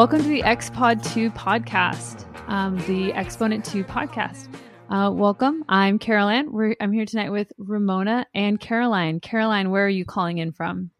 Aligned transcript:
Welcome 0.00 0.22
to 0.22 0.28
the 0.28 0.40
XPod 0.40 1.12
2 1.12 1.30
podcast, 1.32 2.24
um, 2.48 2.78
the 2.86 3.12
Exponent 3.12 3.66
2 3.66 3.84
podcast. 3.84 4.48
Uh, 4.88 5.10
welcome. 5.12 5.62
I'm 5.68 5.98
Caroline. 5.98 6.50
We're, 6.50 6.74
I'm 6.80 6.90
here 6.90 7.04
tonight 7.04 7.28
with 7.28 7.52
Ramona 7.58 8.24
and 8.34 8.58
Caroline. 8.58 9.20
Caroline, 9.20 9.70
where 9.70 9.84
are 9.84 9.90
you 9.90 10.06
calling 10.06 10.38
in 10.38 10.52
from? 10.52 10.90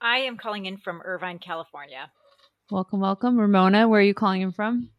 I 0.00 0.16
am 0.22 0.38
calling 0.38 0.66
in 0.66 0.76
from 0.76 1.00
Irvine, 1.04 1.38
California. 1.38 2.10
Welcome, 2.68 2.98
welcome. 2.98 3.38
Ramona, 3.38 3.86
where 3.86 4.00
are 4.00 4.02
you 4.02 4.12
calling 4.12 4.40
in 4.40 4.50
from? 4.50 4.90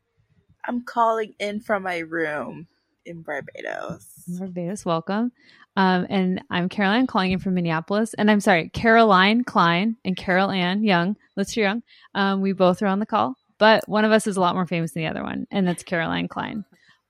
I'm 0.66 0.86
calling 0.86 1.34
in 1.38 1.60
from 1.60 1.84
my 1.84 1.98
room 1.98 2.68
in 3.06 3.24
Barbados. 3.24 4.08
Barbados, 4.26 4.86
welcome. 4.86 5.34
Um, 5.76 6.06
and 6.10 6.44
I'm 6.50 6.70
Caroline 6.70 7.08
calling 7.08 7.32
in 7.32 7.40
from 7.40 7.56
Minneapolis. 7.56 8.14
And 8.14 8.30
I'm 8.30 8.40
sorry, 8.40 8.70
Caroline 8.70 9.44
Kline 9.44 9.98
and 10.06 10.16
Carol 10.16 10.52
Ann 10.52 10.84
Young, 10.84 11.16
Lister 11.36 11.62
Young. 11.62 11.84
Um, 12.14 12.42
we 12.42 12.54
both 12.54 12.82
are 12.82 12.88
on 12.88 13.00
the 13.00 13.06
call, 13.06 13.36
but 13.58 13.88
one 13.88 14.06
of 14.06 14.12
us 14.12 14.28
is 14.28 14.38
a 14.38 14.42
lot 14.42 14.56
more 14.56 14.68
famous 14.68 14.92
than 14.94 15.04
the 15.04 15.10
other 15.10 15.24
one, 15.24 15.48
and 15.52 15.68
that's 15.68 15.84
Caroline 15.84 16.28
Kline. 16.28 16.64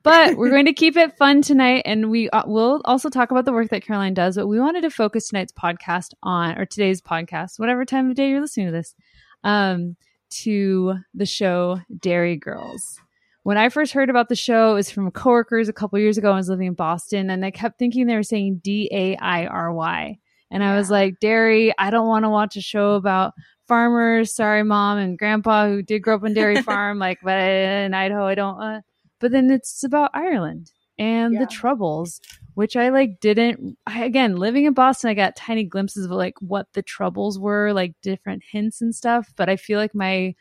But 0.04 0.36
we're 0.36 0.50
going 0.50 0.66
to 0.66 0.74
keep 0.74 0.98
it 0.98 1.18
fun 1.18 1.42
tonight, 1.42 1.84
and 1.86 2.10
we 2.10 2.30
uh, 2.30 2.44
will 2.46 2.82
also 2.84 3.10
talk 3.10 3.32
about 3.32 3.46
the 3.46 3.54
work 3.54 3.70
that 3.70 3.86
Caroline 3.86 4.14
does. 4.14 4.36
But 4.36 4.48
we 4.48 4.60
wanted 4.60 4.82
to 4.82 4.90
focus 4.90 5.30
tonight's 5.30 5.54
podcast 5.54 6.14
on, 6.22 6.58
or 6.58 6.66
today's 6.66 7.02
podcast, 7.02 7.58
whatever 7.58 7.86
time 7.86 8.10
of 8.10 8.16
day 8.16 8.30
you're 8.30 8.42
listening 8.42 8.68
to 8.68 8.74
this, 8.74 8.96
um, 9.44 9.96
to 10.30 10.96
the 11.14 11.26
show 11.26 11.80
Derry 12.00 12.36
Girls 12.36 13.00
when 13.44 13.58
I 13.58 13.70
first 13.70 13.94
heard 13.94 14.10
about 14.10 14.30
the 14.30 14.36
show, 14.36 14.72
it 14.72 14.76
was 14.76 14.90
from 14.90 15.12
coworkers 15.12 15.68
a 15.70 15.74
couple 15.74 16.00
years 16.00 16.18
ago. 16.18 16.32
I 16.32 16.38
was 16.38 16.50
living 16.50 16.68
in 16.68 16.74
Boston, 16.74 17.30
and 17.30 17.46
I 17.46 17.52
kept 17.52 17.78
thinking 17.78 18.08
they 18.08 18.16
were 18.16 18.24
saying 18.24 18.62
D 18.64 18.90
A 18.92 19.16
I 19.18 19.46
R 19.46 19.74
Y, 19.74 20.18
and 20.50 20.64
I 20.64 20.78
was 20.78 20.90
like, 20.90 21.20
"Dairy, 21.20 21.74
I 21.78 21.90
don't 21.90 22.08
want 22.08 22.24
to 22.24 22.30
watch 22.30 22.56
a 22.56 22.62
show 22.62 22.94
about 22.94 23.34
farmers. 23.68 24.34
Sorry, 24.34 24.64
mom 24.64 24.98
and 24.98 25.18
grandpa 25.18 25.68
who 25.68 25.84
did 25.84 26.00
grow 26.00 26.16
up 26.16 26.24
on 26.24 26.34
dairy 26.34 26.62
farm, 26.64 27.00
like, 27.00 27.20
but 27.22 27.38
in 27.38 27.94
Idaho, 27.94 28.26
I 28.26 28.36
don't." 28.36 28.62
Uh. 28.62 28.82
But 29.20 29.32
then 29.32 29.52
it's 29.52 29.84
about 29.84 30.12
Ireland 30.14 30.72
and 30.98 31.34
yeah. 31.34 31.40
the 31.42 31.48
troubles, 31.48 32.22
which 32.56 32.76
I 32.78 32.90
like 32.90 33.20
didn't. 33.20 33.78
I, 33.86 34.06
again, 34.06 34.38
living 34.38 34.66
in 34.66 34.74
Boston, 34.74 35.10
I 35.10 35.16
got 35.16 35.36
tiny 35.36 35.66
glimpses 35.66 36.06
of 36.06 36.12
like 36.12 36.36
what 36.40 36.68
the 36.74 36.82
troubles 36.82 37.38
were, 37.40 37.74
like 37.74 37.94
different 38.02 38.44
hints 38.50 38.82
and 38.82 38.96
stuff. 38.96 39.34
But 39.36 39.50
I 39.50 39.58
feel 39.58 39.80
like 39.80 39.94
my 39.94 40.34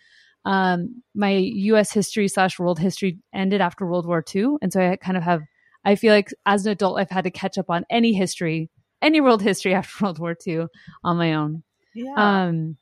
um, 0.45 1.03
my 1.15 1.31
U.S. 1.31 1.93
history 1.93 2.29
slash 2.29 2.59
world 2.59 2.79
history 2.79 3.19
ended 3.35 3.61
after 3.61 3.87
World 3.87 4.07
War 4.07 4.25
II, 4.35 4.57
and 4.61 4.73
so 4.73 4.81
I 4.81 4.97
kind 4.97 5.17
of 5.17 5.23
have. 5.23 5.43
I 5.85 5.97
feel 5.97 6.15
like 6.15 6.29
as 6.47 6.65
an 6.65 6.73
adult, 6.73 6.99
I've 6.99 7.11
had 7.11 7.25
to 7.25 7.31
catch 7.31 7.59
up 7.59 7.69
on 7.69 7.85
any 7.91 8.13
history, 8.13 8.71
any 9.01 9.21
world 9.21 9.43
history 9.43 9.75
after 9.75 10.05
World 10.05 10.19
War 10.19 10.37
II 10.47 10.67
on 11.05 11.17
my 11.17 11.35
own. 11.35 11.63
Yeah. 11.95 12.15
Um, 12.17 12.77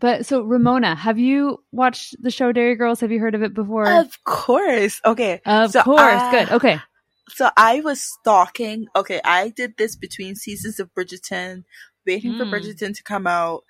but 0.00 0.26
so 0.26 0.42
Ramona, 0.42 0.96
have 0.96 1.18
you 1.18 1.62
watched 1.70 2.16
the 2.20 2.30
show 2.30 2.50
Derry 2.50 2.74
Girls? 2.74 3.00
Have 3.00 3.12
you 3.12 3.20
heard 3.20 3.36
of 3.36 3.42
it 3.42 3.54
before? 3.54 3.88
Of 3.88 4.24
course. 4.24 5.00
Okay. 5.04 5.40
Of 5.46 5.70
so, 5.70 5.82
course. 5.82 6.00
uh, 6.00 6.30
Good. 6.32 6.50
Okay. 6.50 6.80
So 7.28 7.50
I 7.56 7.80
was 7.80 8.02
stalking. 8.02 8.86
Okay, 8.96 9.20
I 9.24 9.50
did 9.50 9.76
this 9.78 9.96
between 9.96 10.34
seasons 10.34 10.80
of 10.80 10.92
Bridgerton, 10.92 11.64
waiting 12.06 12.32
mm. 12.32 12.38
for 12.38 12.44
Bridgerton 12.44 12.96
to 12.96 13.02
come 13.04 13.26
out. 13.26 13.62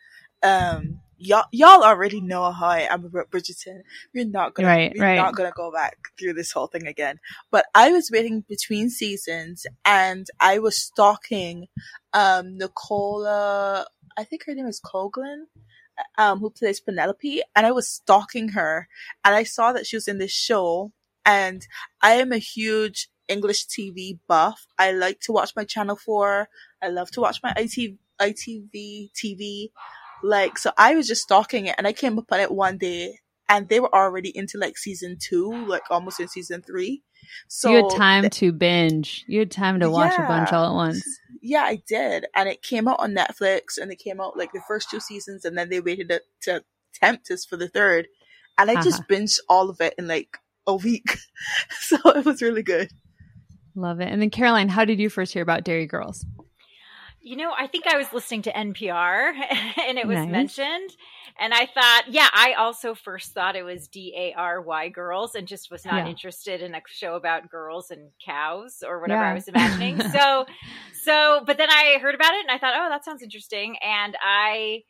Um, 0.43 1.01
y'all 1.23 1.47
y'all 1.53 1.83
already 1.83 2.21
know 2.21 2.51
how 2.51 2.67
I 2.67 2.81
am 2.81 3.05
about 3.05 3.31
Bridgerton. 3.31 3.83
We're 4.15 4.25
not 4.25 4.55
gonna 4.55 4.69
right, 4.69 4.93
we're 4.95 5.05
right. 5.05 5.17
not 5.17 5.35
gonna 5.37 5.53
go 5.55 5.71
back 5.71 5.97
through 6.19 6.35
this 6.35 6.53
whole 6.53 6.67
thing 6.67 6.87
again. 6.87 7.21
But 7.51 7.67
I 7.75 7.93
was 7.93 8.11
waiting 8.13 8.45
between 8.49 8.91
seasons 8.91 9.67
and 9.85 10.27
I 10.41 10.59
was 10.59 10.77
stalking 10.77 11.69
um 12.13 12.59
Nicola 12.59 13.87
I 14.17 14.25
think 14.25 14.45
her 14.45 14.55
name 14.55 14.67
is 14.67 14.81
Coughlan, 14.81 15.45
um, 16.19 16.41
who 16.41 16.51
plays 16.51 16.81
Penelope, 16.81 17.43
and 17.57 17.67
I 17.67 17.73
was 17.73 17.89
stalking 17.89 18.51
her 18.51 18.89
and 19.25 19.35
I 19.35 19.45
saw 19.45 19.73
that 19.73 19.87
she 19.87 19.97
was 19.97 20.09
in 20.09 20.19
this 20.19 20.33
show 20.33 20.93
and 21.25 21.67
I 22.03 22.15
am 22.15 22.33
a 22.33 22.39
huge 22.39 23.09
English 23.29 23.67
TV 23.67 24.19
buff. 24.27 24.67
I 24.79 24.93
like 24.93 25.21
to 25.21 25.33
watch 25.33 25.53
my 25.57 25.65
channel 25.65 25.97
four. 25.97 26.49
I 26.83 26.89
love 26.89 27.11
to 27.13 27.21
watch 27.21 27.41
my 27.43 27.53
ITV 27.55 27.97
ITV 28.21 29.11
TV. 29.13 29.71
Like, 30.23 30.59
so 30.59 30.71
I 30.79 30.95
was 30.95 31.07
just 31.07 31.23
stalking 31.23 31.67
it 31.67 31.75
and 31.79 31.87
I 31.87 31.93
came 31.93 32.19
upon 32.19 32.41
it 32.41 32.51
one 32.51 32.79
day 32.79 33.19
and 33.49 33.69
they 33.69 33.81
were 33.81 33.95
already 33.95 34.37
into 34.37 34.59
like 34.59 34.79
season 34.79 35.19
two, 35.21 35.67
like 35.67 35.83
almost 35.91 36.21
in 36.21 36.29
season 36.29 36.63
three. 36.63 37.03
So 37.49 37.71
you 37.71 37.77
had 37.77 37.97
time 37.97 38.23
th- 38.23 38.33
to 38.35 38.53
binge. 38.53 39.25
You 39.29 39.41
had 39.41 39.51
time 39.51 39.81
to 39.81 39.91
watch 39.91 40.15
yeah, 40.17 40.25
a 40.25 40.29
bunch 40.29 40.53
all 40.53 40.67
at 40.67 40.75
once. 40.75 41.05
Yeah, 41.41 41.63
I 41.63 41.83
did. 41.87 42.27
And 42.35 42.49
it 42.49 42.63
came 42.63 42.89
out 42.89 43.01
on 43.01 43.15
Netflix 43.15 43.79
and 43.81 43.91
it 43.91 43.99
came 43.99 44.21
out 44.21 44.37
like 44.37 44.53
the 44.53 44.63
first 44.67 44.91
two 44.91 45.01
seasons 45.01 45.45
and 45.45 45.57
then 45.57 45.69
they 45.69 45.81
waited 45.81 46.09
to, 46.09 46.23
to 46.43 46.65
tempt 46.95 47.31
us 47.31 47.45
for 47.45 47.57
the 47.57 47.69
third. 47.69 48.09
And 48.59 48.71
I 48.71 48.75
uh-huh. 48.75 48.85
just 48.85 49.09
binged 49.09 49.39
all 49.49 49.71
of 49.71 49.81
it 49.81 49.95
in 49.99 50.09
like 50.09 50.39
a 50.67 50.77
week. 50.77 51.19
so 51.81 51.97
it 52.07 52.25
was 52.25 52.43
really 52.43 52.63
good. 52.63 52.91
Love 53.75 54.01
it. 54.01 54.09
And 54.09 54.21
then 54.21 54.31
Caroline, 54.31 54.69
how 54.69 54.85
did 54.85 54.99
you 54.99 55.09
first 55.09 55.33
hear 55.33 55.43
about 55.43 55.65
Derry 55.65 55.87
Girls? 55.87 56.25
You 57.23 57.37
know, 57.37 57.53
I 57.57 57.67
think 57.69 57.87
I 57.87 57.97
was 57.97 58.13
listening 58.13 58.43
to 58.43 58.53
NPR 58.53 59.33
and 59.87 59.99
it 59.99 60.07
was 60.07 60.19
nice. 60.19 60.29
mentioned. 60.29 60.91
And 61.39 61.55
I 61.55 61.67
thought, 61.67 62.05
yeah, 62.09 62.29
I 62.33 62.55
also 62.59 62.95
first 62.95 63.33
thought 63.33 63.57
it 63.57 63.63
was 63.63 63.89
D 63.89 64.13
A 64.17 64.35
R 64.35 64.61
Y 64.61 64.89
girls 64.89 65.35
and 65.35 65.49
just 65.49 65.71
was 65.71 65.85
not 65.85 66.05
Yeah. 66.05 66.09
interested 66.09 66.61
in 66.61 66.75
a 66.75 66.83
show 66.87 67.15
about 67.15 67.49
girls 67.49 67.91
and 67.91 68.11
cows 68.25 68.83
or 68.87 69.01
whatever 69.01 69.23
Yeah. 69.23 69.31
I 69.31 69.35
was 69.35 69.49
imagining. 69.49 70.01
so, 70.13 70.47
so, 71.05 71.43
but 71.47 71.57
then 71.57 71.71
I 71.71 71.99
heard 72.01 72.15
about 72.15 72.35
it 72.35 72.41
and 72.41 72.51
I 72.51 72.59
thought, 72.59 72.75
oh, 72.77 72.89
that 72.91 73.05
sounds 73.05 73.23
interesting. 73.23 73.77
And 73.83 74.17
I, 74.23 74.83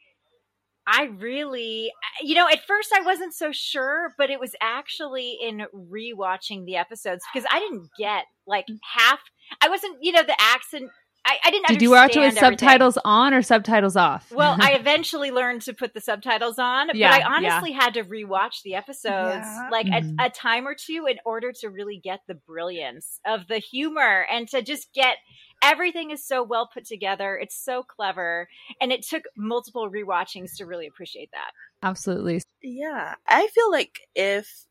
I 0.87 1.05
really, 1.05 1.93
you 2.23 2.35
know, 2.35 2.49
at 2.49 2.67
first 2.67 2.93
I 2.93 3.03
wasn't 3.03 3.35
so 3.35 3.53
sure, 3.53 4.15
but 4.19 4.31
it 4.31 4.41
was 4.41 4.55
actually 4.61 5.39
in 5.41 5.65
rewatching 5.73 6.65
the 6.65 6.77
episodes 6.77 7.23
because 7.33 7.49
I 7.53 7.61
didn't 7.61 7.89
get 7.97 8.25
like 8.47 8.67
mm. 8.67 8.79
half. 8.97 9.21
I 9.61 9.69
wasn't, 9.69 9.99
you 10.01 10.13
know, 10.13 10.23
the 10.25 10.37
accent. 10.41 10.91
I, 11.25 11.39
I 11.45 11.51
didn't. 11.53 11.69
Did 11.69 11.83
you 11.83 11.91
watch 11.93 12.17
it 12.17 12.19
with 12.19 12.25
understand 12.31 12.45
everything. 12.47 12.69
subtitles 12.69 12.99
on 13.05 13.33
or 13.33 13.43
subtitles 13.43 13.97
off? 13.97 14.33
Well, 14.33 14.57
I 14.61 14.73
eventually 14.81 15.31
learned 15.31 15.63
to 15.63 15.73
put 15.73 15.95
the 15.95 16.01
subtitles 16.01 16.59
on, 16.59 16.91
Yeah, 16.95 17.17
but 17.17 17.25
I 17.25 17.37
honestly 17.37 17.71
had 17.73 17.95
to 17.95 18.03
rewatch 18.03 18.63
the 18.65 18.75
episodes 18.75 19.47
Yeah. 19.47 19.69
like 19.71 19.87
Mhm. 19.87 20.17
a, 20.21 20.27
a 20.27 20.31
time 20.31 20.67
or 20.67 20.75
two 20.75 21.07
in 21.09 21.19
order 21.25 21.53
to 21.61 21.69
really 21.71 21.99
get 22.03 22.21
the 22.27 22.35
brilliance 22.35 23.21
of 23.25 23.47
the 23.47 23.59
humor 23.59 24.27
and 24.31 24.49
to 24.49 24.63
just 24.63 24.93
get 24.93 25.17
everything 25.63 26.11
is 26.11 26.27
so 26.27 26.43
well 26.43 26.69
put 26.75 26.85
together. 26.87 27.39
It's 27.41 27.55
so 27.57 27.85
clever, 27.85 28.49
and 28.81 28.91
it 28.91 29.03
took 29.07 29.23
multiple 29.37 29.89
rewatchings 29.89 30.57
to 30.57 30.67
really 30.67 30.89
appreciate 30.89 31.31
that. 31.33 31.53
absolutely. 31.85 32.43
Yeah. 32.63 33.15
I 33.29 33.47
feel 33.55 33.71
like 33.71 34.01
if, 34.17 34.67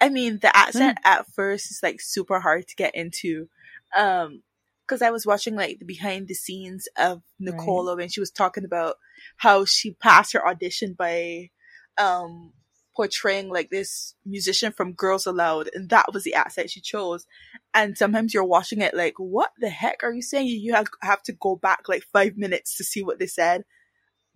I 0.00 0.08
mean, 0.08 0.38
the 0.40 0.54
accent 0.56 0.98
at 1.04 1.26
first 1.34 1.70
is 1.70 1.80
like 1.82 2.00
super 2.00 2.40
hard 2.40 2.68
to 2.68 2.74
get 2.76 2.94
into. 2.94 3.48
Um, 3.96 4.42
cause 4.88 5.02
I 5.02 5.10
was 5.10 5.26
watching 5.26 5.54
like 5.54 5.78
the 5.78 5.84
behind 5.84 6.28
the 6.28 6.34
scenes 6.34 6.88
of 6.96 7.22
Nicola 7.38 7.96
when 7.96 8.08
she 8.08 8.20
was 8.20 8.30
talking 8.30 8.64
about 8.64 8.96
how 9.36 9.64
she 9.64 9.92
passed 9.92 10.32
her 10.32 10.46
audition 10.46 10.94
by, 10.98 11.50
um, 11.96 12.52
portraying 12.96 13.48
like 13.48 13.70
this 13.70 14.14
musician 14.26 14.72
from 14.72 14.92
Girls 14.92 15.24
Aloud, 15.24 15.70
and 15.72 15.88
that 15.90 16.12
was 16.12 16.24
the 16.24 16.34
accent 16.34 16.70
she 16.70 16.80
chose. 16.80 17.26
And 17.72 17.96
sometimes 17.96 18.34
you're 18.34 18.42
watching 18.44 18.80
it 18.80 18.92
like, 18.92 19.14
what 19.18 19.52
the 19.60 19.68
heck 19.68 20.02
are 20.02 20.12
you 20.12 20.20
saying? 20.22 20.48
You 20.48 20.74
have, 20.74 20.88
have 21.02 21.22
to 21.24 21.32
go 21.32 21.54
back 21.54 21.88
like 21.88 22.02
five 22.12 22.36
minutes 22.36 22.76
to 22.76 22.82
see 22.82 23.04
what 23.04 23.20
they 23.20 23.28
said. 23.28 23.62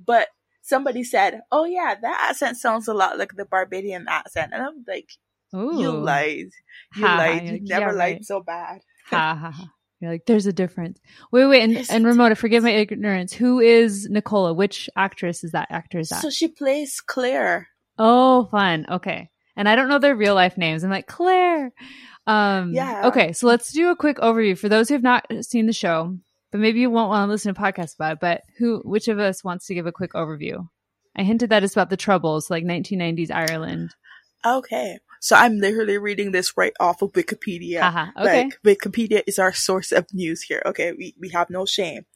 But 0.04 0.28
somebody 0.62 1.02
said, 1.04 1.40
"Oh 1.50 1.64
yeah, 1.64 1.96
that 2.00 2.28
accent 2.30 2.56
sounds 2.56 2.88
a 2.88 2.94
lot 2.94 3.18
like 3.18 3.34
the 3.36 3.44
Barbadian 3.44 4.06
accent," 4.08 4.52
and 4.54 4.62
I'm 4.62 4.84
like, 4.86 5.10
Ooh. 5.54 5.80
"You 5.80 5.90
lied, 5.90 6.50
you 6.96 7.04
Ha, 7.04 7.16
lied, 7.18 7.48
you 7.48 7.60
never 7.64 7.90
yeah, 7.90 7.98
lied 7.98 7.98
right. 7.98 8.24
so 8.24 8.40
bad." 8.40 8.80
ha 9.06 9.34
ha 9.34 9.50
ha. 9.50 9.72
You're 10.02 10.10
like, 10.10 10.26
there's 10.26 10.46
a 10.46 10.52
difference. 10.52 10.98
Wait, 11.30 11.46
wait, 11.46 11.62
and, 11.62 11.86
and 11.88 12.04
Ramona, 12.04 12.34
forgive 12.34 12.64
my 12.64 12.70
ignorance. 12.72 13.32
Who 13.32 13.60
is 13.60 14.08
Nicola? 14.10 14.52
Which 14.52 14.90
actress 14.96 15.44
is 15.44 15.52
that? 15.52 15.68
Actor 15.70 16.00
is 16.00 16.08
that? 16.08 16.20
So 16.22 16.28
she 16.28 16.48
plays 16.48 17.00
Claire. 17.00 17.68
oh, 17.98 18.46
fun. 18.50 18.84
Okay. 18.90 19.30
And 19.56 19.68
I 19.68 19.76
don't 19.76 19.88
know 19.88 20.00
their 20.00 20.16
real 20.16 20.34
life 20.34 20.58
names. 20.58 20.82
I'm 20.82 20.90
like 20.90 21.06
Claire. 21.06 21.72
Um, 22.26 22.72
Yeah. 22.72 23.06
Okay, 23.06 23.32
so 23.32 23.46
let's 23.46 23.72
do 23.72 23.90
a 23.90 23.96
quick 23.96 24.16
overview 24.18 24.58
for 24.58 24.68
those 24.68 24.88
who 24.88 24.94
have 24.94 25.02
not 25.04 25.24
seen 25.42 25.66
the 25.66 25.72
show, 25.72 26.16
but 26.50 26.60
maybe 26.60 26.80
you 26.80 26.90
won't 26.90 27.10
want 27.10 27.28
to 27.28 27.30
listen 27.30 27.54
to 27.54 27.60
a 27.60 27.72
podcast 27.72 27.94
about 27.94 28.14
it. 28.14 28.20
But 28.20 28.40
who, 28.58 28.80
which 28.84 29.06
of 29.06 29.20
us 29.20 29.44
wants 29.44 29.66
to 29.66 29.74
give 29.74 29.86
a 29.86 29.92
quick 29.92 30.14
overview? 30.14 30.66
I 31.16 31.22
hinted 31.22 31.50
that 31.50 31.62
it's 31.62 31.74
about 31.74 31.90
the 31.90 31.96
troubles, 31.96 32.50
like 32.50 32.64
1990s 32.64 33.30
Ireland. 33.30 33.94
Okay, 34.44 34.98
so 35.22 35.36
I'm 35.36 35.58
literally 35.58 35.98
reading 35.98 36.32
this 36.32 36.56
right 36.56 36.72
off 36.80 37.00
of 37.00 37.12
Wikipedia. 37.12 37.78
Haha, 37.78 38.06
okay. 38.18 38.42
Like 38.42 38.60
Wikipedia 38.64 39.22
is 39.24 39.38
our 39.38 39.52
source 39.52 39.92
of 39.92 40.12
news 40.12 40.42
here. 40.42 40.60
Okay, 40.66 40.92
we 40.92 41.14
we 41.20 41.28
have 41.28 41.48
no 41.48 41.64
shame. 41.64 42.06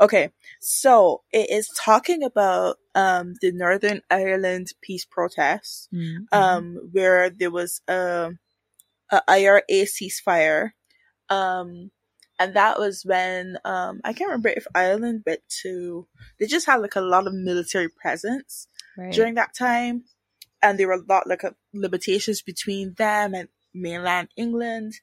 Okay, 0.00 0.30
so 0.62 1.24
it 1.30 1.50
is 1.50 1.68
talking 1.78 2.22
about 2.22 2.78
um 2.94 3.34
the 3.42 3.52
Northern 3.52 4.00
Ireland 4.10 4.68
peace 4.80 5.04
protests. 5.04 5.88
Mhm. 5.92 6.24
um, 6.32 6.88
where 6.90 7.28
there 7.28 7.50
was 7.50 7.82
a, 7.86 8.30
a 9.10 9.22
IRA 9.28 9.62
ceasefire. 9.70 10.70
Um, 11.28 11.90
and 12.38 12.54
that 12.54 12.78
was 12.78 13.04
when, 13.04 13.58
um, 13.64 14.00
I 14.04 14.14
can't 14.14 14.28
remember 14.28 14.48
if 14.48 14.66
Ireland 14.74 15.22
went 15.26 15.42
to, 15.62 16.08
they 16.40 16.46
just 16.46 16.66
had 16.66 16.76
like 16.80 16.96
a 16.96 17.00
lot 17.00 17.26
of 17.26 17.34
military 17.34 17.88
presence 17.88 18.68
right. 18.98 19.12
during 19.12 19.34
that 19.34 19.54
time. 19.54 20.04
And 20.64 20.78
there 20.78 20.88
were 20.88 20.94
a 20.94 21.04
lot 21.06 21.28
like 21.28 21.42
limitations 21.74 22.40
between 22.40 22.94
them 22.94 23.34
and 23.34 23.48
mainland 23.74 24.28
England. 24.36 24.94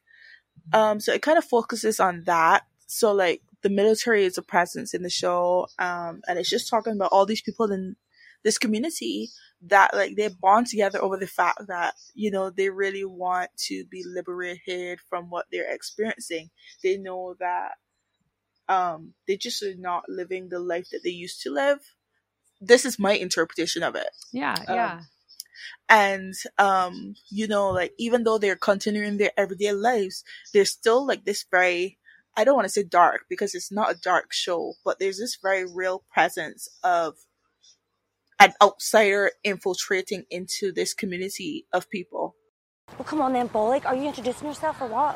Um, 0.74 1.00
so 1.00 1.14
it 1.14 1.22
kind 1.22 1.38
of 1.38 1.46
focuses 1.46 2.00
on 2.00 2.24
that. 2.26 2.64
So 2.88 3.14
like 3.14 3.42
the 3.62 3.70
military 3.70 4.26
is 4.26 4.38
a 4.38 4.42
presence 4.42 4.94
in 4.94 5.04
the 5.04 5.10
show, 5.10 5.68
um, 5.78 6.22
and 6.28 6.40
it's 6.40 6.50
just 6.50 6.70
talking 6.70 6.94
about 6.94 7.12
all 7.12 7.28
these 7.28 7.44
people 7.44 7.72
in 7.72 7.96
this 8.44 8.58
community 8.58 9.30
that 9.68 9.94
like 9.94 10.16
they 10.16 10.28
bond 10.28 10.66
together 10.66 11.00
over 11.02 11.16
the 11.16 11.28
fact 11.28 11.68
that 11.68 11.94
you 12.16 12.32
know 12.32 12.50
they 12.50 12.70
really 12.70 13.06
want 13.06 13.52
to 13.56 13.86
be 13.92 14.04
liberated 14.04 15.00
from 15.10 15.30
what 15.30 15.46
they're 15.52 15.72
experiencing. 15.72 16.50
They 16.84 16.98
know 16.98 17.36
that 17.40 17.74
um 18.68 19.14
they 19.28 19.38
just 19.38 19.62
are 19.62 19.76
not 19.78 20.06
living 20.10 20.50
the 20.50 20.60
life 20.60 20.90
that 20.92 21.02
they 21.04 21.12
used 21.12 21.42
to 21.44 21.52
live. 21.52 21.80
This 22.60 22.84
is 22.84 22.98
my 22.98 23.14
interpretation 23.14 23.84
of 23.84 23.96
it. 23.96 24.10
Yeah, 24.34 24.56
Um, 24.68 24.76
yeah. 24.76 25.02
And 25.90 26.34
um 26.58 27.16
you 27.30 27.48
know 27.48 27.70
like 27.70 27.94
even 27.98 28.24
though 28.24 28.38
they're 28.38 28.56
continuing 28.56 29.18
their 29.18 29.32
everyday 29.38 29.72
lives 29.74 30.24
there's 30.54 30.72
still 30.72 31.06
like 31.06 31.26
this 31.26 31.46
very 31.52 31.98
i 32.38 32.44
don't 32.44 32.56
want 32.56 32.66
to 32.66 32.70
say 32.70 32.84
dark 32.84 33.22
because 33.30 33.54
it's 33.56 33.72
not 33.72 33.92
a 33.92 34.00
dark 34.02 34.32
show 34.32 34.74
but 34.86 35.00
there's 35.00 35.18
this 35.20 35.38
very 35.42 35.66
real 35.66 36.04
presence 36.14 36.70
of 36.84 37.16
an 38.40 38.54
outsider 38.62 39.32
infiltrating 39.44 40.24
into 40.30 40.72
this 40.72 40.94
community 40.94 41.66
of 41.74 41.90
people 41.90 42.36
Well, 42.98 43.06
come 43.06 43.22
on 43.22 43.34
then, 43.34 43.48
Bollock. 43.50 43.86
Are 43.86 43.96
you 43.96 44.08
introducing 44.08 44.48
yourself 44.48 44.82
or 44.82 44.88
what? 44.88 45.16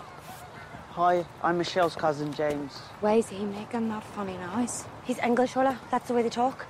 Hi, 0.91 1.25
I'm 1.43 1.57
Michelle's 1.57 1.95
cousin 1.95 2.31
James. 2.33 2.71
Why 3.01 3.15
is 3.15 3.27
he 3.29 3.43
making 3.43 3.89
that 3.89 4.03
funny 4.03 4.37
noise? 4.37 4.85
He's 5.03 5.19
English, 5.19 5.55
Orla. 5.57 5.77
That's 5.91 6.07
the 6.07 6.13
way 6.13 6.23
they 6.23 6.29
talk. 6.29 6.65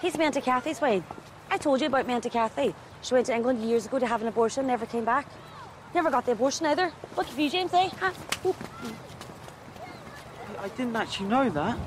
He's 0.00 0.16
my 0.16 0.24
Auntie 0.24 0.40
Kathy's 0.40 0.80
way. 0.80 1.02
I 1.50 1.58
told 1.58 1.80
you 1.80 1.88
about 1.88 2.06
my 2.06 2.14
Auntie 2.14 2.30
Kathy. 2.30 2.74
She 3.02 3.14
went 3.14 3.26
to 3.26 3.34
England 3.34 3.62
years 3.62 3.86
ago 3.86 3.98
to 3.98 4.06
have 4.06 4.22
an 4.22 4.28
abortion, 4.28 4.66
never 4.66 4.86
came 4.86 5.04
back. 5.04 5.26
Never 5.94 6.10
got 6.10 6.26
the 6.26 6.32
abortion 6.32 6.66
either. 6.66 6.92
Lucky 7.16 7.32
for 7.32 7.40
you, 7.40 7.50
James, 7.50 7.72
eh? 7.72 7.88
Huh? 8.00 8.12
I 10.60 10.68
didn't 10.68 10.96
actually 10.96 11.28
know 11.28 11.48
that. 11.50 11.78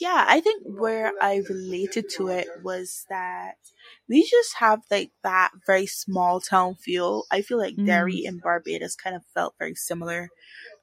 yeah 0.00 0.24
i 0.28 0.40
think 0.40 0.62
where 0.66 1.12
i 1.22 1.42
related 1.48 2.06
to 2.10 2.28
it 2.28 2.48
was 2.64 3.06
that 3.08 3.54
we 4.08 4.22
just 4.28 4.54
have 4.58 4.80
like 4.90 5.12
that 5.22 5.50
very 5.66 5.86
small 5.86 6.40
town 6.40 6.74
feel 6.74 7.24
i 7.30 7.40
feel 7.40 7.58
like 7.58 7.76
Mm. 7.76 7.86
derry 7.86 8.24
and 8.26 8.42
barbados 8.42 8.96
kind 8.96 9.14
of 9.14 9.22
felt 9.34 9.54
very 9.60 9.76
similar 9.76 10.28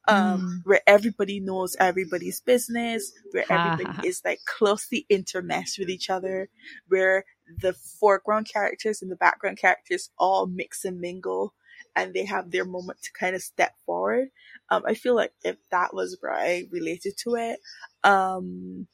um 0.07 0.41
Mm. 0.41 0.61
where 0.69 0.81
everybody 0.87 1.39
knows 1.39 1.75
everybody's 1.79 2.39
business 2.41 3.11
where 3.33 3.45
everybody 3.49 3.91
is 4.09 4.21
like 4.23 4.39
closely 4.45 5.05
intermeshed 5.11 5.77
with 5.79 5.89
each 5.89 6.09
other 6.09 6.49
where 6.87 7.25
the 7.61 7.73
foreground 7.73 8.47
characters 8.51 9.01
and 9.01 9.11
the 9.11 9.15
background 9.17 9.57
characters 9.57 10.09
all 10.19 10.47
mix 10.47 10.85
and 10.85 10.99
mingle 11.01 11.53
and 11.95 12.13
they 12.13 12.25
have 12.25 12.51
their 12.51 12.65
moment 12.65 13.01
to 13.01 13.11
kind 13.19 13.35
of 13.35 13.41
step 13.43 13.73
forward. 13.85 14.29
Um 14.71 14.83
i 14.87 14.93
feel 14.93 15.15
like 15.15 15.33
if 15.43 15.57
that 15.71 15.93
was 15.93 16.17
where 16.21 16.33
i 16.33 16.65
related 16.71 17.15
to 17.23 17.35
it 17.35 17.59
um 18.03 18.87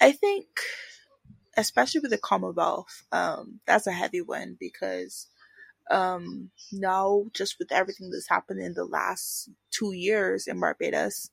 i 0.00 0.12
think 0.12 0.46
especially 1.56 2.00
with 2.00 2.10
the 2.10 2.18
commonwealth 2.18 3.04
um 3.12 3.60
that's 3.66 3.86
a 3.86 3.92
heavy 3.92 4.20
one 4.20 4.56
because 4.60 5.28
um 5.90 6.50
now 6.72 7.24
just 7.34 7.56
with 7.58 7.72
everything 7.72 8.10
that's 8.10 8.28
happened 8.28 8.60
in 8.60 8.74
the 8.74 8.84
last 8.84 9.50
two 9.72 9.92
years 9.92 10.46
in 10.46 10.60
barbados 10.60 11.30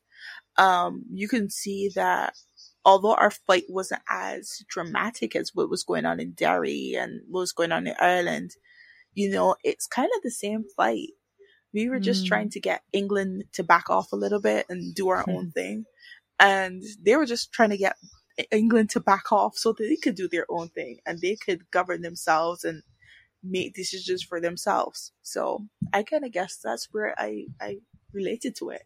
um 0.57 1.03
you 1.11 1.27
can 1.27 1.49
see 1.49 1.89
that 1.95 2.35
although 2.85 3.15
our 3.15 3.31
fight 3.31 3.65
wasn't 3.69 4.01
as 4.09 4.63
dramatic 4.69 5.35
as 5.35 5.51
what 5.55 5.69
was 5.69 5.83
going 5.83 6.05
on 6.05 6.19
in 6.19 6.31
derry 6.33 6.95
and 6.97 7.21
what 7.29 7.41
was 7.41 7.53
going 7.53 7.71
on 7.71 7.87
in 7.87 7.95
ireland 7.99 8.51
you 9.13 9.29
know 9.29 9.55
it's 9.63 9.87
kind 9.87 10.09
of 10.15 10.23
the 10.23 10.31
same 10.31 10.65
fight 10.77 11.09
we 11.73 11.89
were 11.89 11.99
just 11.99 12.25
Mm. 12.25 12.27
trying 12.29 12.49
to 12.51 12.59
get 12.61 12.83
england 12.93 13.45
to 13.53 13.63
back 13.63 13.89
off 13.89 14.11
a 14.13 14.17
little 14.17 14.41
bit 14.41 14.65
and 14.69 14.95
do 14.95 15.09
our 15.09 15.25
own 15.29 15.51
thing 15.51 15.85
and 16.39 16.83
they 17.03 17.17
were 17.17 17.27
just 17.27 17.53
trying 17.53 17.71
to 17.71 17.77
get 17.77 17.97
England 18.51 18.91
to 18.91 19.01
back 19.01 19.31
off 19.31 19.57
so 19.57 19.73
that 19.73 19.83
they 19.83 19.97
could 19.97 20.15
do 20.15 20.27
their 20.29 20.45
own 20.49 20.69
thing 20.69 20.99
and 21.07 21.21
they 21.21 21.35
could 21.37 21.69
govern 21.71 22.03
themselves 22.03 22.65
and 22.65 22.83
make 23.43 23.75
decisions 23.75 24.23
for 24.23 24.41
themselves. 24.41 25.11
So 25.23 25.67
I 25.93 26.03
kind 26.03 26.25
of 26.25 26.31
guess 26.33 26.57
that's 26.63 26.89
where 26.91 27.15
I 27.19 27.47
I 27.61 27.77
related 28.13 28.55
to 28.57 28.69
it. 28.71 28.83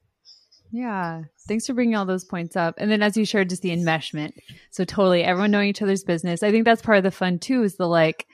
Yeah. 0.72 1.24
Thanks 1.48 1.66
for 1.68 1.74
bringing 1.74 1.96
all 1.96 2.06
those 2.06 2.25
points 2.25 2.56
up. 2.56 2.75
And 2.78 2.92
then 2.92 3.02
as 3.02 3.16
you 3.18 3.25
shared, 3.25 3.50
just 3.50 3.62
the 3.62 3.69
enmeshment. 3.69 4.34
So 4.72 4.84
totally 4.84 5.24
everyone 5.24 5.52
knowing 5.52 5.69
each 5.69 5.81
other's 5.81 6.04
business. 6.04 6.44
I 6.44 6.52
think 6.52 6.66
that's 6.66 6.81
part 6.81 6.98
of 6.98 7.04
the 7.04 7.12
fun 7.12 7.40
too, 7.40 7.64
is 7.64 7.75
the 7.78 7.88
like, 7.88 8.28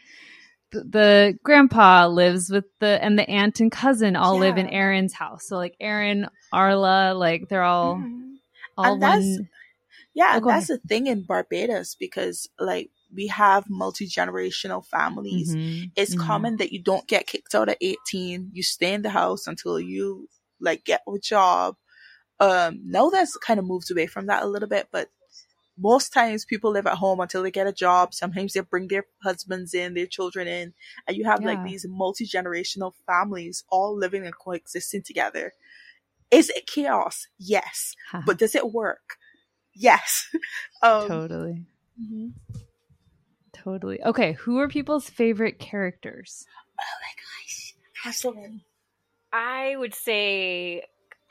th- 0.72 0.86
the 0.90 1.38
grandpa 1.44 2.08
lives 2.08 2.50
with 2.50 2.66
the, 2.80 3.02
and 3.04 3.18
the 3.20 3.30
aunt 3.30 3.60
and 3.60 3.72
cousin 3.72 4.16
all 4.16 4.38
live 4.38 4.58
in 4.58 4.68
Aaron's 4.68 5.14
house. 5.14 5.48
So 5.48 5.58
like 5.58 5.76
Aaron, 5.80 6.28
Orla, 6.52 7.14
like 7.14 7.50
they're 7.50 7.64
all, 7.64 7.96
Mhm. 7.98 8.34
all 8.78 8.94
And 8.94 9.02
that's- 9.02 9.24
one. 9.24 9.50
Yeah, 10.16 10.40
Oh, 10.44 10.48
that's 10.48 10.68
the 10.68 10.78
thing 10.78 11.08
in 11.08 11.24
Barbados 11.24 11.96
because 11.96 12.48
like 12.60 12.92
we 13.16 13.28
have 13.28 13.68
multi 13.70 14.08
generational 14.08 14.86
families. 14.86 15.56
Mhm, 15.56 15.92
It's 15.96 16.14
mhm. 16.16 16.20
common 16.20 16.58
that 16.58 16.72
you 16.72 16.80
don't 16.82 17.08
get 17.08 17.26
kicked 17.26 17.56
out 17.56 17.68
at 17.70 17.78
18. 17.82 18.50
You 18.54 18.62
stay 18.62 18.94
in 18.94 19.02
the 19.02 19.10
house 19.10 19.48
until 19.48 19.80
you 19.80 20.30
like 20.60 20.84
get 20.86 21.02
a 21.08 21.18
job. 21.20 21.76
Um, 22.44 22.82
now 22.84 23.10
that's 23.10 23.38
kind 23.38 23.60
of 23.60 23.66
moved 23.66 23.90
away 23.90 24.08
from 24.08 24.26
that 24.26 24.44
a 24.44 24.48
little 24.48 24.68
bit, 24.68 24.90
but 24.92 25.10
most 25.78 26.12
times 26.14 26.46
people 26.46 26.72
live 26.72 26.86
at 26.86 26.98
home 26.98 27.20
until 27.20 27.42
they 27.42 27.52
get 27.52 27.68
a 27.68 27.74
job. 27.74 28.14
Sometimes 28.14 28.54
they 28.54 28.60
bring 28.60 28.90
their 28.90 29.06
husbands 29.24 29.74
in, 29.74 29.94
their 29.94 30.06
children 30.06 30.48
in, 30.48 30.74
and 31.08 31.18
you 31.18 31.24
have 31.24 31.44
like 31.44 31.64
these 31.64 31.86
multi 31.88 32.28
generational 32.28 32.94
families 33.08 33.64
all 33.70 33.98
living 33.98 34.26
and 34.26 34.38
coexisting 34.38 35.04
together. 35.04 35.54
Is 36.32 36.50
it 36.50 36.68
chaos? 36.68 37.28
Yes. 37.40 37.96
But 38.26 38.38
does 38.40 38.56
it 38.56 38.72
work? 38.72 39.18
Yes. 39.74 40.30
um, 40.84 41.08
totally. 41.08 41.66
Mm-hmm. 42.02 42.60
Totally. 43.54 44.04
Okay. 44.04 44.34
Who 44.34 44.60
are 44.60 44.68
people's 44.68 45.10
favorite 45.10 45.60
characters? 45.60 46.46
Oh 46.80 46.98
my 47.02 47.14
gosh. 47.16 47.76
I 48.04 48.08
have 48.10 48.16
so 48.16 48.34
many. 48.34 48.66
I 49.32 49.76
would 49.78 49.96
say 49.96 50.84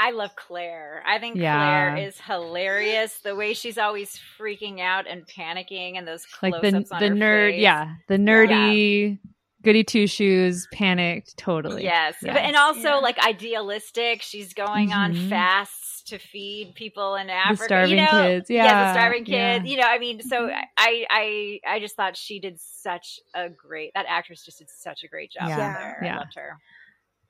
I 0.05 0.11
love 0.11 0.35
Claire. 0.35 1.03
I 1.07 1.19
think 1.19 1.37
Yeah. 1.37 1.93
Claire 1.93 2.07
is 2.09 2.21
hilarious. 2.21 3.19
The 3.21 3.37
way 3.37 3.55
she's 3.55 3.79
always 3.79 4.19
freaking 4.39 4.81
out 4.81 5.07
and 5.07 5.27
panicking, 5.27 5.97
and 5.97 6.07
those 6.09 6.27
Like 6.43 6.55
close-ups 6.55 6.89
the 6.89 6.95
on 6.97 7.01
the 7.03 7.09
her 7.09 7.15
nerd, 7.15 7.51
face. 7.53 7.61
yeah, 7.63 7.95
the 8.09 8.17
nerdy, 8.19 9.19
goody 9.63 9.85
two 9.85 10.09
shoes, 10.09 10.67
panicked, 10.73 11.37
totally. 11.37 11.85
Yes, 11.85 12.17
Yeah. 12.21 12.33
but, 12.33 12.43
and 12.43 12.57
also 12.57 12.81
Yeah. 12.89 12.95
like 12.97 13.19
idealistic. 13.25 14.23
She's 14.23 14.55
going 14.55 14.93
on 14.93 15.15
Mhm. 15.15 15.29
fasts 15.29 16.03
to 16.07 16.19
feed 16.19 16.75
people 16.75 17.15
in 17.15 17.31
Africa. 17.31 17.63
starving 17.65 17.91
you 17.99 18.05
know? 18.05 18.11
kids. 18.11 18.51
yeah, 18.51 18.65
Yeah, 18.65 18.85
the 18.87 18.93
starving 18.99 19.25
yeah. 19.27 19.59
kids. 19.59 19.71
You 19.71 19.77
know, 19.77 19.87
I 19.87 19.99
mean, 20.01 20.21
so 20.21 20.51
I, 20.77 21.07
I, 21.09 21.61
I 21.65 21.79
just 21.79 21.95
thought 21.95 22.17
she 22.17 22.41
did 22.41 22.59
such 22.61 23.21
a 23.35 23.49
great. 23.49 23.93
That 23.95 24.07
actress 24.09 24.45
just 24.45 24.59
did 24.59 24.69
such 24.69 25.05
a 25.05 25.09
great 25.09 25.31
job 25.31 25.49
Yeah. 25.49 25.57
there. 25.79 26.01
Yeah. 26.03 26.15
I 26.15 26.19
loved 26.19 26.35
her. 26.35 26.59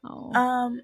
Oh. 0.04 0.32
Um, 0.32 0.80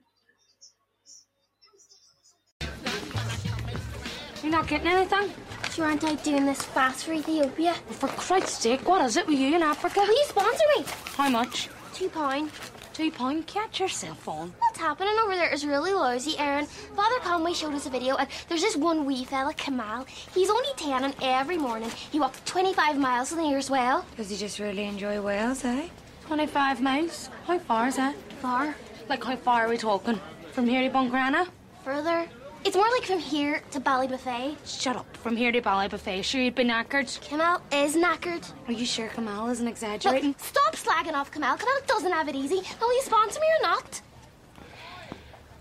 You're 4.42 4.52
not 4.52 4.68
getting 4.68 4.88
anything? 4.88 5.30
You 5.76 5.84
aren't 5.84 6.02
out 6.04 6.24
doing 6.24 6.44
this 6.44 6.62
fast 6.62 7.04
for 7.04 7.12
Ethiopia. 7.12 7.74
For 7.90 8.08
Christ's 8.08 8.58
sake, 8.62 8.88
what 8.88 9.04
is 9.04 9.16
it 9.16 9.26
with 9.26 9.38
you 9.38 9.54
in 9.54 9.62
Africa? 9.62 10.00
Will 10.00 10.08
you 10.08 10.24
sponsor 10.24 10.64
me? 10.76 10.84
How 11.16 11.28
much? 11.28 11.68
Two 11.94 12.08
pound. 12.08 12.50
Two 12.92 13.12
pound? 13.12 13.46
Catch 13.46 13.78
yourself 13.78 14.26
on. 14.26 14.52
What's 14.58 14.78
happening 14.78 15.14
over 15.22 15.36
there 15.36 15.52
is 15.52 15.64
really 15.64 15.92
lousy, 15.92 16.36
Aaron. 16.38 16.66
Father 16.66 17.20
Conway 17.20 17.52
showed 17.52 17.74
us 17.74 17.86
a 17.86 17.90
video, 17.90 18.16
and 18.16 18.28
there's 18.48 18.62
this 18.62 18.74
one 18.76 19.04
wee 19.04 19.24
fella, 19.24 19.54
Kamal. 19.54 20.04
He's 20.34 20.50
only 20.50 20.68
10, 20.76 21.04
and 21.04 21.14
every 21.22 21.58
morning 21.58 21.90
he 22.10 22.18
walks 22.18 22.40
25 22.44 22.98
miles 22.98 23.28
to 23.28 23.36
the 23.36 23.42
nearest 23.42 23.70
well. 23.70 24.04
Does 24.16 24.30
he 24.30 24.36
just 24.36 24.58
really 24.58 24.84
enjoy 24.84 25.20
Wales, 25.20 25.64
eh? 25.64 25.88
25 26.26 26.80
miles? 26.80 27.30
How 27.46 27.58
far 27.60 27.86
is 27.86 27.96
that? 27.96 28.16
Far. 28.42 28.74
Like, 29.08 29.22
how 29.22 29.36
far 29.36 29.66
are 29.66 29.68
we 29.68 29.76
talking? 29.78 30.20
From 30.52 30.66
here 30.66 30.82
to 30.82 30.92
Buncrana? 30.92 31.48
Further. 31.84 32.28
It's 32.68 32.76
more 32.76 32.90
like 32.90 33.04
from 33.04 33.18
here 33.18 33.62
to 33.70 33.80
Ballybofey. 33.80 34.54
Shut 34.66 34.94
up. 34.94 35.16
From 35.16 35.34
here 35.38 35.50
to 35.50 35.62
Ballybofey. 35.62 36.22
Sure, 36.22 36.38
you'd 36.42 36.54
be 36.54 36.64
knackered. 36.64 37.18
Kamal 37.22 37.62
is 37.72 37.96
knackered. 37.96 38.46
Are 38.66 38.74
you 38.74 38.84
sure 38.84 39.08
Kamal 39.08 39.48
isn't 39.48 39.64
Look, 39.64 39.72
exaggerating? 39.72 40.34
stop 40.36 40.76
slagging 40.76 41.14
off 41.14 41.30
Kamal. 41.32 41.56
Kamal 41.56 41.72
doesn't 41.86 42.12
have 42.12 42.28
it 42.28 42.34
easy. 42.34 42.56
Will 42.78 42.94
you 42.94 43.00
sponsor 43.02 43.40
me 43.40 43.46
or 43.46 43.62
not? 43.62 44.02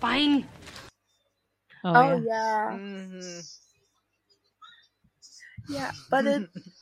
Fine. 0.02 0.50
oh, 1.86 1.96
oh 1.96 2.18
yeah. 2.18 2.72
yeah. 2.74 2.78
Mm-hmm. 2.78 3.40
Yeah, 5.74 5.92
but 6.12 6.26
it, 6.26 6.50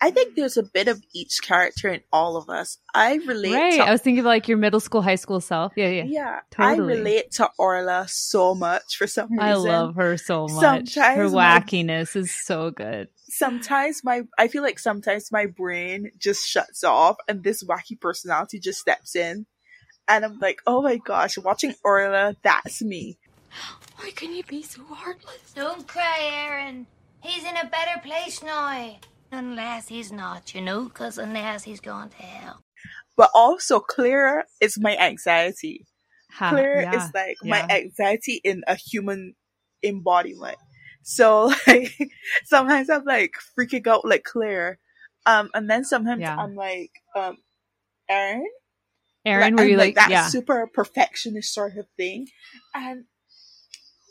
I 0.00 0.10
think 0.10 0.34
there's 0.34 0.58
a 0.58 0.62
bit 0.62 0.88
of 0.88 1.02
each 1.14 1.40
character 1.42 1.88
in 1.88 2.02
all 2.12 2.36
of 2.36 2.50
us. 2.50 2.78
I 2.94 3.14
relate. 3.26 3.54
Right. 3.54 3.76
To, 3.76 3.84
I 3.84 3.92
was 3.92 4.02
thinking 4.02 4.20
of 4.20 4.26
like 4.26 4.46
your 4.46 4.58
middle 4.58 4.80
school, 4.80 5.00
high 5.00 5.14
school 5.14 5.40
self. 5.40 5.72
Yeah, 5.74 5.88
yeah. 5.88 6.04
yeah, 6.04 6.40
totally. 6.50 6.94
I 6.94 6.96
relate 6.98 7.30
to 7.32 7.50
Orla 7.58 8.06
so 8.08 8.54
much 8.54 8.96
for 8.96 9.06
some 9.06 9.32
reason. 9.32 9.44
I 9.44 9.54
love 9.54 9.94
her 9.94 10.18
so 10.18 10.48
much. 10.48 10.60
Sometimes 10.60 11.16
her 11.16 11.30
my- 11.30 11.60
wackiness 11.60 12.14
is 12.14 12.34
so 12.34 12.70
good. 12.70 13.08
Sometimes 13.28 14.04
my, 14.04 14.22
I 14.38 14.48
feel 14.48 14.62
like 14.62 14.78
sometimes 14.78 15.32
my 15.32 15.46
brain 15.46 16.10
just 16.18 16.46
shuts 16.46 16.84
off, 16.84 17.16
and 17.26 17.42
this 17.42 17.64
wacky 17.64 17.98
personality 17.98 18.60
just 18.60 18.78
steps 18.78 19.16
in, 19.16 19.46
and 20.06 20.24
I'm 20.24 20.38
like, 20.38 20.60
oh 20.66 20.82
my 20.82 20.98
gosh, 20.98 21.36
watching 21.38 21.74
Orla, 21.82 22.36
that's 22.42 22.82
me. 22.82 23.18
Why 23.96 24.10
can 24.10 24.34
you 24.34 24.44
be 24.44 24.62
so 24.62 24.84
heartless? 24.84 25.52
Don't 25.54 25.88
cry, 25.88 26.18
Aaron. 26.20 26.86
He's 27.20 27.44
in 27.44 27.56
a 27.56 27.64
better 27.64 28.00
place 28.04 28.42
now. 28.42 28.96
Unless 29.32 29.88
he's 29.88 30.12
not, 30.12 30.54
you 30.54 30.60
know, 30.60 30.84
because 30.84 31.18
unless 31.18 31.64
he's 31.64 31.80
gone 31.80 32.10
to 32.10 32.16
hell. 32.16 32.62
But 33.16 33.30
also, 33.34 33.80
Claire 33.80 34.44
is 34.60 34.78
my 34.78 34.96
anxiety. 34.96 35.86
Ha, 36.32 36.50
Claire 36.50 36.82
yeah, 36.82 36.96
is 36.96 37.10
like 37.14 37.36
my 37.42 37.66
anxiety 37.70 38.40
in 38.44 38.62
a 38.66 38.74
human 38.74 39.34
embodiment. 39.82 40.58
So 41.02 41.52
like 41.66 41.96
sometimes 42.44 42.90
I'm 42.90 43.04
like 43.04 43.34
freaking 43.58 43.86
out 43.86 44.04
like 44.04 44.24
Claire. 44.24 44.78
Um 45.24 45.50
and 45.54 45.68
then 45.70 45.84
sometimes 45.84 46.20
Yeah. 46.20 46.36
I'm 46.36 46.54
like 46.54 46.90
um 47.14 47.38
Aaron. 48.08 48.46
Aaron, 49.24 49.42
like, 49.42 49.54
were 49.56 49.62
I'm 49.64 49.70
you 49.70 49.76
like, 49.76 49.94
that 49.96 50.10
yeah. 50.10 50.26
super 50.26 50.68
perfectionist 50.72 51.52
sort 51.54 51.76
of 51.76 51.86
thing. 51.96 52.28
And 52.74 53.04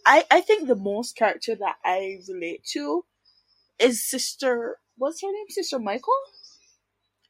I 0.05 0.23
I 0.31 0.41
think 0.41 0.67
the 0.67 0.75
most 0.75 1.15
character 1.15 1.55
that 1.55 1.75
I 1.83 2.19
relate 2.27 2.63
to 2.73 3.05
is 3.79 4.09
sister 4.09 4.77
what's 4.97 5.21
her 5.21 5.27
name? 5.31 5.45
Sister 5.49 5.79
Michael? 5.79 6.13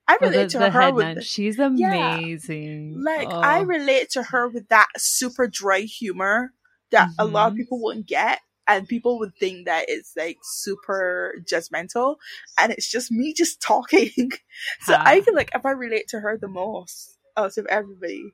I 0.08 0.18
Oh, 0.22 0.28
relate 0.28 0.44
the, 0.44 0.50
to 0.50 0.60
the 0.60 0.70
her 0.72 0.94
with 0.94 1.06
nun. 1.06 1.16
the- 1.16 1.22
She's 1.24 1.58
Yeah. 1.58 1.66
amazing. 1.68 3.02
like 3.04 3.28
Oh. 3.30 3.40
I 3.40 3.62
relate 3.62 4.10
to 4.12 4.24
her 4.24 4.48
with 4.48 4.68
that 4.70 4.88
super 4.98 5.48
dry 5.48 5.82
humor 5.82 6.54
that 6.92 7.10
a 7.18 7.26
lot 7.26 7.48
of 7.48 7.54
Mhm. 7.54 7.58
people 7.58 7.82
wouldn't 7.82 8.06
get, 8.06 8.40
and 8.68 8.88
people 8.88 9.18
would 9.20 9.36
think 9.40 9.66
that 9.66 9.86
it's 9.90 10.14
like 10.16 10.38
super 10.44 11.34
judgmental, 11.44 12.18
and 12.60 12.72
it's 12.72 12.88
just 12.90 13.12
me 13.12 13.34
just 13.34 13.60
talking. 13.72 14.32
so 14.82 14.96
Ha. 14.96 15.04
I 15.06 15.22
feel 15.22 15.34
like 15.36 15.50
if 15.56 15.66
I 15.66 15.72
relate 15.72 16.08
to 16.10 16.20
her 16.20 16.38
the 16.38 16.48
most 16.48 17.18
out 17.36 17.58
of 17.58 17.66
everybody, 17.68 18.32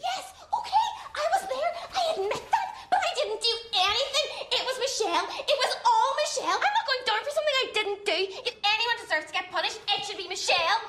Yes, 0.00 0.32
okay, 0.48 0.84
I 1.14 1.24
was 1.36 1.42
there. 1.48 1.70
I 1.94 2.14
admit 2.16 2.32
that, 2.32 2.68
but 2.90 2.98
I 3.04 3.12
didn't 3.14 3.40
do 3.40 3.54
anything. 3.76 4.48
It 4.50 4.64
was 4.64 4.76
Michelle. 4.80 5.28
It 5.28 5.56
was 5.60 5.72
all 5.84 6.10
Michelle. 6.16 6.56
I'm 6.56 6.74
not 6.74 6.86
going 6.88 7.04
down 7.04 7.20
for 7.20 7.30
something 7.30 7.39
I 7.39 7.39
didn't 7.82 8.04
do. 8.04 8.12
If 8.12 8.54
anyone 8.64 8.96
deserves 9.02 9.26
to 9.26 9.32
get 9.32 9.50
punished, 9.50 9.80
it 9.96 10.04
should 10.04 10.16
be 10.16 10.28
Michelle. 10.28 10.80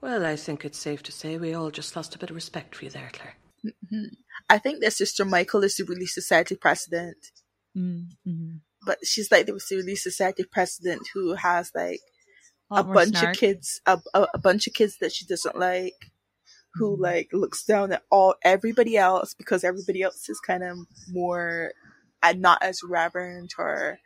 Well, 0.00 0.24
I 0.26 0.36
think 0.36 0.64
it's 0.64 0.78
safe 0.78 1.02
to 1.04 1.12
say 1.12 1.38
we 1.38 1.54
all 1.54 1.70
just 1.70 1.96
lost 1.96 2.14
a 2.14 2.18
bit 2.18 2.30
of 2.30 2.36
respect 2.36 2.74
for 2.76 2.84
you 2.84 2.90
there, 2.90 3.10
Claire. 3.12 3.36
I 4.50 4.58
think 4.58 4.80
that 4.82 4.92
Sister 4.92 5.24
Michael 5.24 5.64
is 5.64 5.76
the 5.76 5.84
Relief 5.84 6.10
Society 6.10 6.54
president, 6.56 7.16
Mm, 7.76 8.10
mhm. 8.26 8.60
but 8.86 8.98
she's 9.04 9.32
like 9.32 9.46
the 9.46 9.58
Relief 9.72 9.98
Society 9.98 10.44
president 10.44 11.08
who 11.14 11.34
has 11.34 11.72
like 11.74 12.00
A 12.70 12.76
a, 12.76 12.84
bunch 12.84 13.16
snark. 13.16 13.34
of 13.34 13.40
kids, 13.40 13.80
a, 13.86 14.00
a, 14.12 14.26
a 14.34 14.38
bunch 14.38 14.66
of 14.68 14.74
kids 14.74 14.98
that 15.00 15.12
she 15.12 15.24
doesn't 15.26 15.58
like, 15.58 16.12
who 16.74 16.92
Mm-hmm. 16.92 17.02
like 17.02 17.28
looks 17.32 17.64
down 17.64 17.92
at 17.92 18.02
all 18.10 18.34
everybody 18.42 18.96
else 18.98 19.32
because 19.34 19.64
everybody 19.64 20.02
else 20.02 20.28
is 20.28 20.38
kind 20.40 20.62
of 20.62 20.76
more 21.10 21.72
and 22.24 22.40
not 22.40 22.62
as 22.62 22.82
reverent 22.82 23.52
or 23.58 23.98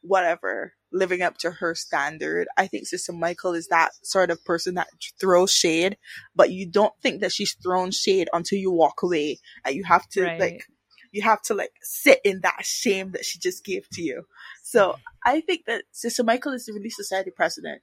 whatever, 0.00 0.72
living 0.90 1.22
up 1.22 1.38
to 1.38 1.50
her 1.52 1.74
standard. 1.74 2.48
I 2.56 2.66
think 2.66 2.86
Sister 2.86 3.12
Michael 3.12 3.52
is 3.54 3.68
that 3.68 3.90
sort 4.02 4.30
of 4.30 4.44
person 4.44 4.74
that 4.74 4.88
throws 5.20 5.52
shade, 5.52 5.96
but 6.34 6.50
you 6.50 6.66
don't 6.66 6.94
think 7.02 7.20
that 7.20 7.32
she's 7.32 7.54
thrown 7.62 7.92
shade 7.92 8.28
until 8.32 8.58
you 8.58 8.72
walk 8.72 9.02
away, 9.02 9.38
and 9.64 9.76
you 9.76 9.84
have 9.84 10.08
to 10.10 10.22
Right. 10.22 10.40
like. 10.40 10.64
You 11.12 11.22
have 11.22 11.40
to 11.42 11.54
like 11.54 11.70
sit 11.80 12.20
in 12.24 12.40
that 12.42 12.66
shame 12.66 13.12
that 13.12 13.24
she 13.24 13.38
just 13.38 13.64
gave 13.64 13.88
to 13.92 14.02
you. 14.02 14.24
So 14.62 14.96
I 15.24 15.40
think 15.40 15.64
that 15.66 15.84
Sister 15.90 16.22
Michael 16.22 16.52
is 16.52 16.66
the 16.66 16.74
Relief 16.74 16.92
Society 16.92 17.30
president. 17.34 17.80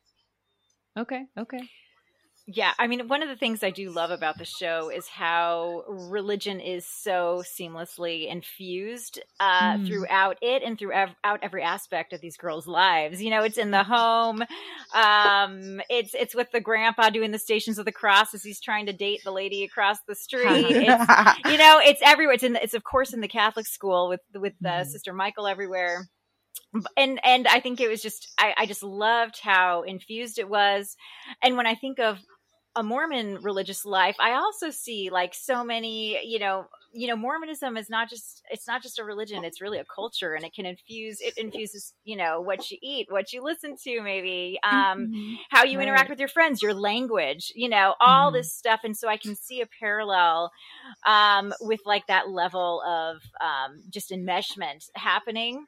Okay, 0.96 1.26
okay. 1.36 1.62
Yeah, 2.46 2.74
I 2.78 2.88
mean, 2.88 3.08
one 3.08 3.24
of 3.24 3.30
the 3.30 3.38
things 3.38 3.64
I 3.64 3.70
do 3.70 3.90
love 3.90 4.12
about 4.12 4.38
the 4.38 4.44
show 4.44 4.90
is 4.90 5.08
how 5.08 5.86
religion 5.88 6.60
is 6.60 6.86
so 6.86 7.42
seamlessly 7.46 8.28
infused 8.30 9.22
uh, 9.40 9.78
Mm. 9.78 9.88
throughout 9.88 10.40
it 10.42 10.62
and 10.62 10.78
throughout 10.78 11.16
every 11.42 11.64
aspect 11.64 12.12
of 12.12 12.20
these 12.20 12.36
girls' 12.36 12.68
lives. 12.68 13.24
You 13.24 13.30
know, 13.30 13.44
it's 13.44 13.58
in 13.58 13.72
the 13.72 13.86
home. 13.86 14.44
Um, 14.94 15.82
it's 15.90 16.14
it's 16.14 16.36
with 16.36 16.52
the 16.52 16.60
grandpa 16.60 17.12
doing 17.12 17.32
the 17.32 17.40
Stations 17.40 17.80
of 17.80 17.86
the 17.86 17.94
Cross 17.94 18.34
as 18.34 18.44
he's 18.44 18.60
trying 18.60 18.88
to 18.88 18.94
date 18.94 19.22
the 19.24 19.32
lady 19.32 19.64
across 19.64 20.00
the 20.06 20.16
street. 20.16 20.66
it's, 20.68 21.08
you 21.50 21.58
know, 21.58 21.80
it's 21.82 22.02
everywhere. 22.04 22.34
It's 22.36 22.44
in. 22.44 22.54
The, 22.54 22.64
it's 22.64 22.74
of 22.74 22.84
course 22.84 23.14
in 23.14 23.22
the 23.22 23.30
Catholic 23.30 23.68
school 23.68 24.10
with 24.10 24.22
with 24.36 24.54
uh, 24.66 24.82
Mhm. 24.82 24.86
Sister 24.88 25.14
Michael 25.14 25.48
everywhere 25.48 26.10
and 26.98 27.20
and 27.24 27.48
I 27.48 27.60
think 27.60 27.80
it 27.80 27.88
was 27.90 28.02
just 28.02 28.34
I, 28.38 28.54
I 28.58 28.66
just 28.66 28.84
loved 28.84 29.40
how 29.42 29.84
infused 29.84 30.40
it 30.40 30.50
was. 30.50 30.96
And 31.42 31.56
when 31.56 31.68
I 31.68 31.76
think 31.76 32.00
of 32.00 32.20
a 32.76 32.84
Mormon 32.84 33.40
religious 33.42 33.86
life, 33.86 34.16
I 34.20 34.32
also 34.34 34.70
see 34.70 35.10
like 35.12 35.34
so 35.34 35.64
many, 35.64 36.20
you 36.26 36.40
know, 36.40 36.66
you 36.94 37.08
know, 37.08 37.16
Mormonism 37.16 37.78
is 37.78 37.90
not 37.90 38.10
just 38.10 38.42
it's 38.50 38.68
not 38.68 38.82
just 38.82 39.00
a 39.00 39.04
religion, 39.04 39.44
it's 39.44 39.62
really 39.62 39.80
a 39.80 39.86
culture 39.86 40.34
and 40.34 40.46
it 40.46 40.54
can 40.54 40.66
infuse 40.66 41.20
it 41.22 41.34
infuses, 41.38 41.94
you 42.04 42.16
know, 42.16 42.42
what 42.42 42.70
you 42.72 42.78
eat, 42.82 43.08
what 43.10 43.32
you 43.34 43.44
listen 43.44 43.76
to, 43.84 44.02
maybe, 44.02 44.60
um, 44.64 45.10
how 45.50 45.64
you 45.64 45.80
interact 45.80 46.10
with 46.10 46.20
your 46.20 46.28
friends, 46.30 46.62
your 46.62 46.74
language, 46.74 47.52
you 47.56 47.70
know, 47.70 47.96
all 48.00 48.32
Mhm. 48.32 48.32
this 48.32 48.54
stuff. 48.54 48.82
And 48.84 48.96
so 48.98 49.08
I 49.08 49.18
can 49.18 49.36
see 49.36 49.62
a 49.62 49.68
parallel 49.80 50.52
um 51.06 51.54
with 51.62 51.82
like 51.86 52.08
that 52.08 52.30
level 52.30 52.82
of 52.88 53.22
um 53.42 53.82
just 53.90 54.12
enmeshment 54.12 54.86
happening 54.96 55.66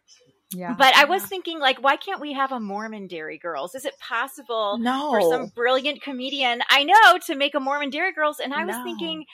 Yeah. 0.53 0.75
but 0.77 0.95
I 0.95 1.05
was 1.05 1.23
thinking, 1.23 1.59
like, 1.59 1.81
why 1.83 1.95
can't 1.97 2.21
we 2.21 2.33
have 2.33 2.51
a 2.51 2.59
Mormon 2.59 3.07
Derry 3.07 3.37
Girls? 3.37 3.75
Is 3.75 3.85
it 3.85 3.97
possible 3.99 4.77
No. 4.77 5.11
for 5.11 5.21
some 5.21 5.47
brilliant 5.47 6.01
comedian 6.01 6.61
I 6.69 6.83
know 6.83 7.17
to 7.25 7.35
make 7.35 7.55
a 7.55 7.59
Mormon 7.59 7.89
Derry 7.89 8.13
Girls? 8.13 8.39
And 8.39 8.53
I 8.53 8.63
was 8.65 8.75
thinking, 8.83 9.25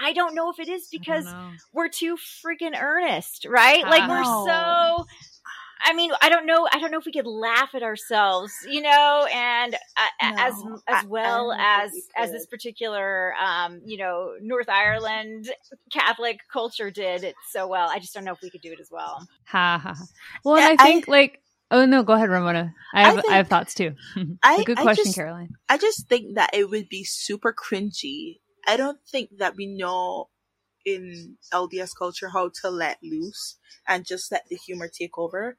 I 0.00 0.12
don't 0.12 0.34
know 0.34 0.50
if 0.50 0.60
it 0.60 0.68
is 0.68 0.88
because 0.90 1.26
we're 1.72 1.88
too 1.88 2.16
freaking 2.16 2.80
earnest, 2.80 3.46
right? 3.48 3.82
Like 3.82 4.08
we're 4.08 4.24
so. 4.24 5.06
I 5.82 5.92
mean, 5.94 6.10
I 6.20 6.28
don't 6.28 6.46
know. 6.46 6.68
I 6.72 6.78
don't 6.78 6.90
know 6.90 6.98
if 6.98 7.06
we 7.06 7.12
could 7.12 7.26
laugh 7.26 7.70
at 7.74 7.82
ourselves, 7.82 8.52
you 8.68 8.80
know, 8.82 9.26
and 9.32 9.74
uh, 9.74 10.06
as 10.38 10.54
No, 10.64 10.74
as 10.74 10.80
I- 10.88 11.00
I 11.00 11.04
well 11.06 11.50
don't 11.50 11.60
as 11.60 11.90
we 11.92 12.02
as 12.16 12.32
this 12.32 12.46
particular, 12.46 13.34
um, 13.34 13.80
you 13.84 13.98
know, 13.98 14.32
North 14.40 14.68
Ireland 14.68 15.50
Catholic 15.92 16.40
culture 16.52 16.90
did 16.90 17.24
it 17.24 17.34
so 17.50 17.66
well. 17.66 17.88
I 17.88 17.98
just 17.98 18.14
don't 18.14 18.24
know 18.24 18.32
if 18.32 18.40
we 18.42 18.50
could 18.50 18.60
do 18.60 18.72
it 18.72 18.80
as 18.80 18.88
well. 18.90 19.26
Ha 19.46 19.78
ha. 19.82 19.94
ha. 19.94 20.04
Well, 20.44 20.58
Yeah, 20.58 20.74
I 20.78 20.82
think 20.84 21.08
like 21.08 21.40
oh 21.70 21.84
no, 21.86 22.02
go 22.02 22.14
ahead, 22.14 22.28
Ramona. 22.30 22.74
I 22.94 23.00
I 23.00 23.04
have 23.04 23.18
I, 23.18 23.20
think- 23.20 23.32
have 23.32 23.48
thoughts 23.48 23.74
too. 23.74 23.94
I- 24.42 24.64
Good 24.64 24.78
I 24.78 24.82
question, 24.82 25.04
just- 25.06 25.16
Caroline. 25.16 25.50
I 25.68 25.78
just 25.78 26.08
think 26.08 26.34
that 26.36 26.50
it 26.54 26.68
would 26.70 26.88
be 26.88 27.04
super 27.04 27.52
cringy. 27.54 28.40
I 28.66 28.76
don't 28.76 28.98
think 29.10 29.30
that 29.38 29.56
we 29.56 29.66
know 29.66 30.28
in 30.94 31.36
LDS 31.52 31.90
culture 31.96 32.30
how 32.30 32.50
to 32.62 32.70
let 32.70 32.98
loose 33.02 33.56
and 33.86 34.06
just 34.06 34.30
let 34.32 34.46
the 34.48 34.56
humor 34.56 34.88
take 34.88 35.18
over. 35.18 35.56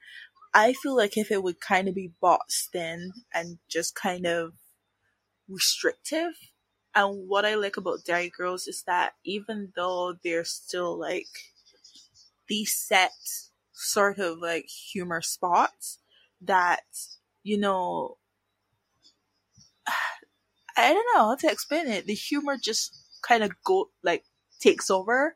I 0.53 0.74
feel 0.74 0.95
like 0.95 1.17
if 1.17 1.31
it 1.31 1.43
would 1.43 1.59
kind 1.62 1.88
of 1.88 1.95
be 1.95 2.12
boxed 2.21 2.74
in 2.74 3.12
and 3.33 3.59
just 3.69 3.95
kind 3.95 4.25
of 4.25 4.53
restrictive. 5.48 6.33
And 6.95 7.27
what 7.27 7.45
I 7.45 7.55
like 7.55 7.77
about 7.77 8.03
Derry 8.05 8.31
Girls 8.36 8.67
is 8.67 8.83
that 8.88 9.13
even 9.24 9.74
though 9.75 10.15
they're 10.24 10.43
still 10.43 11.00
like 11.00 11.27
these 12.48 12.75
set 12.75 13.12
sort 13.74 14.17
of 14.17 14.39
like 14.39 14.65
humor 14.91 15.21
spots, 15.21 16.00
that, 16.41 16.81
you 17.43 17.59
know, 17.59 18.17
I 20.77 20.93
don't 20.93 21.07
know 21.15 21.25
how 21.25 21.36
to 21.36 21.51
explain 21.51 21.88
it. 21.88 22.05
The 22.05 22.15
humor 22.15 22.57
just 22.62 22.95
kind 23.21 23.43
of 23.43 23.51
go 23.63 23.89
like 24.03 24.24
takes 24.60 24.89
over, 24.89 25.36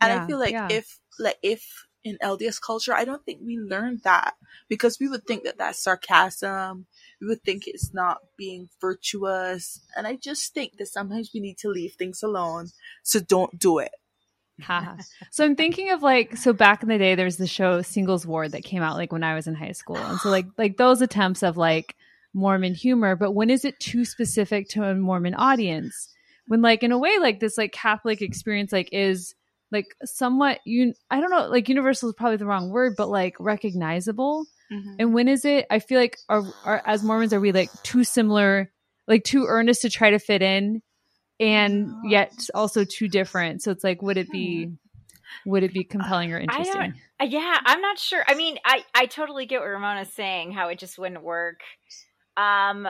and 0.00 0.12
Yeah, 0.12 0.24
I 0.24 0.26
feel 0.26 0.38
like 0.38 0.52
yeah. 0.52 0.68
if 0.70 0.98
like 1.18 1.38
if 1.42 1.86
in 2.04 2.18
LDS 2.22 2.60
culture, 2.64 2.94
I 2.94 3.04
don't 3.04 3.24
think 3.24 3.40
we 3.44 3.58
learned 3.58 4.02
that 4.04 4.34
because 4.68 4.98
we 5.00 5.08
would 5.08 5.26
think 5.26 5.44
that 5.44 5.58
that's 5.58 5.82
sarcasm. 5.82 6.86
We 7.20 7.26
would 7.26 7.42
think 7.42 7.64
it's 7.66 7.92
not 7.92 8.18
being 8.36 8.68
virtuous, 8.80 9.80
and 9.96 10.06
I 10.06 10.16
just 10.16 10.54
think 10.54 10.78
that 10.78 10.86
sometimes 10.88 11.30
we 11.34 11.40
need 11.40 11.58
to 11.58 11.68
leave 11.68 11.94
things 11.94 12.22
alone. 12.22 12.68
So 13.02 13.20
don't 13.20 13.58
do 13.58 13.78
it. 13.78 13.92
So 15.30 15.44
I'm 15.44 15.56
thinking 15.56 15.90
of 15.90 16.02
like 16.02 16.36
so 16.36 16.52
back 16.52 16.82
in 16.82 16.88
the 16.88 16.98
day 16.98 17.14
there's 17.14 17.36
the 17.36 17.46
show 17.46 17.82
Singles 17.82 18.26
Ward 18.26 18.52
that 18.52 18.64
came 18.64 18.82
out 18.82 18.96
like 18.96 19.12
when 19.12 19.22
I 19.22 19.34
was 19.34 19.46
in 19.46 19.54
high 19.54 19.72
school. 19.72 19.96
And 19.96 20.18
so 20.18 20.30
like 20.30 20.46
like 20.56 20.76
those 20.76 21.00
attempts 21.00 21.42
of 21.42 21.56
like 21.56 21.94
Mormon 22.34 22.74
humor, 22.74 23.16
but 23.16 23.32
when 23.32 23.50
is 23.50 23.64
it 23.64 23.78
too 23.80 24.04
specific 24.04 24.68
to 24.70 24.82
a 24.82 24.94
Mormon 24.94 25.34
audience? 25.34 26.08
When 26.48 26.62
like 26.62 26.82
in 26.82 26.92
a 26.92 26.98
way 26.98 27.18
like 27.20 27.40
this 27.40 27.56
like 27.56 27.72
Catholic 27.72 28.20
experience 28.22 28.72
like 28.72 28.88
is 28.92 29.34
like 29.70 29.94
somewhat 30.04 30.60
you 30.64 30.94
I 31.10 31.20
don't 31.20 31.30
know 31.30 31.46
like 31.48 31.68
universal 31.68 32.08
is 32.08 32.14
probably 32.16 32.38
the 32.38 32.46
wrong 32.46 32.70
word, 32.70 32.94
but 32.96 33.08
like 33.08 33.36
recognizable. 33.38 34.46
Mhm. 34.72 34.96
And 34.98 35.14
when 35.14 35.28
is 35.28 35.44
it? 35.44 35.66
I 35.70 35.78
feel 35.78 36.00
like 36.00 36.18
are, 36.28 36.44
are 36.64 36.82
as 36.84 37.02
Mormons 37.02 37.32
are 37.32 37.40
we 37.40 37.52
like 37.52 37.70
too 37.84 38.04
similar, 38.04 38.70
like 39.06 39.24
too 39.24 39.44
earnest 39.46 39.82
to 39.82 39.90
try 39.90 40.10
to 40.10 40.18
fit 40.18 40.42
in, 40.42 40.82
and 41.40 41.88
yet 42.04 42.32
also 42.54 42.84
too 42.84 43.08
different. 43.08 43.62
So 43.62 43.70
it's 43.70 43.84
like, 43.84 44.02
would 44.02 44.16
it 44.16 44.30
be, 44.30 44.70
would 45.46 45.62
it 45.62 45.72
be 45.72 45.84
compelling 45.84 46.32
or 46.32 46.38
I 46.38 46.42
interesting? 46.42 46.74
don't. 46.74 46.94
uh, 47.20 47.24
Yeah, 47.24 47.58
I'm 47.64 47.80
not 47.80 47.98
sure. 47.98 48.24
I 48.26 48.34
mean, 48.34 48.58
I 48.64 48.84
I 48.94 49.06
totally 49.06 49.46
get 49.46 49.60
what 49.60 49.68
Ramona's 49.68 50.12
saying. 50.12 50.52
How 50.52 50.68
it 50.68 50.78
just 50.78 50.98
wouldn't 50.98 51.22
work. 51.22 51.60
Um, 52.36 52.88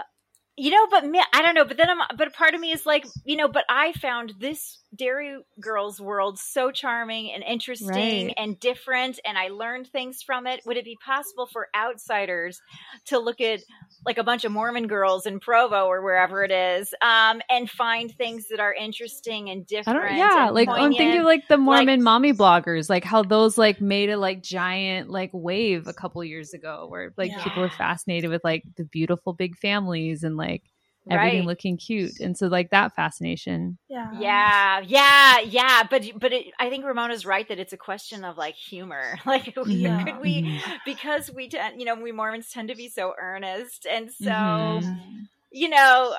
you 0.59 0.71
know, 0.71 0.87
but 0.91 1.07
me, 1.07 1.23
I 1.33 1.43
don't 1.43 1.55
know. 1.55 1.65
But 1.65 1.77
then 1.77 1.89
I'm, 1.91 1.99
but 2.17 2.29
a 2.29 2.33
part 2.33 2.55
of 2.55 2.61
me 2.61 2.73
is 2.73 2.85
like, 2.85 3.07
you 3.25 3.37
know, 3.37 3.49
but 3.49 3.65
I 3.69 3.93
found 3.93 4.35
this 4.41 4.79
Derry 4.97 5.39
Girls 5.61 6.01
world 6.01 6.39
so 6.39 6.71
charming 6.71 7.31
and 7.33 7.43
interesting 7.45 7.89
Right. 8.29 8.35
and 8.37 8.59
different, 8.59 9.21
and 9.25 9.37
I 9.37 9.49
learned 9.49 9.89
things 9.89 10.23
from 10.23 10.47
it. 10.47 10.61
Would 10.67 10.77
it 10.77 10.85
be 10.85 10.97
possible 11.05 11.47
for 11.47 11.69
outsiders 11.77 12.61
to 13.07 13.19
look 13.19 13.41
at 13.41 13.61
like 14.07 14.17
a 14.19 14.25
bunch 14.25 14.45
of 14.45 14.53
Mormon 14.53 14.87
girls 14.87 15.27
in 15.27 15.41
Provo 15.41 15.87
or 15.87 16.03
wherever 16.03 16.43
it 16.43 16.51
is, 16.51 16.95
um, 17.03 17.41
and 17.51 17.69
find 17.71 18.11
things 18.17 18.47
that 18.49 18.61
are 18.61 18.73
interesting 18.73 19.51
and 19.51 19.63
I 19.63 19.65
different? 19.69 20.09
don't. 20.09 20.17
Yeah, 20.17 20.51
like 20.51 20.69
I'm 20.69 20.93
thinking 20.95 21.21
of 21.21 21.27
like 21.27 21.49
the 21.49 21.57
Like- 21.57 21.65
Mormon 21.87 22.03
mommy 22.03 22.33
bloggers, 22.33 22.89
like 22.89 23.05
how 23.05 23.23
those 23.23 23.59
like 23.59 23.81
made 23.81 24.11
a 24.11 24.17
like 24.17 24.43
giant 24.43 25.11
like 25.11 25.31
wave 25.33 25.87
a 25.87 25.93
couple 25.93 26.25
years 26.25 26.55
ago, 26.55 26.87
where 26.89 27.13
like 27.17 27.31
people 27.43 27.63
were 27.63 27.69
fascinated 27.71 28.31
with 28.31 28.43
like 28.45 28.63
the 28.77 28.85
beautiful 28.85 29.33
big 29.35 29.57
families 29.59 30.23
and 30.25 30.37
like 30.37 30.63
everything 31.11 31.41
Right. 31.41 31.47
looking 31.47 31.77
cute, 31.77 32.21
and 32.21 32.37
so 32.37 32.47
like 32.49 32.71
that 32.71 32.95
fascination. 32.95 33.79
Yeah. 33.89 34.11
Yeah, 34.21 34.81
yeah, 34.81 35.41
yeah. 35.41 35.83
But 35.91 36.05
but 36.19 36.33
it, 36.33 36.47
I 36.59 36.69
think 36.71 36.85
Ramona's 36.85 37.25
right 37.27 37.49
that 37.49 37.59
it's 37.59 37.73
a 37.73 37.77
question 37.79 38.25
of 38.25 38.37
like 38.37 38.55
humor. 38.55 39.19
Like, 39.27 39.55
Yeah. 39.67 40.05
could 40.05 40.21
we 40.21 40.61
because 40.85 41.31
we 41.31 41.49
tend, 41.49 41.81
you 41.81 41.87
know, 41.87 41.95
we 41.95 42.13
Mormons 42.13 42.51
tend 42.51 42.69
to 42.69 42.75
be 42.77 42.89
so 42.89 43.15
earnest, 43.21 43.87
and 43.87 44.11
so 44.13 44.81
Mhm. 44.83 45.29
you 45.51 45.69
know, 45.71 46.15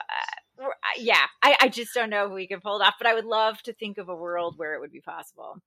uh, 0.59 0.63
uh, 0.65 0.69
yeah. 0.97 1.25
I 1.41 1.55
I 1.61 1.69
just 1.69 1.93
don't 1.93 2.09
know 2.09 2.25
if 2.27 2.31
we 2.33 2.47
can 2.47 2.59
pull 2.61 2.79
it 2.81 2.83
off. 2.85 2.95
But 2.97 3.07
I 3.07 3.13
would 3.13 3.25
love 3.25 3.61
to 3.63 3.73
think 3.73 3.97
of 3.97 4.09
a 4.09 4.15
world 4.15 4.57
where 4.57 4.73
it 4.75 4.79
would 4.81 4.91
be 4.91 5.01
possible. 5.01 5.61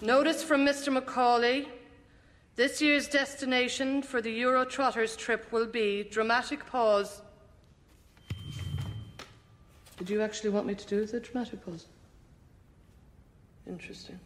Notice 0.00 0.42
from 0.42 0.64
Mr. 0.66 0.92
Macaulay. 0.92 1.68
This 2.56 2.82
year's 2.82 3.08
destination 3.08 4.02
for 4.02 4.20
the 4.20 4.30
Euro 4.32 4.64
Trotters 4.66 5.16
trip 5.16 5.50
will 5.52 5.66
be 5.66 6.04
dramatic 6.04 6.66
pause. 6.66 7.21
Did 10.02 10.10
you 10.10 10.20
actually 10.20 10.50
want 10.50 10.66
me 10.66 10.74
to 10.74 10.86
do 10.88 11.06
the 11.06 11.20
dramatic 11.20 11.64
pause? 11.64 11.86
Interesting. 13.68 14.18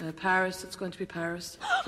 Uh, 0.00 0.12
Paris, 0.12 0.62
it's 0.62 0.76
going 0.76 0.92
to 0.92 0.98
be 0.98 1.06
Paris. 1.06 1.58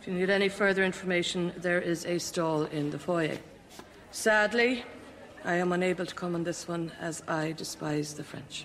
if 0.00 0.06
you 0.06 0.12
need 0.14 0.30
any 0.30 0.48
further 0.48 0.84
information, 0.84 1.52
there 1.56 1.80
is 1.80 2.06
a 2.06 2.18
stall 2.18 2.62
in 2.66 2.90
the 2.90 2.98
foyer. 3.00 3.38
Sadly, 4.12 4.84
I 5.44 5.54
am 5.54 5.72
unable 5.72 6.06
to 6.06 6.14
come 6.14 6.36
on 6.36 6.44
this 6.44 6.68
one 6.68 6.92
as 7.00 7.24
I 7.26 7.50
despise 7.50 8.14
the 8.14 8.22
French. 8.22 8.64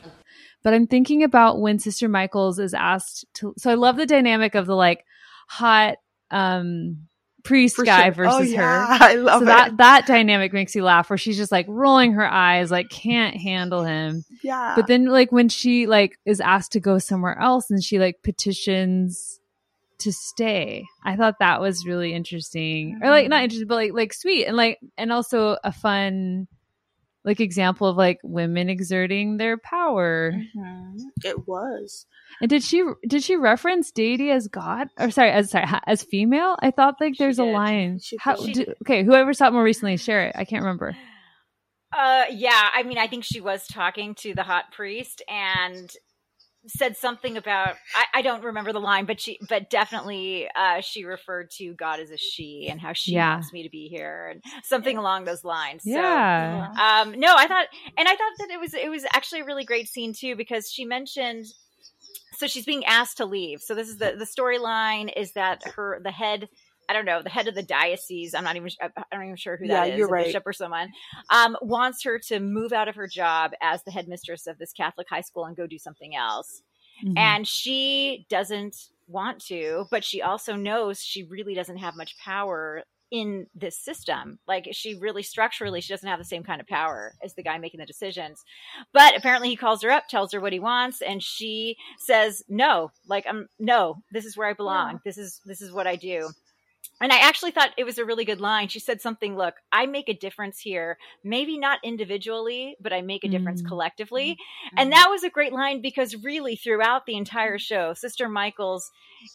But 0.61 0.75
I'm 0.75 0.85
thinking 0.85 1.23
about 1.23 1.59
when 1.59 1.79
Sister 1.79 2.07
Michaels 2.07 2.59
is 2.59 2.75
asked 2.75 3.25
to. 3.37 3.55
So 3.57 3.71
I 3.71 3.73
love 3.73 3.97
the 3.97 4.05
dynamic 4.05 4.53
of 4.53 4.67
the 4.67 4.75
like 4.75 5.03
hot 5.47 5.95
um 6.29 7.07
priest 7.43 7.75
For 7.75 7.85
guy 7.85 8.11
sure. 8.11 8.27
Oh, 8.27 8.37
versus 8.37 8.51
yeah. 8.51 8.97
her. 8.97 9.05
I 9.05 9.13
love 9.15 9.39
so 9.39 9.43
it. 9.43 9.47
that 9.47 9.77
that 9.77 10.07
dynamic 10.07 10.53
makes 10.53 10.75
you 10.75 10.83
laugh, 10.83 11.09
where 11.09 11.17
she's 11.17 11.37
just 11.37 11.51
like 11.51 11.65
rolling 11.69 12.13
her 12.13 12.27
eyes, 12.27 12.71
like 12.71 12.89
can't 12.89 13.35
handle 13.35 13.83
him. 13.83 14.23
Yeah. 14.43 14.73
But 14.75 14.87
then 14.87 15.05
like 15.05 15.31
when 15.31 15.49
she 15.49 15.87
like 15.87 16.19
is 16.25 16.41
asked 16.41 16.73
to 16.73 16.79
go 16.79 16.99
somewhere 16.99 17.39
else 17.39 17.69
and 17.69 17.83
she 17.83 17.99
like 17.99 18.21
petitions 18.23 19.39
to 19.99 20.11
stay. 20.11 20.85
I 21.03 21.15
thought 21.15 21.39
that 21.39 21.61
was 21.61 21.85
really 21.85 22.13
interesting. 22.13 22.99
Or 23.01 23.09
like 23.09 23.27
not 23.29 23.37
mm-hmm. 23.37 23.43
interesting, 23.45 23.67
but 23.67 23.75
like 23.75 23.93
like 23.93 24.13
sweet 24.13 24.45
and 24.45 24.55
like 24.55 24.79
and 24.97 25.11
also 25.11 25.57
a 25.63 25.71
fun 25.71 26.47
like 27.27 27.39
example 27.39 27.87
of 27.87 27.97
like 27.97 28.19
women 28.23 28.69
exerting 28.69 29.37
their 29.37 29.57
power. 29.57 30.31
Mhm. 30.31 30.95
It 31.23 31.47
was. 31.47 32.07
And 32.41 32.49
did 32.49 32.63
she 32.63 32.83
did 33.07 33.21
she 33.21 33.35
reference 33.35 33.91
deity 33.91 34.31
as 34.31 34.47
God 34.47 34.87
or 34.97 35.11
sorry 35.11 35.29
as 35.31 35.51
sorry 35.51 35.65
as 35.85 36.01
female? 36.01 36.55
I 36.59 36.71
thought 36.71 36.95
like 36.99 37.17
there's 37.19 37.37
a 37.37 37.43
line. 37.43 37.99
She 38.01 38.17
How, 38.19 38.35
did. 38.37 38.53
do- 38.53 38.73
okay, 38.83 39.03
whoever 39.03 39.33
saw 39.33 39.47
it 39.49 39.53
more 39.53 39.63
recently, 39.63 39.97
share 39.97 40.27
it. 40.29 40.35
I 40.35 40.45
can't 40.45 40.63
remember. 40.63 40.95
Uh, 41.95 42.25
yeah. 42.31 42.69
I 42.73 42.83
mean, 42.83 42.97
I 42.97 43.07
think 43.07 43.23
she 43.23 43.41
was 43.41 43.65
talking 43.67 44.15
to 44.15 44.33
the 44.33 44.43
hot 44.43 44.71
priest 44.71 45.21
and 45.29 45.91
said 46.67 46.97
something 46.97 47.37
about 47.37 47.75
I, 47.95 48.19
I 48.19 48.21
don't 48.21 48.43
remember 48.43 48.73
the 48.73 48.79
line, 48.79 49.05
but 49.05 49.19
she 49.19 49.39
but 49.47 49.69
definitely 49.69 50.47
uh, 50.55 50.81
she 50.81 51.05
referred 51.05 51.49
to 51.57 51.73
God 51.73 51.99
as 51.99 52.11
a 52.11 52.17
she 52.17 52.67
and 52.69 52.79
how 52.79 52.93
she 52.93 53.13
Yeah. 53.13 53.35
wants 53.35 53.53
me 53.53 53.63
to 53.63 53.69
be 53.69 53.87
here 53.87 54.29
and 54.31 54.43
something 54.63 54.97
along 54.97 55.25
those 55.25 55.43
lines. 55.43 55.83
Yeah. 55.85 56.75
So 56.75 56.81
um 56.81 57.19
no, 57.19 57.35
I 57.35 57.47
thought 57.47 57.67
and 57.97 58.07
I 58.07 58.11
thought 58.11 58.33
that 58.39 58.49
it 58.51 58.59
was 58.59 58.73
it 58.73 58.89
was 58.89 59.05
actually 59.13 59.41
a 59.41 59.45
really 59.45 59.65
great 59.65 59.87
scene 59.87 60.13
too 60.13 60.35
because 60.35 60.69
she 60.71 60.85
mentioned 60.85 61.45
so 62.37 62.47
she's 62.47 62.65
being 62.65 62.85
asked 62.85 63.17
to 63.17 63.25
leave. 63.25 63.61
So 63.61 63.73
this 63.73 63.87
is 63.89 63.97
the 63.97 64.15
the 64.17 64.25
storyline 64.25 65.11
is 65.15 65.31
that 65.33 65.61
her 65.75 65.99
the 66.03 66.11
head 66.11 66.49
I 66.89 66.93
don't 66.93 67.05
know 67.05 67.21
the 67.21 67.29
head 67.29 67.47
of 67.47 67.55
the 67.55 67.63
diocese. 67.63 68.33
I'm 68.33 68.43
not 68.43 68.55
even 68.55 68.69
I'm 68.81 68.91
not 69.11 69.23
even 69.23 69.35
sure 69.35 69.57
who 69.57 69.65
Yeah, 69.67 69.85
that 69.85 69.93
is, 69.93 69.97
you're 69.99 70.07
right. 70.07 70.25
bishop 70.25 70.43
or 70.45 70.53
someone, 70.53 70.89
um, 71.29 71.57
wants 71.61 72.03
her 72.03 72.19
to 72.27 72.39
move 72.39 72.71
out 72.73 72.87
of 72.87 72.95
her 72.95 73.07
job 73.07 73.51
as 73.61 73.83
the 73.83 73.91
headmistress 73.91 74.47
of 74.47 74.57
this 74.57 74.71
Catholic 74.73 75.07
high 75.09 75.21
school 75.21 75.45
and 75.45 75.55
go 75.57 75.67
do 75.67 75.77
something 75.77 76.15
else. 76.15 76.61
Mhm. 77.05 77.17
And 77.17 77.47
she 77.47 78.25
doesn't 78.29 78.75
want 79.07 79.39
to, 79.45 79.85
but 79.91 80.03
she 80.03 80.21
also 80.21 80.55
knows 80.55 81.01
she 81.01 81.23
really 81.23 81.53
doesn't 81.53 81.77
have 81.77 81.95
much 81.95 82.17
power 82.17 82.83
in 83.09 83.47
this 83.55 83.77
system. 83.77 84.37
Like 84.47 84.67
she 84.73 84.95
really 84.95 85.23
structurally, 85.23 85.79
she 85.79 85.93
doesn't 85.93 86.09
have 86.09 86.19
the 86.19 86.25
same 86.25 86.43
kind 86.43 86.59
of 86.59 86.67
power 86.67 87.13
as 87.23 87.35
the 87.35 87.43
guy 87.43 87.57
making 87.57 87.79
the 87.79 87.85
decisions. 87.85 88.43
But 88.91 89.15
apparently 89.15 89.47
he 89.49 89.55
calls 89.55 89.81
her 89.83 89.89
up, 89.91 90.07
tells 90.09 90.33
her 90.33 90.41
what 90.41 90.51
he 90.51 90.59
wants, 90.59 91.01
and 91.01 91.23
she 91.23 91.77
says, 91.99 92.43
No, 92.49 92.91
like 93.07 93.25
I'm 93.27 93.47
no, 93.59 94.03
this 94.11 94.25
is 94.25 94.35
where 94.35 94.49
I 94.49 94.53
belong. 94.53 94.99
This 95.05 95.17
is 95.17 95.39
this 95.45 95.61
is 95.61 95.71
what 95.71 95.87
I 95.87 95.95
do. 95.95 96.29
And 96.99 97.13
I 97.13 97.17
actually 97.19 97.51
thought 97.51 97.71
it 97.77 97.83
was 97.83 97.97
a 97.99 98.05
really 98.05 98.25
good 98.25 98.41
line. 98.41 98.69
She 98.69 98.79
said 98.79 99.01
something, 99.01 99.35
look, 99.37 99.55
I 99.71 99.85
make 99.85 100.09
a 100.09 100.13
difference 100.13 100.59
here, 100.59 100.97
maybe 101.23 101.57
not 101.57 101.79
individually, 101.83 102.75
but 102.81 102.91
I 102.91 103.01
make 103.01 103.23
a 103.23 103.27
difference 103.27 103.61
Mm. 103.61 103.67
collectively. 103.67 104.37
And 104.75 104.91
that 104.91 105.07
was 105.09 105.23
a 105.23 105.29
great 105.29 105.53
line 105.53 105.81
because 105.81 106.15
really 106.23 106.55
throughout 106.55 107.05
the 107.05 107.15
entire 107.15 107.59
show, 107.59 107.93
Sister 107.93 108.27
Michaels 108.27 108.91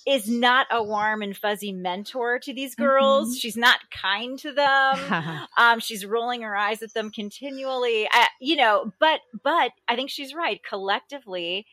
is 0.06 0.28
not 0.28 0.66
a 0.70 0.82
warm 0.82 1.22
and 1.22 1.36
fuzzy 1.36 1.72
mentor 1.72 2.38
to 2.40 2.52
these 2.52 2.74
girls. 2.74 3.38
She's 3.38 3.56
not 3.56 3.78
kind 3.90 4.38
to 4.40 4.52
them. 4.52 5.46
um, 5.56 5.78
she's 5.80 6.04
rolling 6.04 6.42
her 6.42 6.56
eyes 6.56 6.82
at 6.82 6.94
them 6.94 7.10
continually. 7.10 8.06
Uh, 8.12 8.26
you 8.40 8.56
know, 8.56 8.92
but 8.98 9.20
but 9.42 9.70
I 9.88 9.94
think 9.96 10.10
she's 10.10 10.34
right. 10.34 10.60
Collectively, 10.62 11.66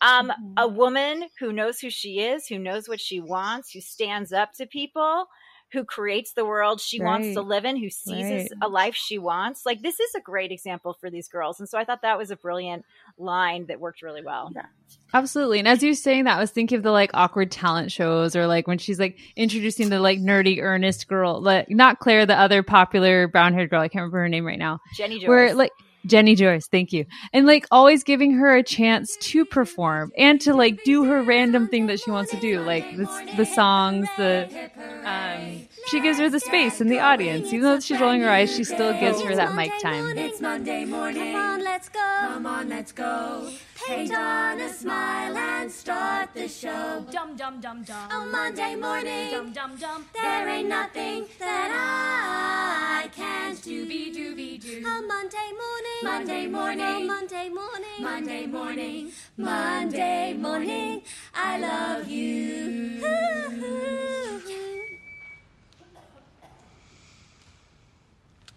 um, 0.00 0.32
a 0.56 0.68
woman 0.68 1.24
who 1.38 1.52
knows 1.52 1.78
who 1.80 1.90
she 1.90 2.20
is, 2.20 2.46
who 2.46 2.58
knows 2.58 2.88
what 2.88 3.00
she 3.00 3.20
wants, 3.20 3.72
who 3.72 3.80
stands 3.80 4.32
up 4.32 4.52
to 4.54 4.66
people, 4.66 5.26
who 5.72 5.84
creates 5.84 6.32
the 6.32 6.44
world 6.44 6.80
she 6.80 7.02
wants 7.02 7.34
to 7.34 7.40
live 7.40 7.64
in, 7.64 7.76
who 7.76 7.90
seizes 7.90 8.30
Right. 8.30 8.50
a 8.62 8.68
life 8.68 8.94
she 8.94 9.18
wants. 9.18 9.66
Like 9.66 9.82
this 9.82 9.98
is 9.98 10.14
a 10.14 10.20
great 10.20 10.52
example 10.52 10.96
for 11.00 11.10
these 11.10 11.28
girls, 11.28 11.58
and 11.58 11.68
so 11.68 11.76
I 11.76 11.84
thought 11.84 12.02
that 12.02 12.18
was 12.18 12.30
a 12.30 12.36
brilliant 12.36 12.84
line 13.18 13.66
that 13.66 13.80
worked 13.80 14.00
really 14.02 14.22
well. 14.22 14.52
Absolutely. 15.12 15.58
And 15.58 15.66
as 15.68 15.82
you 15.82 15.90
were 15.90 15.94
saying 15.94 16.24
that, 16.24 16.36
I 16.36 16.40
was 16.40 16.50
thinking 16.50 16.76
of 16.76 16.82
the 16.84 16.92
like 16.92 17.10
awkward 17.14 17.50
talent 17.50 17.90
shows 17.90 18.36
or 18.36 18.46
like 18.46 18.68
when 18.68 18.78
she's 18.78 19.00
like 19.00 19.18
introducing 19.34 19.88
the 19.88 19.98
like 19.98 20.20
nerdy 20.20 20.60
earnest 20.62 21.08
girl, 21.08 21.40
like 21.40 21.68
not 21.70 21.98
Claire, 21.98 22.26
the 22.26 22.38
other 22.38 22.62
popular 22.62 23.26
brown 23.26 23.54
haired 23.54 23.70
girl. 23.70 23.80
I 23.80 23.88
can't 23.88 24.02
remember 24.02 24.18
her 24.18 24.28
name 24.28 24.46
right 24.46 24.58
now. 24.58 24.80
Jenny 24.94 25.18
Joyce. 25.18 25.28
Where 25.28 25.54
like 25.54 25.72
Jenny 26.06 26.34
Joyce, 26.34 26.68
thank 26.68 26.92
you. 26.92 27.04
And 27.32 27.46
like 27.46 27.66
always 27.70 28.04
giving 28.04 28.32
her 28.34 28.56
a 28.56 28.62
chance 28.62 29.16
to 29.18 29.44
perform 29.44 30.12
and 30.16 30.40
to 30.42 30.54
like 30.54 30.82
do 30.84 31.04
her 31.04 31.22
random 31.24 31.68
thing 31.68 31.86
that 31.86 32.00
she 32.00 32.10
wants 32.10 32.30
to 32.30 32.36
do, 32.36 32.62
like 32.62 32.86
the, 32.90 33.08
the 33.32 33.46
songs, 33.46 34.12
the 34.16 34.48
um 35.04 35.66
she 35.86 36.00
gives 36.00 36.18
her 36.18 36.28
the 36.28 36.40
space 36.40 36.80
in 36.80 36.88
the 36.88 36.98
audience. 36.98 37.52
Even 37.52 37.62
though 37.62 37.80
she's 37.80 38.00
rolling 38.00 38.20
her 38.22 38.30
eyes, 38.30 38.54
she 38.54 38.64
still 38.64 38.92
gives 38.98 39.22
her 39.22 39.34
that 39.34 39.54
mic 39.54 39.72
time. 39.80 40.16
It's 40.18 40.40
Monday 40.40 40.84
morning. 40.84 41.32
Come 41.32 41.60
on, 41.60 41.64
let's 41.64 41.88
go. 41.88 42.16
Come 42.20 42.46
on, 42.46 42.68
let's 42.68 42.92
go. 42.92 43.50
Paint 43.86 44.14
on 44.14 44.60
a 44.60 44.72
smile 44.72 45.36
and 45.36 45.70
start 45.70 46.30
the 46.34 46.48
show. 46.48 47.04
Dum 47.10 47.36
dum 47.36 47.60
dum 47.60 47.84
dum. 47.84 48.10
On 48.10 48.32
Monday 48.32 48.74
morning. 48.74 49.30
Dum 49.30 49.52
dum 49.52 49.76
dum. 49.76 50.06
There 50.12 50.48
ain't 50.48 50.68
nothing 50.68 51.26
that 51.38 51.70
I 53.04 53.08
can't 53.08 53.62
do. 53.62 53.86
Be 53.86 54.12
do 54.12 54.34
be 54.34 54.58
do. 54.58 54.84
On 54.86 55.06
Monday 55.06 55.50
morning. 55.62 56.02
Monday 56.02 56.46
morning. 56.46 57.06
Monday 57.06 57.48
morning. 57.48 58.00
Monday 58.00 58.46
morning. 58.46 59.12
Monday 59.36 60.32
morning. 60.34 61.02
I 61.34 61.58
love 61.58 62.08
you. 62.08 63.02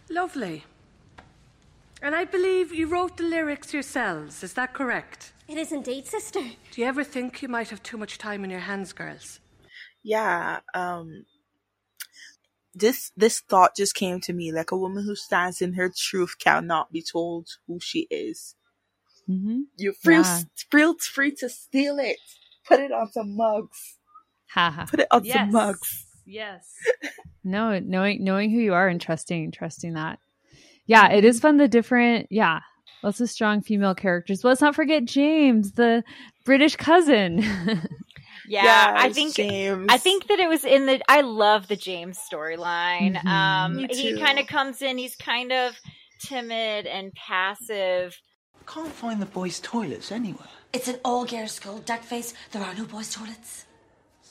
Lovely. 0.09 0.65
And 2.01 2.15
I 2.15 2.25
believe 2.25 2.73
you 2.73 2.87
wrote 2.87 3.17
the 3.17 3.23
lyrics 3.23 3.73
yourselves, 3.73 4.41
is 4.43 4.53
that 4.53 4.73
correct? 4.73 5.33
It 5.47 5.57
is 5.57 5.71
indeed, 5.71 6.07
sister. 6.07 6.41
Do 6.71 6.81
you 6.81 6.87
ever 6.87 7.03
think 7.03 7.41
you 7.41 7.49
might 7.49 7.69
have 7.69 7.83
too 7.83 7.97
much 7.97 8.17
time 8.17 8.43
in 8.43 8.49
your 8.49 8.61
hands, 8.61 8.93
girls? 8.93 9.39
yeah, 10.01 10.59
um, 10.73 11.25
this 12.73 13.11
this 13.17 13.41
thought 13.41 13.75
just 13.75 13.95
came 13.95 14.21
to 14.21 14.31
me 14.31 14.49
like 14.53 14.71
a 14.71 14.77
woman 14.77 15.03
who 15.03 15.15
stands 15.15 15.61
in 15.61 15.73
her 15.73 15.91
truth 15.93 16.35
cannot 16.39 16.89
be 16.91 17.01
told 17.01 17.47
who 17.67 17.79
she 17.81 18.07
is. 18.09 18.55
Mm-hmm. 19.27 19.61
You're 19.77 19.93
free, 19.93 20.15
Yeah. 20.15 20.39
free, 20.69 20.93
free 21.01 21.31
to 21.39 21.49
steal 21.49 21.99
it. 21.99 22.17
Put 22.65 22.79
it 22.79 22.91
on 22.93 23.11
some 23.11 23.35
mugs. 23.35 23.97
Ha 24.51 24.71
ha. 24.71 24.85
Put 24.89 25.01
it 25.01 25.07
on 25.11 25.25
Yes. 25.25 25.35
some 25.35 25.51
mugs. 25.51 26.05
Yes. 26.29 26.71
no, 27.43 27.79
knowing 27.79 28.23
knowing 28.23 28.51
who 28.51 28.59
you 28.59 28.73
are 28.73 28.87
and 28.87 29.01
trusting 29.01 29.51
trusting 29.51 29.93
that. 29.93 30.19
Yeah, 30.85 31.11
it 31.11 31.25
is 31.25 31.39
fun. 31.39 31.57
The 31.57 31.67
different 31.67 32.27
yeah, 32.29 32.59
lots 33.03 33.19
of 33.19 33.29
strong 33.29 33.61
female 33.61 33.95
characters. 33.95 34.41
But 34.41 34.49
let's 34.49 34.61
not 34.61 34.75
forget 34.75 35.05
James, 35.05 35.73
the 35.73 36.03
British 36.45 36.75
cousin. 36.75 37.43
Yeah, 38.49 38.95
I 38.97 39.13
think 39.13 39.35
James. 39.35 39.85
I 39.89 39.97
think 39.99 40.27
that 40.27 40.39
it 40.39 40.49
was 40.49 40.65
in 40.65 40.87
the. 40.87 40.99
I 41.07 41.21
love 41.21 41.67
the 41.67 41.75
James 41.75 42.17
storyline. 42.17 43.15
Mhm. 43.15 43.25
Um, 43.25 43.75
Me 43.75 43.87
he 43.91 44.17
kind 44.19 44.39
of 44.39 44.47
comes 44.47 44.81
in. 44.81 44.97
He's 44.97 45.15
kind 45.15 45.51
of 45.51 45.75
timid 46.19 46.87
and 46.87 47.13
passive. 47.13 48.19
Can't 48.65 48.91
find 48.91 49.21
the 49.21 49.27
boys' 49.27 49.59
toilets 49.59 50.11
anywhere. 50.11 50.47
It's 50.73 50.87
an 50.87 50.99
all 51.05 51.25
girls 51.25 51.51
school, 51.51 51.79
Duckface. 51.85 52.33
There 52.51 52.63
are 52.63 52.73
no 52.73 52.85
boys' 52.85 53.13
toilets. 53.13 53.65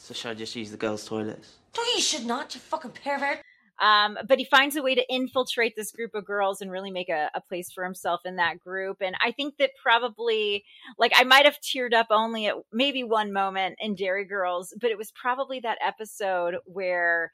So 0.08 0.14
should 0.14 0.30
I 0.30 0.34
just 0.34 0.56
use 0.56 0.70
the 0.70 0.78
girls' 0.78 1.04
toilets? 1.04 1.56
No, 1.76 1.82
you 1.94 2.00
should 2.00 2.24
not, 2.24 2.54
you 2.54 2.62
fucking 2.62 2.92
pervert. 2.92 3.42
Um, 3.78 4.16
but 4.26 4.38
he 4.38 4.46
finds 4.46 4.74
a 4.74 4.82
way 4.82 4.94
to 4.94 5.04
infiltrate 5.12 5.76
this 5.76 5.92
group 5.92 6.14
of 6.14 6.24
girls 6.24 6.62
and 6.62 6.70
really 6.70 6.90
make 6.90 7.10
a, 7.10 7.28
a 7.34 7.42
place 7.42 7.70
for 7.70 7.84
himself 7.84 8.22
in 8.24 8.36
that 8.36 8.58
group. 8.58 9.02
And 9.02 9.16
I 9.22 9.32
think 9.32 9.58
that 9.58 9.72
probably, 9.82 10.64
like, 10.96 11.12
I 11.14 11.24
might 11.24 11.44
have 11.44 11.58
teared 11.60 11.92
up 11.92 12.06
only 12.08 12.46
at 12.46 12.54
maybe 12.72 13.04
one 13.04 13.34
moment 13.34 13.76
in 13.80 13.96
Derry 13.96 14.24
Girls, 14.24 14.72
but 14.80 14.90
it 14.90 14.96
was 14.96 15.12
probably 15.12 15.60
that 15.60 15.76
episode 15.86 16.54
where 16.64 17.30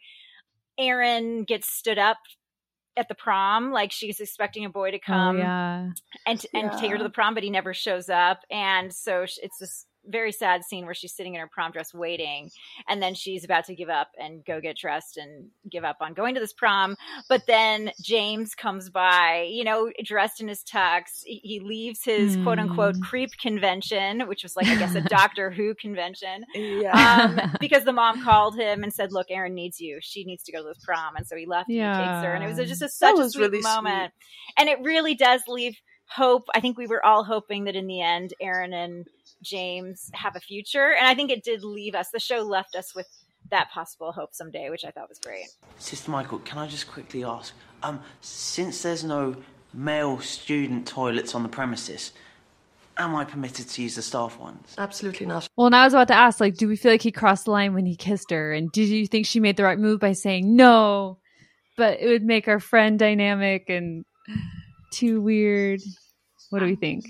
Aaron 0.76 1.44
gets 1.44 1.68
stood 1.68 1.98
up 1.98 2.18
at 2.96 3.06
the 3.06 3.14
prom. 3.14 3.70
Like, 3.70 3.92
she's 3.92 4.18
expecting 4.18 4.64
a 4.64 4.68
boy 4.68 4.90
to 4.90 4.98
come 4.98 5.36
oh 5.36 5.38
yeah. 5.38 5.90
and 6.26 6.44
and 6.52 6.72
take 6.72 6.90
her 6.90 6.98
to 6.98 7.04
the 7.04 7.08
prom, 7.08 7.34
but 7.34 7.44
he 7.44 7.50
never 7.50 7.72
shows 7.72 8.08
up. 8.08 8.40
And 8.50 8.92
so 8.92 9.22
it's 9.22 9.58
this 9.60 9.86
very 10.08 10.32
sad 10.32 10.64
scene 10.64 10.84
where 10.84 10.94
she's 10.94 11.14
sitting 11.14 11.34
in 11.34 11.40
her 11.40 11.48
prom 11.52 11.72
dress 11.72 11.92
waiting, 11.94 12.50
and 12.88 13.02
then 13.02 13.14
she's 13.14 13.44
about 13.44 13.64
to 13.66 13.74
give 13.74 13.88
up 13.88 14.08
and 14.18 14.44
go 14.44 14.60
get 14.60 14.76
dressed 14.76 15.16
and 15.16 15.48
give 15.70 15.84
up 15.84 15.96
on 16.00 16.14
going 16.14 16.34
to 16.34 16.40
this 16.40 16.52
prom. 16.52 16.96
But 17.28 17.42
then 17.46 17.90
James 18.02 18.54
comes 18.54 18.90
by, 18.90 19.48
you 19.50 19.64
know, 19.64 19.90
dressed 20.04 20.40
in 20.40 20.48
his 20.48 20.62
tux. 20.62 21.22
He, 21.24 21.60
leaves 21.64 22.00
his 22.04 22.36
quote 22.42 22.58
unquote 22.58 22.96
Hmm. 22.96 23.02
creep 23.02 23.30
convention, 23.40 24.28
which 24.28 24.42
was 24.42 24.56
like 24.56 24.66
I 24.66 24.76
guess 24.76 24.94
a 24.94 25.00
Doctor 25.08 25.50
Who 25.50 25.74
convention. 25.74 26.44
Yeah. 26.54 26.92
Um, 27.38 27.52
because 27.60 27.84
the 27.84 27.92
mom 27.92 28.22
called 28.22 28.56
him 28.58 28.82
and 28.82 28.92
said, 28.92 29.12
"Look, 29.12 29.28
aaron 29.30 29.54
needs 29.54 29.80
you. 29.80 29.98
She 30.02 30.24
needs 30.24 30.42
to 30.44 30.52
go 30.52 30.62
to 30.62 30.68
this 30.68 30.84
prom." 30.84 31.16
And 31.16 31.26
so 31.26 31.36
he 31.36 31.46
left 31.46 31.68
and 31.68 31.78
he 31.78 31.82
takes 31.82 32.24
her, 32.24 32.34
and 32.34 32.44
it 32.44 32.48
was 32.48 32.68
just 32.68 32.82
a, 32.82 32.88
such 32.88 33.18
a 33.18 33.30
sweet 33.30 33.40
really 33.40 33.62
sweet. 33.62 33.74
moment. 33.74 34.12
And 34.58 34.68
it 34.68 34.78
really 34.82 35.14
does 35.14 35.42
leave 35.48 35.76
hope. 36.08 36.44
I 36.54 36.60
think 36.60 36.76
we 36.76 36.86
were 36.86 37.04
all 37.04 37.24
hoping 37.24 37.64
that 37.64 37.76
in 37.76 37.86
the 37.86 38.02
end, 38.02 38.34
Aaron 38.40 38.72
and 38.72 39.06
James 39.44 40.10
have 40.14 40.34
a 40.36 40.40
future, 40.40 40.92
and 40.98 41.06
I 41.06 41.14
think 41.14 41.30
it 41.30 41.44
did 41.44 41.62
leave 41.62 41.94
us. 41.94 42.10
The 42.10 42.20
show 42.20 42.40
left 42.40 42.74
us 42.74 42.94
with 42.94 43.06
that 43.50 43.70
possible 43.70 44.12
hope 44.12 44.34
someday, 44.34 44.70
which 44.70 44.84
I 44.84 44.90
thought 44.90 45.08
was 45.08 45.18
great. 45.18 45.46
Sister 45.78 46.10
Michael, 46.10 46.38
can 46.40 46.58
I 46.58 46.66
just 46.66 46.88
quickly 46.90 47.24
ask? 47.24 47.54
Um, 47.82 48.00
since 48.20 48.82
there's 48.82 49.04
no 49.04 49.36
male 49.72 50.18
student 50.20 50.86
toilets 50.86 51.34
on 51.34 51.42
the 51.42 51.48
premises, 51.48 52.12
am 52.96 53.14
I 53.14 53.24
permitted 53.24 53.68
to 53.68 53.82
use 53.82 53.96
the 53.96 54.02
staff 54.02 54.38
ones? 54.38 54.74
Absolutely 54.78 55.26
not. 55.26 55.48
Well, 55.56 55.66
and 55.66 55.76
I 55.76 55.84
was 55.84 55.92
about 55.92 56.08
to 56.08 56.14
ask, 56.14 56.40
like, 56.40 56.56
do 56.56 56.68
we 56.68 56.76
feel 56.76 56.92
like 56.92 57.02
he 57.02 57.12
crossed 57.12 57.44
the 57.44 57.50
line 57.50 57.74
when 57.74 57.86
he 57.86 57.96
kissed 57.96 58.30
her? 58.30 58.52
And 58.52 58.70
did 58.72 58.88
you 58.88 59.06
think 59.06 59.26
she 59.26 59.40
made 59.40 59.56
the 59.56 59.64
right 59.64 59.78
move 59.78 60.00
by 60.00 60.12
saying 60.12 60.56
no? 60.56 61.18
But 61.76 62.00
it 62.00 62.08
would 62.08 62.22
make 62.22 62.48
our 62.48 62.60
friend 62.60 62.98
dynamic 62.98 63.68
and 63.68 64.04
too 64.92 65.20
weird. 65.20 65.80
What 66.50 66.60
do 66.60 66.66
we 66.66 66.76
think? 66.76 67.04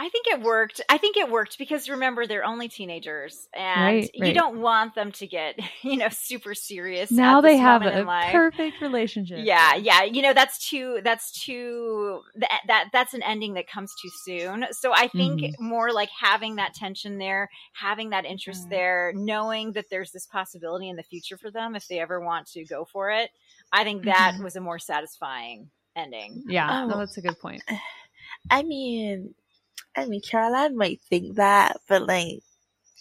I 0.00 0.08
think 0.08 0.26
it 0.28 0.40
worked. 0.40 0.80
I 0.88 0.96
think 0.96 1.18
it 1.18 1.30
worked 1.30 1.58
because 1.58 1.90
remember 1.90 2.26
they're 2.26 2.44
only 2.44 2.68
teenagers, 2.68 3.48
and 3.54 3.76
Right, 3.92 4.10
you 4.14 4.32
don't 4.32 4.60
want 4.62 4.94
them 4.94 5.12
to 5.12 5.26
get 5.26 5.58
you 5.82 5.98
know 5.98 6.08
super 6.10 6.54
serious. 6.54 7.10
Now 7.10 7.38
at 7.38 7.42
they 7.42 7.52
this 7.52 7.60
have 7.60 7.82
a 7.82 8.06
perfect 8.32 8.80
relationship. 8.80 9.44
Yeah, 9.44 9.74
yeah. 9.74 10.02
You 10.04 10.22
know, 10.22 10.32
that's 10.32 10.70
too 10.70 11.00
that's 11.04 11.44
too 11.44 12.22
that, 12.36 12.60
that 12.66 12.84
that's 12.94 13.12
an 13.12 13.22
ending 13.22 13.52
that 13.54 13.68
comes 13.68 13.92
too 14.00 14.08
soon. 14.24 14.64
So 14.72 14.92
I 14.94 15.08
think 15.08 15.40
Mhm. 15.42 15.60
more 15.60 15.92
like 15.92 16.08
having 16.18 16.56
that 16.56 16.72
tension 16.72 17.18
there, 17.18 17.50
having 17.74 18.08
that 18.10 18.24
interest 18.24 18.66
Mm. 18.68 18.70
there, 18.70 19.12
knowing 19.14 19.72
that 19.72 19.90
there's 19.90 20.12
this 20.12 20.26
possibility 20.26 20.88
in 20.88 20.96
the 20.96 21.02
future 21.02 21.36
for 21.36 21.50
them 21.50 21.76
if 21.76 21.86
they 21.88 21.98
ever 22.00 22.20
want 22.20 22.46
to 22.52 22.64
go 22.64 22.86
for 22.86 23.10
it. 23.10 23.30
I 23.70 23.84
think 23.84 24.04
that 24.04 24.32
Mhm. 24.36 24.44
was 24.44 24.56
a 24.56 24.60
more 24.60 24.78
satisfying 24.78 25.70
ending. 25.94 26.42
Yeah, 26.46 26.70
Oh. 26.70 26.88
no, 26.88 26.96
that's 26.98 27.18
a 27.18 27.22
good 27.22 27.38
point. 27.38 27.62
I 28.50 28.62
mean, 28.62 29.34
I 29.96 30.06
mean, 30.06 30.20
Caroline 30.22 30.76
might 30.76 31.00
think 31.08 31.36
that, 31.36 31.78
but 31.88 32.06
like, 32.06 32.40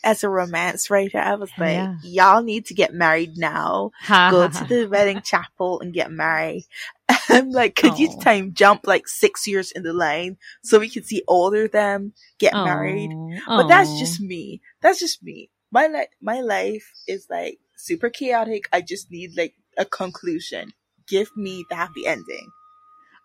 as 0.01 0.23
a 0.23 0.29
romance 0.29 0.89
writer, 0.89 1.17
I 1.19 1.35
was 1.35 1.51
like, 1.57 1.73
Yeah. 1.75 1.95
y'all 2.03 2.41
need 2.41 2.65
to 2.67 2.73
get 2.73 2.93
married 2.93 3.37
now. 3.37 3.91
Ha, 4.03 4.29
Go 4.31 4.41
ha, 4.41 4.47
to 4.47 4.57
ha. 4.59 4.65
the 4.65 4.85
wedding 4.87 5.21
chapel 5.21 5.81
and 5.81 5.93
get 5.93 6.09
married. 6.09 6.63
I'm 7.29 7.51
like, 7.51 7.75
could 7.75 7.99
you 7.99 8.09
oh. 8.15 8.19
time 8.21 8.53
jump 8.53 8.87
like 8.87 9.07
six 9.09 9.45
years 9.45 9.71
in 9.73 9.83
the 9.83 9.91
line 9.91 10.37
so 10.63 10.79
we 10.79 10.89
could 10.89 11.05
see 11.05 11.21
older 11.27 11.67
them 11.67 12.13
get 12.39 12.53
married? 12.53 13.11
But 13.45 13.67
that's 13.67 13.99
just 13.99 14.21
me. 14.21 14.61
That's 14.81 14.99
just 14.99 15.21
me. 15.21 15.49
My 15.71 15.87
li- 15.87 16.07
my 16.21 16.39
life 16.41 16.91
is 17.07 17.27
like 17.29 17.59
super 17.75 18.09
chaotic. 18.09 18.69
I 18.71 18.79
just 18.81 19.11
need 19.11 19.31
like 19.35 19.53
a 19.77 19.83
conclusion. 19.85 20.71
Give 21.07 21.29
me 21.35 21.65
the 21.69 21.75
happy 21.75 22.05
ending. 22.07 22.47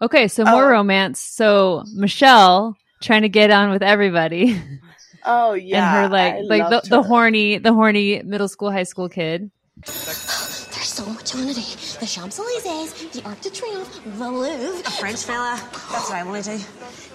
Okay, 0.02 0.26
so 0.28 0.44
more 0.44 0.64
Oh. 0.66 0.68
romance. 0.70 1.20
So 1.20 1.84
Michelle 1.94 2.76
trying 3.04 3.22
to 3.22 3.28
get 3.28 3.50
on 3.50 3.70
with 3.70 3.82
everybody. 3.82 4.60
Oh 5.26 5.54
yeah, 5.54 5.76
and 6.02 6.04
her 6.04 6.08
like 6.10 6.34
I 6.34 6.40
like 6.40 6.64
the, 6.64 6.70
loved 6.70 6.90
the 6.90 7.02
horny 7.02 7.58
the 7.58 7.72
horny 7.72 8.22
middle 8.22 8.46
school 8.48 8.70
high 8.70 8.82
school 8.82 9.08
kid. 9.08 9.50
There's 9.86 9.96
so 9.96 11.06
much 11.06 11.34
on 11.34 11.46
today. 11.46 11.64
The 12.00 12.06
Champs 12.06 12.38
Elysees, 12.38 13.10
the 13.12 13.26
Arc 13.26 13.40
de 13.40 13.48
Triomphe, 13.48 14.18
the 14.18 14.30
Louvre. 14.30 14.80
A 14.86 14.90
French 14.90 15.24
fella. 15.24 15.58
That's 15.90 16.10
what 16.10 16.18
I 16.18 16.24
want 16.24 16.44
to 16.44 16.58
do. 16.58 16.64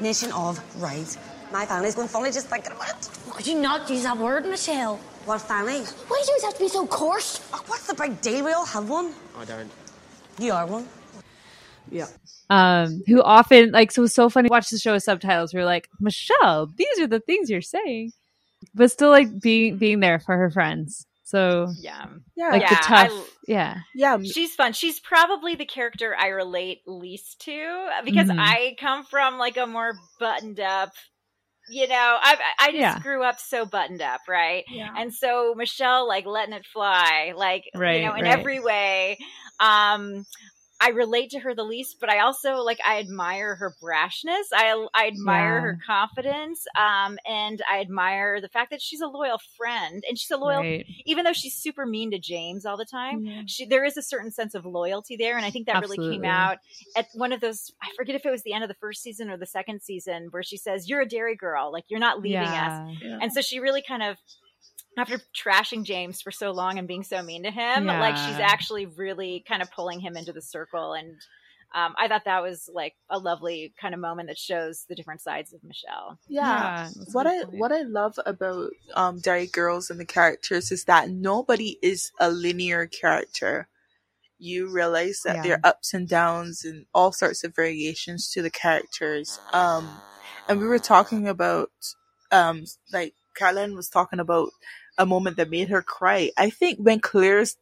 Nation 0.01 0.31
of 0.31 0.59
right. 0.81 1.17
My 1.51 1.65
family's 1.65 1.95
going 1.95 2.07
funny 2.07 2.31
just 2.31 2.47
thinking 2.47 2.71
about 2.71 2.89
it. 2.89 3.09
Could 3.29 3.47
you 3.47 3.61
not 3.61 3.89
use 3.89 4.03
that 4.03 4.17
word, 4.17 4.45
Michelle? 4.45 4.97
What 5.25 5.41
family? 5.41 5.81
Why 5.81 6.21
do 6.23 6.31
you 6.31 6.33
always 6.33 6.43
have 6.43 6.53
to 6.55 6.59
be 6.59 6.69
so 6.69 6.87
coarse? 6.87 7.47
Oh, 7.53 7.61
what's 7.67 7.87
the 7.87 7.93
big 7.93 8.21
deal? 8.21 8.45
We 8.45 8.53
all 8.53 8.65
have 8.65 8.89
one. 8.89 9.13
I 9.37 9.45
don't. 9.45 9.71
You 10.39 10.53
are 10.53 10.65
one. 10.65 10.87
Yeah. 11.91 12.07
Um, 12.49 13.01
who 13.07 13.21
often 13.21 13.71
like 13.71 13.91
so 13.91 14.01
it 14.01 14.03
was 14.03 14.13
so 14.13 14.29
funny 14.29 14.49
watch 14.49 14.69
the 14.69 14.79
show 14.79 14.93
with 14.93 15.03
subtitles. 15.03 15.53
We 15.53 15.59
are 15.61 15.65
like, 15.65 15.87
Michelle, 15.99 16.67
these 16.75 16.99
are 16.99 17.07
the 17.07 17.19
things 17.19 17.49
you're 17.49 17.61
saying. 17.61 18.11
But 18.75 18.91
still 18.91 19.09
like 19.09 19.39
being 19.39 19.77
being 19.77 19.99
there 19.99 20.19
for 20.19 20.35
her 20.37 20.49
friends. 20.51 21.05
So 21.23 21.73
Yeah. 21.79 22.05
Yeah, 22.35 22.49
like 22.49 22.67
the 22.67 22.75
Yeah, 22.75 22.79
tough 22.81 23.11
I- 23.11 23.25
yeah. 23.47 23.77
yeah. 23.95 24.17
She's 24.23 24.55
fun. 24.55 24.73
She's 24.73 24.99
probably 24.99 25.55
the 25.55 25.65
character 25.65 26.15
I 26.17 26.27
relate 26.29 26.81
least 26.87 27.41
to 27.41 27.89
because 28.03 28.29
Mhm. 28.29 28.35
I 28.39 28.75
come 28.79 29.03
from 29.05 29.37
like 29.37 29.57
a 29.57 29.67
more 29.67 29.93
buttoned 30.19 30.59
up, 30.59 30.91
you 31.69 31.87
know, 31.87 32.17
I 32.19 32.37
I 32.59 32.65
just 32.71 32.79
Yeah. 32.81 32.99
grew 32.99 33.23
up 33.23 33.39
so 33.39 33.65
buttoned 33.65 34.01
up, 34.01 34.21
right? 34.27 34.63
Yeah. 34.69 34.91
And 34.97 35.13
so 35.13 35.53
Michelle 35.55 36.07
like 36.07 36.25
letting 36.25 36.53
it 36.55 36.65
fly, 36.65 37.33
like 37.35 37.63
Right, 37.75 38.01
you 38.01 38.07
know, 38.07 38.15
in 38.15 38.23
right. 38.23 38.37
every 38.39 38.59
way. 38.59 39.17
Um 39.59 40.25
I 40.81 40.89
relate 40.89 41.31
to 41.31 41.39
her 41.39 41.53
the 41.53 41.63
least, 41.63 41.97
but 41.99 42.09
I 42.09 42.19
also 42.19 42.57
like 42.63 42.79
I 42.85 42.99
admire 42.99 43.55
her 43.55 43.75
brashness. 43.83 44.45
I 44.53 44.87
I 44.93 45.07
admire 45.07 45.55
Yeah. 45.55 45.61
her 45.61 45.79
confidence, 45.85 46.65
um, 46.77 47.17
and 47.27 47.61
I 47.69 47.81
admire 47.81 48.39
the 48.39 48.47
fact 48.47 48.71
that 48.71 48.81
she's 48.81 49.01
a 49.01 49.07
loyal 49.07 49.39
friend, 49.57 50.03
and 50.07 50.17
she's 50.17 50.31
a 50.31 50.37
loyal 50.37 50.61
Right. 50.61 50.85
even 51.05 51.25
though 51.25 51.33
she's 51.33 51.55
super 51.55 51.85
mean 51.85 52.11
to 52.11 52.19
James 52.19 52.65
all 52.65 52.77
the 52.77 52.85
time, 52.85 53.25
Yeah. 53.25 53.41
she 53.45 53.65
there 53.65 53.83
is 53.83 53.97
a 53.97 54.01
certain 54.01 54.31
sense 54.31 54.55
of 54.55 54.65
loyalty 54.65 55.17
there, 55.17 55.35
and 55.35 55.45
I 55.45 55.49
think 55.51 55.65
that 55.67 55.81
really 55.81 55.97
came 55.97 56.23
out 56.25 56.59
at 56.95 57.07
one 57.13 57.33
of 57.33 57.41
those. 57.41 57.71
I 57.81 57.89
forget 57.97 58.15
if 58.15 58.25
it 58.25 58.31
was 58.31 58.43
the 58.43 58.53
end 58.53 58.63
of 58.63 58.69
the 58.69 58.73
first 58.75 59.01
season 59.01 59.29
or 59.29 59.37
the 59.37 59.45
second 59.45 59.81
season, 59.81 60.27
where 60.31 60.43
she 60.43 60.57
says, 60.57 60.87
"You're 60.89 61.01
a 61.01 61.07
Derry 61.07 61.35
girl, 61.35 61.71
like 61.73 61.85
you're 61.89 61.99
not 61.99 62.21
leaving 62.21 62.39
us," 62.47 62.55
yeah. 62.55 62.93
Yeah. 63.01 63.19
and 63.21 63.33
so 63.33 63.41
she 63.41 63.59
really 63.59 63.81
kind 63.81 64.03
of. 64.03 64.17
After 64.97 65.19
trashing 65.33 65.83
James 65.83 66.21
for 66.21 66.31
so 66.31 66.51
long 66.51 66.77
and 66.77 66.87
being 66.87 67.03
so 67.03 67.21
mean 67.21 67.43
to 67.43 67.51
him, 67.51 67.85
like 67.87 68.17
she's 68.17 68.39
actually 68.39 68.85
really 68.85 69.43
kind 69.47 69.61
of 69.61 69.71
pulling 69.71 69.99
him 70.01 70.17
into 70.17 70.33
the 70.33 70.41
circle, 70.41 70.93
and 70.93 71.15
um, 71.73 71.93
I 71.97 72.07
thought 72.07 72.25
that 72.25 72.41
was 72.41 72.69
like 72.73 72.95
a 73.09 73.19
lovely 73.19 73.73
kind 73.79 73.93
of 73.93 73.99
moment 74.01 74.27
that 74.29 74.37
shows 74.37 74.85
the 74.89 74.95
different 74.95 75.21
sides 75.21 75.53
of 75.53 75.63
Michelle. 75.63 76.17
Yeah. 76.27 76.85
Yeah, 76.87 76.89
what 77.13 77.27
I 77.27 77.43
point. 77.43 77.55
what 77.59 77.71
I 77.71 77.81
love 77.83 78.15
about 78.25 78.71
um 78.95 79.19
Derry 79.19 79.47
Girls 79.47 79.89
and 79.89 79.99
the 79.99 80.05
characters 80.05 80.71
is 80.71 80.85
that 80.85 81.09
nobody 81.09 81.77
is 81.81 82.11
a 82.19 82.29
linear 82.31 82.87
character. 82.87 83.67
You 84.39 84.69
realize 84.71 85.21
that 85.25 85.35
Yeah. 85.35 85.41
there 85.43 85.53
are 85.63 85.69
ups 85.69 85.93
and 85.93 86.07
downs 86.09 86.65
and 86.65 86.85
all 86.93 87.11
sorts 87.11 87.43
of 87.43 87.55
variations 87.55 88.29
to 88.31 88.41
the 88.41 88.49
characters. 88.49 89.39
Um 89.53 89.87
and 90.47 90.59
we 90.59 90.65
were 90.67 90.79
talking 90.79 91.27
about 91.27 91.69
um 92.31 92.65
like 92.91 93.13
Caroline 93.39 93.75
was 93.75 93.87
talking 93.87 94.19
about 94.19 94.49
a 94.97 95.05
moment 95.05 95.37
that 95.37 95.49
made 95.49 95.69
her 95.69 95.81
cry. 95.81 96.31
I 96.37 96.49
think 96.49 96.77
when 96.79 96.99
Claire's 96.99 97.55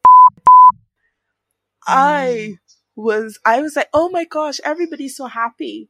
I 1.88 2.58
was 2.96 3.40
I 3.46 3.62
was 3.62 3.76
like, 3.76 3.90
oh 3.94 4.10
my 4.10 4.26
gosh, 4.26 4.60
everybody's 4.66 5.16
so 5.16 5.28
happy. 5.28 5.88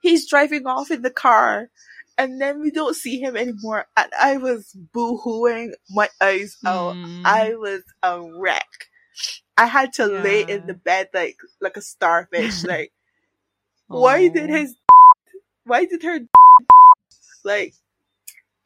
He's 0.00 0.28
driving 0.28 0.66
off 0.66 0.92
in 0.92 1.02
the 1.02 1.10
car 1.10 1.68
and 2.16 2.40
then 2.40 2.60
we 2.60 2.70
don't 2.70 2.94
see 2.94 3.20
him 3.20 3.36
anymore. 3.36 3.86
And 3.96 4.10
I 4.18 4.36
was 4.36 4.72
boo-hooing 4.92 5.74
my 5.90 6.08
eyes 6.20 6.56
out. 6.64 6.94
Mm. 6.94 7.22
I 7.24 7.54
was 7.56 7.82
a 8.02 8.22
wreck. 8.22 8.88
I 9.56 9.66
had 9.66 9.92
to 9.94 10.06
lay 10.06 10.42
in 10.42 10.66
the 10.66 10.74
bed 10.74 11.08
like 11.12 11.36
like 11.60 11.76
a 11.76 11.82
starfish. 11.82 12.64
like, 12.74 12.92
why 13.88 14.28
did 14.28 14.48
his 14.48 14.76
why 15.64 15.84
did 15.84 16.04
her 16.04 16.20
like 17.44 17.74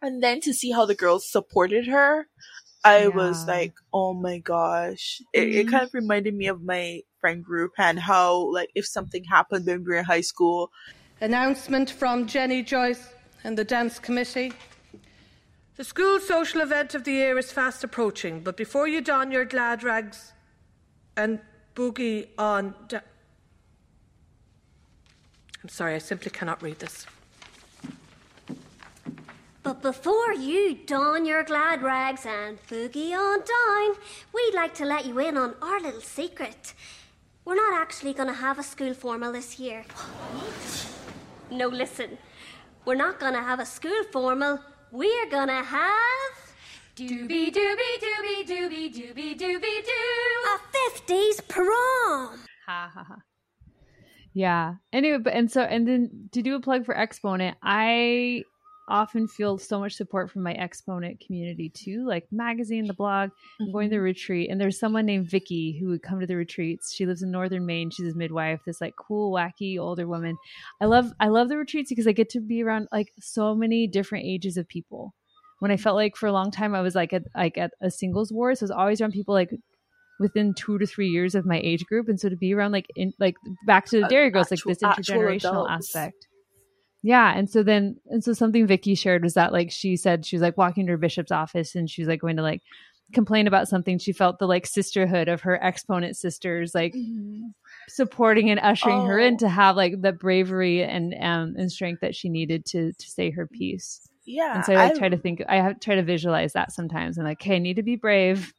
and 0.03 0.23
then 0.23 0.41
to 0.41 0.53
see 0.53 0.71
how 0.73 0.85
the 0.85 0.95
girls 0.95 1.31
supported 1.31 1.87
her 1.87 2.27
i 2.85 3.07
was 3.09 3.47
like 3.47 3.73
oh 3.95 4.13
my 4.13 4.39
gosh 4.39 5.23
it, 5.33 5.49
it 5.49 5.67
Mhm. 5.67 5.71
kind 5.71 5.85
of 5.85 5.95
reminded 5.95 6.35
me 6.35 6.49
of 6.49 6.61
my 6.63 7.01
friend 7.21 7.45
group 7.45 7.73
and 7.79 7.99
how 8.01 8.53
like 8.53 8.71
if 8.75 8.85
something 8.85 9.25
happened 9.25 9.65
when 9.67 9.79
we 9.85 9.91
were 9.93 9.99
in 9.99 10.05
high 10.05 10.21
school 10.33 10.71
Announcement 11.21 11.89
from 11.89 12.27
Jenny 12.27 12.65
Joyce 12.65 13.05
and 13.45 13.57
the 13.57 13.63
dance 13.63 14.01
committee. 14.01 14.53
The 15.77 15.85
school 15.85 16.19
social 16.19 16.61
event 16.63 16.97
of 16.97 17.05
the 17.05 17.13
year 17.13 17.39
is 17.39 17.53
fast 17.53 17.85
approaching, 17.85 18.41
but 18.41 18.57
before 18.57 18.89
you 18.89 19.01
don 19.01 19.31
your 19.31 19.45
glad 19.45 19.85
rags 19.85 20.33
and 21.17 21.39
boogie 21.77 22.27
on. 22.37 22.75
Da- 22.89 23.07
I'm 25.63 25.69
sorry, 25.69 25.95
I 25.95 25.99
simply 25.99 26.31
cannot 26.33 26.61
read 26.61 26.81
this. 26.81 27.07
But 29.63 29.81
before 29.81 30.33
you 30.33 30.75
don 30.87 31.25
your 31.25 31.45
glad 31.45 31.83
rags 31.83 32.27
and 32.27 32.59
boogie 32.67 33.13
on 33.13 33.39
down, 33.39 33.97
we'd 34.35 34.55
like 34.55 34.75
to 34.75 34.85
let 34.85 35.07
you 35.07 35.21
in 35.21 35.37
on 35.37 35.55
our 35.63 35.81
little 35.81 36.01
secret. 36.01 36.75
We're 37.45 37.55
not 37.55 37.81
actually 37.81 38.13
going 38.13 38.29
to 38.29 38.35
have 38.35 38.59
a 38.59 38.65
school 38.65 38.93
formal 38.93 39.33
this 39.33 39.61
year. 39.61 39.85
What? 40.35 40.89
No, 41.53 41.69
listen. 41.69 42.19
We're 42.85 42.97
not 42.97 43.21
going 43.21 43.35
to 43.35 43.43
have 43.43 43.61
a 43.61 43.67
school 43.67 44.03
formal. 44.11 44.59
We're 44.91 45.31
going 45.31 45.49
to 45.49 45.63
have. 45.63 46.33
Doobie 46.97 47.53
doobie 47.53 47.99
doobie 48.05 48.45
doobie 48.45 48.93
doobie 48.93 49.39
doobie 49.39 49.85
doo. 49.89 50.51
A 50.51 50.59
50s 50.77 51.49
prom. 51.49 52.41
Ha 52.67 52.91
ha 52.93 53.05
ha. 53.09 53.17
Yeah. 54.35 54.75
Anyway, 54.93 55.19
but 55.19 55.33
and 55.33 55.51
so 55.51 55.63
and 55.63 55.87
then 55.87 56.29
to 56.33 56.43
do 56.43 56.57
a 56.57 56.61
plug 56.61 56.85
for 56.85 56.97
Exponent, 56.97 57.57
I 57.63 58.45
often 58.89 59.29
feel 59.29 59.59
so 59.59 59.79
much 59.79 59.95
support 59.95 60.31
from 60.31 60.43
my 60.43 60.53
Exponent 60.53 61.21
community 61.25 61.69
too, 61.69 62.05
like 62.07 62.27
magazine, 62.33 62.87
the 62.87 62.95
blog, 62.95 63.31
I'm 63.61 63.73
going 63.73 63.89
to 63.91 63.97
the 63.97 64.01
retreat, 64.01 64.51
and 64.51 64.61
there's 64.61 64.79
someone 64.79 65.07
named 65.07 65.31
Vicky 65.31 65.79
who 65.79 65.89
would 65.89 66.03
come 66.03 66.21
to 66.21 66.27
the 66.27 66.37
retreats. 66.37 66.93
She 66.93 67.07
lives 67.07 67.23
in 67.23 67.31
northern 67.31 67.65
Maine. 67.65 67.91
She's 67.91 68.13
a 68.13 68.17
midwife, 68.17 68.61
this 68.67 68.81
like 68.81 68.95
cool, 68.97 69.33
wacky 69.33 69.79
older 69.79 70.07
woman. 70.09 70.37
I 70.81 70.87
love 70.87 71.13
I 71.21 71.29
love 71.29 71.49
the 71.49 71.57
retreats 71.57 71.91
because 71.91 72.07
I 72.07 72.13
get 72.13 72.31
to 72.31 72.41
be 72.41 72.63
around 72.63 72.89
like 72.93 73.13
so 73.21 73.55
many 73.55 73.87
different 73.87 74.25
ages 74.27 74.57
of 74.57 74.67
people. 74.69 75.15
When 75.61 75.71
I 75.71 75.77
felt 75.77 75.97
like 75.97 76.17
for 76.17 76.27
a 76.27 76.33
long 76.33 76.51
time 76.51 76.75
I 76.75 76.81
was 76.81 76.95
like 76.95 77.13
at 77.13 77.23
like 77.37 77.57
at 77.57 77.71
a 77.81 77.91
singles 77.91 78.33
ward, 78.33 78.59
so 78.59 78.65
I 78.65 78.67
was 78.67 78.71
always 78.73 79.01
around 79.01 79.13
people 79.13 79.35
like 79.35 79.51
within 80.19 80.55
two 80.55 80.79
to 80.79 80.87
three 80.87 81.09
years 81.09 81.35
of 81.35 81.47
my 81.47 81.61
age 81.63 81.85
group, 81.87 82.09
and 82.09 82.19
so 82.19 82.29
to 82.29 82.37
be 82.37 82.53
around 82.53 82.73
like 82.73 82.87
in 82.97 83.13
like 83.19 83.37
back 83.67 83.87
to 83.87 84.01
the 84.01 84.07
Uh, 84.07 84.09
Derry 84.09 84.31
Girls, 84.31 84.51
like 84.51 84.61
this 84.65 84.79
intergenerational 84.79 85.67
adults. 85.67 85.95
aspect. 85.95 86.27
Yeah, 87.03 87.33
and 87.37 87.51
so 87.51 87.63
then 87.63 87.97
and 88.07 88.23
so 88.23 88.33
something 88.33 88.67
Vicky 88.67 88.95
shared 88.95 89.23
was 89.25 89.35
that 89.35 89.53
like 89.53 89.71
she 89.71 89.97
said 89.97 90.25
she 90.25 90.37
was 90.37 90.43
like 90.43 90.57
walking 90.57 90.87
to 90.87 90.93
her 90.93 90.99
bishop's 90.99 91.33
office 91.33 91.75
and 91.75 91.91
she 91.91 92.01
was 92.03 92.09
like 92.09 92.21
going 92.21 92.37
to 92.37 92.43
like 92.43 92.63
complain 93.13 93.47
about 93.47 93.69
something. 93.69 93.99
She 93.99 94.13
felt 94.13 94.39
the 94.39 94.47
like 94.47 94.67
sisterhood 94.67 95.29
of 95.29 95.41
her 95.43 95.63
exponent 95.63 96.17
sisters 96.17 96.75
like 96.75 96.95
supporting 97.89 98.51
and 98.51 98.61
ushering 98.61 99.05
her 99.07 99.19
in 99.19 99.35
Oh. 99.35 99.39
to 99.39 99.49
have 99.49 99.77
like 99.77 100.01
the 100.01 100.13
bravery 100.13 100.83
and 100.85 101.13
um 101.15 101.55
and 101.59 101.71
strength 101.73 102.01
that 102.01 102.15
she 102.15 102.29
needed 102.29 102.65
to 102.67 102.93
to 102.93 103.11
say 103.11 103.31
her 103.31 103.47
piece. 103.47 104.09
yeah 104.25 104.55
and 104.57 104.65
so 104.65 104.73
I 104.75 104.89
like 104.89 104.95
try 104.97 105.09
to 105.09 105.17
think 105.17 105.43
I 105.49 105.57
have 105.57 105.81
try 105.81 105.97
to 105.97 106.03
visualize 106.05 106.53
that 106.53 106.71
sometimes 106.73 107.19
and 107.19 107.27
like, 107.27 107.43
okay, 107.43 107.57
I 107.57 107.59
need 107.59 107.77
to 107.77 107.83
be 107.83 107.97
brave. 107.97 108.55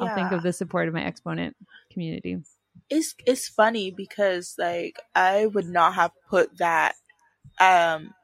I'll 0.00 0.14
think 0.14 0.32
of 0.32 0.42
the 0.42 0.52
support 0.52 0.88
of 0.88 0.94
my 0.94 1.02
exponent 1.04 1.56
community. 1.92 2.38
it's 2.90 3.14
it's 3.26 3.48
funny 3.48 3.90
because 3.90 4.54
like 4.58 5.00
I 5.14 5.46
would 5.46 5.68
not 5.68 5.94
have 5.94 6.12
put 6.28 6.58
that 6.58 6.94
um 7.60 8.14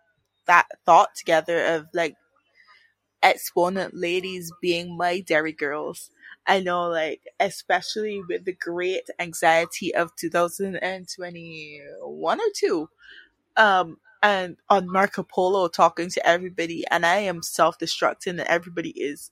that 0.46 0.66
thought 0.86 1.10
together 1.16 1.64
of 1.76 1.88
like 1.94 2.16
exponent 3.22 3.94
ladies 3.94 4.52
being 4.62 4.96
my 4.96 5.20
Derry 5.20 5.52
girls. 5.52 6.10
I 6.46 6.60
know 6.60 6.88
like 6.88 7.20
especially 7.40 8.22
with 8.28 8.44
the 8.44 8.52
great 8.52 9.08
anxiety 9.18 9.94
of 9.94 10.14
2021 10.16 12.40
or 12.40 12.44
2 12.54 12.88
um 13.56 13.98
and 14.22 14.56
on 14.70 14.90
Marco 14.90 15.22
Polo 15.22 15.68
talking 15.68 16.08
to 16.10 16.26
everybody 16.26 16.84
and 16.90 17.04
I 17.04 17.18
am 17.18 17.42
self-destructing 17.42 18.28
and 18.28 18.40
everybody 18.40 18.90
is 18.90 19.30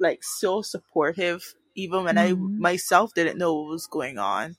like 0.00 0.24
so 0.24 0.62
supportive 0.62 1.54
even 1.76 2.04
when 2.04 2.18
I 2.18 2.32
Mhm. 2.32 2.58
myself 2.58 3.14
didn't 3.14 3.38
know 3.38 3.54
what 3.54 3.70
was 3.70 3.86
going 3.86 4.18
on. 4.18 4.56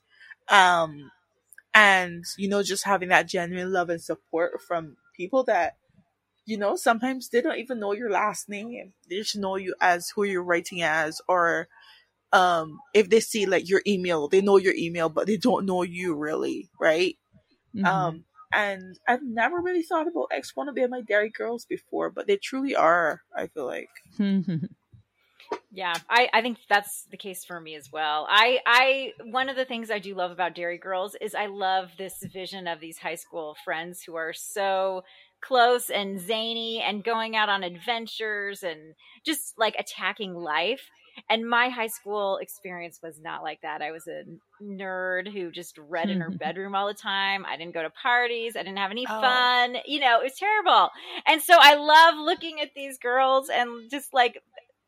Um 0.48 1.10
and 1.74 2.24
you 2.36 2.48
know 2.48 2.62
just 2.62 2.84
having 2.84 3.08
that 3.08 3.28
genuine 3.28 3.72
love 3.72 3.88
and 3.88 4.00
support 4.00 4.60
from 4.60 4.96
people 5.16 5.44
that 5.44 5.76
you 6.44 6.56
know 6.56 6.76
sometimes 6.76 7.28
they 7.28 7.40
don't 7.40 7.58
even 7.58 7.80
know 7.80 7.92
your 7.92 8.10
last 8.10 8.48
name. 8.48 8.92
They 9.08 9.16
just 9.16 9.36
know 9.36 9.56
you 9.56 9.74
as 9.80 10.10
who 10.10 10.24
you're 10.24 10.42
writing 10.42 10.82
as 10.82 11.20
or 11.28 11.68
um 12.32 12.78
if 12.94 13.08
they 13.08 13.20
see 13.20 13.46
like 13.46 13.68
your 13.68 13.82
email, 13.86 14.28
they 14.28 14.40
know 14.40 14.56
your 14.56 14.74
email 14.74 15.08
but 15.08 15.26
they 15.26 15.36
don't 15.36 15.66
know 15.66 15.82
you 15.82 16.14
really, 16.14 16.68
right? 16.80 17.16
Mm-hmm. 17.74 17.86
Um 17.86 18.24
and 18.52 18.98
I've 19.08 19.22
never 19.22 19.60
really 19.60 19.82
thought 19.82 20.06
about 20.06 20.28
X 20.30 20.54
one 20.54 20.66
to 20.66 20.72
be 20.72 20.86
my 20.86 21.00
Derry 21.00 21.30
girls 21.30 21.64
before, 21.64 22.10
but 22.10 22.26
they 22.26 22.36
truly 22.36 22.76
are, 22.76 23.22
I 23.34 23.46
feel 23.46 23.66
like. 23.66 23.88
Yeah, 25.74 25.94
I, 26.08 26.28
I 26.32 26.42
think 26.42 26.58
that's 26.68 27.06
the 27.10 27.16
case 27.16 27.44
for 27.44 27.58
me 27.60 27.74
as 27.76 27.90
well. 27.90 28.26
I, 28.28 28.58
I 28.66 29.12
one 29.24 29.48
of 29.48 29.56
the 29.56 29.64
things 29.64 29.90
I 29.90 29.98
do 29.98 30.14
love 30.14 30.30
about 30.30 30.54
Derry 30.54 30.76
Girls 30.78 31.16
is 31.20 31.34
I 31.34 31.46
love 31.46 31.90
this 31.96 32.22
vision 32.32 32.66
of 32.66 32.78
these 32.80 32.98
high 32.98 33.14
school 33.14 33.56
friends 33.64 34.02
who 34.02 34.14
are 34.16 34.32
so 34.34 35.02
close 35.42 35.90
and 35.90 36.20
zany 36.20 36.82
and 36.86 37.02
going 37.02 37.36
out 37.36 37.48
on 37.48 37.62
adventures 37.64 38.62
and 38.62 38.94
just 39.24 39.54
like 39.58 39.74
attacking 39.78 40.34
life. 40.34 40.82
And 41.28 41.46
my 41.46 41.68
high 41.68 41.88
school 41.88 42.38
experience 42.38 43.00
was 43.02 43.20
not 43.20 43.42
like 43.42 43.60
that. 43.62 43.82
I 43.82 43.90
was 43.90 44.06
a 44.06 44.22
nerd 44.64 45.30
who 45.30 45.50
just 45.50 45.76
read 45.76 46.08
in 46.08 46.20
her 46.20 46.30
bedroom 46.38 46.74
all 46.74 46.86
the 46.86 46.94
time. 46.94 47.44
I 47.44 47.56
didn't 47.58 47.74
go 47.74 47.82
to 47.82 47.90
parties. 47.90 48.56
I 48.56 48.60
didn't 48.62 48.78
have 48.78 48.90
any 48.90 49.04
Oh. 49.08 49.20
fun. 49.20 49.76
You 49.86 50.00
know, 50.00 50.20
it 50.20 50.24
was 50.24 50.38
terrible. 50.38 50.90
And 51.26 51.42
so 51.42 51.54
I 51.58 51.74
love 51.74 52.14
looking 52.16 52.60
at 52.62 52.70
these 52.74 52.96
girls 52.98 53.50
and 53.50 53.90
just 53.90 54.14
like 54.14 54.38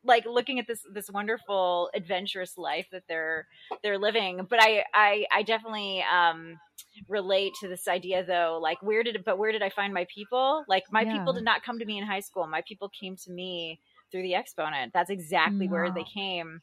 like 0.05 0.25
looking 0.25 0.59
at 0.59 0.67
this 0.67 0.81
this 0.93 1.09
wonderful 1.09 1.89
adventurous 1.93 2.57
life 2.57 2.87
that 2.91 3.03
they're 3.09 3.47
they're 3.83 3.97
living 3.97 4.45
but 4.49 4.61
i 4.61 4.83
i 4.93 5.25
i 5.33 5.43
definitely 5.43 6.03
um 6.13 6.57
relate 7.09 7.53
to 7.59 7.67
this 7.67 7.87
idea 7.87 8.23
though 8.23 8.59
like 8.61 8.81
where 8.81 9.03
did 9.03 9.23
but 9.25 9.37
where 9.37 9.51
did 9.51 9.61
i 9.61 9.69
find 9.69 9.93
my 9.93 10.07
people? 10.13 10.63
Like 10.67 10.83
my 10.91 11.05
people 11.05 11.33
did 11.33 11.43
not 11.43 11.63
come 11.63 11.79
to 11.79 11.85
me 11.85 11.97
in 11.97 12.05
high 12.05 12.21
school. 12.21 12.47
My 12.47 12.63
people 12.67 12.89
came 12.89 13.15
to 13.17 13.31
me 13.31 13.79
through 14.11 14.23
the 14.23 14.35
exponent. 14.35 14.93
That's 14.93 15.09
exactly 15.09 15.67
where 15.67 15.91
they 15.91 16.03
came. 16.03 16.61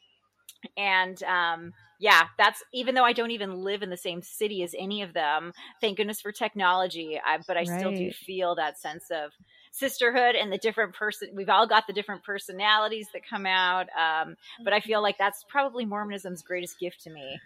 And 0.76 1.22
um 1.24 1.72
yeah 1.98 2.26
that's 2.36 2.62
even 2.72 2.94
though 2.94 3.04
i 3.04 3.12
don't 3.12 3.30
even 3.30 3.62
live 3.62 3.82
in 3.82 3.90
the 3.90 3.96
same 3.96 4.22
city 4.22 4.62
as 4.62 4.74
any 4.78 5.02
of 5.02 5.12
them 5.12 5.52
thank 5.80 5.96
goodness 5.96 6.20
for 6.20 6.32
technology 6.32 7.20
I, 7.24 7.38
but 7.46 7.56
i 7.56 7.62
still 7.62 7.92
do 7.92 8.10
feel 8.10 8.56
that 8.56 8.78
sense 8.78 9.04
of 9.10 9.32
sisterhood 9.72 10.34
and 10.36 10.52
the 10.52 10.58
different 10.58 10.94
person 10.94 11.28
we've 11.34 11.48
all 11.48 11.66
got 11.66 11.86
the 11.86 11.92
different 11.94 12.22
personalities 12.22 13.08
that 13.14 13.22
come 13.28 13.46
out 13.46 13.86
um 13.98 14.36
but 14.64 14.72
i 14.74 14.80
feel 14.80 15.00
like 15.02 15.16
that's 15.18 15.44
probably 15.48 15.84
mormonism's 15.86 16.42
greatest 16.42 16.78
gift 16.78 17.02
to 17.02 17.10
me 17.10 17.40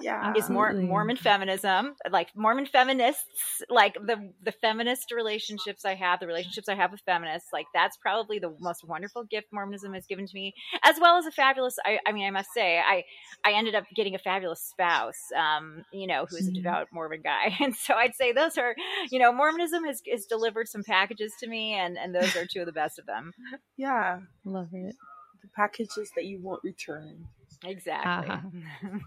Yeah. 0.00 0.32
is 0.36 0.48
more 0.48 0.72
mormon 0.72 1.16
feminism 1.16 1.94
like 2.10 2.28
mormon 2.34 2.66
feminists 2.66 3.62
like 3.68 3.94
the 3.94 4.32
the 4.42 4.52
feminist 4.52 5.12
relationships 5.12 5.84
i 5.84 5.94
have 5.94 6.18
the 6.18 6.26
relationships 6.26 6.68
i 6.68 6.74
have 6.74 6.90
with 6.90 7.00
feminists 7.02 7.50
like 7.52 7.66
that's 7.74 7.96
probably 7.98 8.38
the 8.38 8.54
most 8.60 8.82
wonderful 8.82 9.24
gift 9.24 9.48
mormonism 9.52 9.92
has 9.92 10.06
given 10.06 10.26
to 10.26 10.34
me 10.34 10.54
as 10.82 10.96
well 10.98 11.18
as 11.18 11.26
a 11.26 11.30
fabulous 11.30 11.76
i, 11.84 11.98
I 12.06 12.12
mean 12.12 12.26
i 12.26 12.30
must 12.30 12.52
say 12.54 12.78
i 12.78 13.04
i 13.44 13.52
ended 13.52 13.74
up 13.74 13.84
getting 13.94 14.14
a 14.14 14.18
fabulous 14.18 14.60
spouse 14.62 15.30
um 15.38 15.84
you 15.92 16.06
know 16.06 16.24
who 16.28 16.36
is 16.36 16.48
a 16.48 16.50
Mhm. 16.50 16.54
devout 16.54 16.88
mormon 16.92 17.20
guy 17.22 17.54
and 17.60 17.74
so 17.76 17.94
i'd 17.94 18.14
say 18.14 18.32
those 18.32 18.56
are 18.56 18.74
you 19.10 19.18
know 19.18 19.32
mormonism 19.32 19.84
has, 19.84 20.00
has 20.10 20.24
delivered 20.26 20.68
some 20.68 20.82
packages 20.82 21.33
to 21.40 21.46
me 21.46 21.74
and 21.74 21.98
and 21.98 22.14
those 22.14 22.34
are 22.36 22.46
two 22.46 22.60
of 22.60 22.66
the 22.66 22.72
best 22.72 22.98
of 22.98 23.06
them 23.06 23.32
Yeah. 23.76 24.20
Love 24.44 24.68
it. 24.72 24.94
The 25.42 25.48
packages 25.54 26.10
that 26.16 26.24
you 26.24 26.40
won't 26.40 26.62
return. 26.64 27.26
exactly 27.64 28.30
Uh-huh. 28.30 28.98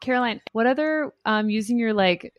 Caroline, 0.00 0.40
what 0.52 0.66
other 0.66 1.12
um 1.24 1.50
using 1.50 1.78
your 1.78 1.92
like 1.92 2.32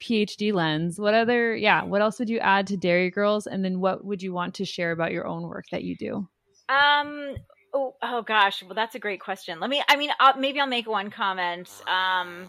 PhD 0.00 0.52
lens, 0.52 0.98
what 0.98 1.14
other, 1.14 1.56
yeah, 1.56 1.82
what 1.82 2.00
else 2.00 2.18
would 2.18 2.28
you 2.28 2.38
add 2.38 2.66
to 2.68 2.76
Derry 2.76 3.10
Girls? 3.10 3.46
And 3.46 3.64
then 3.64 3.80
what 3.80 4.04
would 4.04 4.22
you 4.22 4.32
want 4.32 4.54
to 4.54 4.64
share 4.64 4.92
about 4.92 5.12
your 5.12 5.26
own 5.26 5.42
work 5.42 5.64
that 5.70 5.84
you 5.84 5.96
do? 5.96 6.28
Um, 6.68 7.34
oh, 7.74 7.94
oh 8.02 8.22
gosh. 8.22 8.62
Well, 8.62 8.74
that's 8.74 8.94
a 8.94 8.98
great 8.98 9.20
question. 9.20 9.60
Let 9.60 9.70
me, 9.70 9.82
I 9.88 9.96
mean, 9.96 10.10
I'll, 10.20 10.38
maybe 10.38 10.60
I'll 10.60 10.66
make 10.66 10.86
one 10.86 11.10
comment, 11.10 11.68
um, 11.86 12.48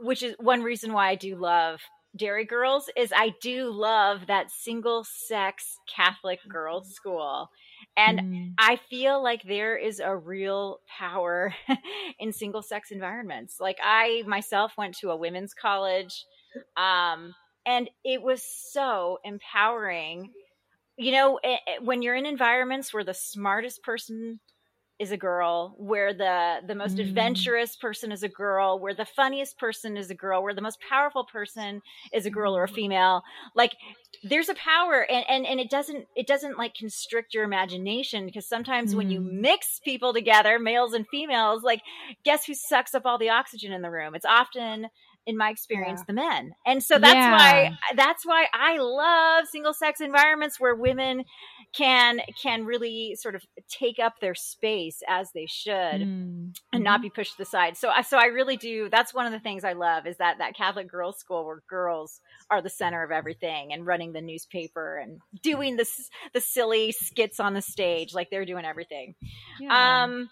which 0.00 0.22
is 0.22 0.34
one 0.38 0.62
reason 0.62 0.92
why 0.92 1.08
I 1.08 1.14
do 1.16 1.36
love 1.36 1.80
Derry 2.16 2.44
Girls 2.44 2.90
is 2.96 3.12
I 3.14 3.34
do 3.40 3.70
love 3.70 4.26
that 4.26 4.50
single 4.50 5.04
sex 5.04 5.78
Catholic 5.94 6.40
girls 6.48 6.94
school. 6.94 7.50
And 7.96 8.20
mm. 8.20 8.54
I 8.58 8.76
feel 8.90 9.22
like 9.22 9.42
there 9.42 9.76
is 9.76 9.98
a 9.98 10.14
real 10.14 10.80
power 10.98 11.54
in 12.18 12.32
single 12.32 12.62
sex 12.62 12.90
environments. 12.90 13.56
Like 13.60 13.78
I 13.82 14.24
myself 14.26 14.72
went 14.76 14.96
to 14.98 15.10
a 15.10 15.16
women's 15.16 15.54
college 15.54 16.24
um, 16.76 17.34
and 17.64 17.88
it 18.04 18.22
was 18.22 18.42
so 18.44 19.18
empowering. 19.24 20.30
You 20.98 21.12
know, 21.12 21.40
it, 21.42 21.60
it, 21.66 21.82
when 21.82 22.02
you're 22.02 22.14
in 22.14 22.26
environments 22.26 22.92
where 22.92 23.04
the 23.04 23.14
smartest 23.14 23.82
person 23.82 24.40
is 25.02 25.10
a 25.10 25.16
girl, 25.16 25.74
where 25.78 26.14
the 26.14 26.60
the 26.66 26.76
most 26.76 26.96
mm. 26.96 27.00
adventurous 27.00 27.74
person 27.74 28.12
is 28.12 28.22
a 28.22 28.28
girl, 28.28 28.78
where 28.78 28.94
the 28.94 29.04
funniest 29.04 29.58
person 29.58 29.96
is 29.96 30.10
a 30.10 30.14
girl, 30.14 30.42
where 30.42 30.54
the 30.54 30.62
most 30.62 30.78
powerful 30.88 31.24
person 31.24 31.82
is 32.12 32.24
a 32.24 32.30
girl 32.30 32.56
or 32.56 32.64
a 32.64 32.68
mm. 32.68 32.74
female. 32.74 33.22
Like 33.56 33.72
there's 34.22 34.48
a 34.48 34.54
power 34.54 35.04
and 35.10 35.24
and, 35.28 35.44
and 35.44 35.58
it 35.58 35.68
doesn't 35.68 36.06
it 36.14 36.28
doesn't 36.28 36.56
like 36.56 36.74
constrict 36.74 37.34
your 37.34 37.42
imagination 37.42 38.26
because 38.26 38.48
sometimes 38.48 38.94
mm. 38.94 38.98
when 38.98 39.10
you 39.10 39.20
mm. 39.20 39.32
mix 39.40 39.80
people 39.84 40.12
together, 40.12 40.60
males 40.60 40.92
and 40.94 41.06
females, 41.08 41.64
like 41.64 41.82
guess 42.24 42.44
who 42.46 42.54
sucks 42.54 42.94
up 42.94 43.04
all 43.04 43.18
the 43.18 43.30
oxygen 43.30 43.72
in 43.72 43.82
the 43.82 43.90
room? 43.90 44.14
It's 44.14 44.24
often 44.24 44.86
in 45.26 45.36
my 45.36 45.50
experience 45.50 46.00
yeah. 46.00 46.04
the 46.08 46.12
men 46.14 46.52
and 46.66 46.82
so 46.82 46.98
that's 46.98 47.14
yeah. 47.14 47.30
why 47.30 47.78
that's 47.94 48.26
why 48.26 48.44
i 48.52 48.78
love 48.78 49.46
single 49.46 49.72
sex 49.72 50.00
environments 50.00 50.58
where 50.58 50.74
women 50.74 51.22
can 51.72 52.20
can 52.40 52.64
really 52.66 53.16
sort 53.16 53.34
of 53.34 53.42
take 53.68 53.98
up 53.98 54.20
their 54.20 54.34
space 54.34 55.02
as 55.08 55.32
they 55.32 55.46
should 55.46 55.72
mm-hmm. 55.72 56.48
and 56.72 56.84
not 56.84 57.00
be 57.00 57.08
pushed 57.08 57.32
to 57.32 57.38
the 57.38 57.44
side 57.44 57.76
so 57.76 57.88
i 57.88 58.02
so 58.02 58.18
i 58.18 58.26
really 58.26 58.56
do 58.56 58.88
that's 58.90 59.14
one 59.14 59.24
of 59.24 59.32
the 59.32 59.40
things 59.40 59.64
i 59.64 59.72
love 59.72 60.06
is 60.06 60.16
that 60.18 60.38
that 60.38 60.54
catholic 60.54 60.90
girls 60.90 61.18
school 61.18 61.46
where 61.46 61.62
girls 61.68 62.20
are 62.50 62.60
the 62.60 62.68
center 62.68 63.02
of 63.02 63.10
everything 63.10 63.72
and 63.72 63.86
running 63.86 64.12
the 64.12 64.20
newspaper 64.20 64.98
and 64.98 65.20
doing 65.42 65.76
this 65.76 66.10
the 66.34 66.40
silly 66.40 66.92
skits 66.92 67.40
on 67.40 67.54
the 67.54 67.62
stage 67.62 68.12
like 68.12 68.28
they're 68.30 68.44
doing 68.44 68.64
everything 68.64 69.14
yeah. 69.58 70.04
um 70.04 70.28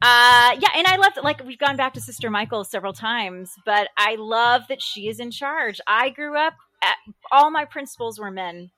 uh 0.00 0.54
yeah 0.58 0.70
and 0.76 0.86
i 0.86 0.96
love 0.96 1.12
like 1.22 1.44
we've 1.44 1.58
gone 1.58 1.76
back 1.76 1.94
to 1.94 2.00
sister 2.00 2.30
michael 2.30 2.62
several 2.62 2.92
times 2.92 3.50
but 3.66 3.88
i 3.96 4.14
love 4.14 4.62
that 4.68 4.80
she 4.80 5.08
is 5.08 5.18
in 5.18 5.30
charge 5.32 5.80
i 5.88 6.08
grew 6.10 6.36
up 6.36 6.54
at, 6.82 6.96
all 7.32 7.50
my 7.50 7.64
principals 7.64 8.18
were 8.18 8.30
men 8.30 8.70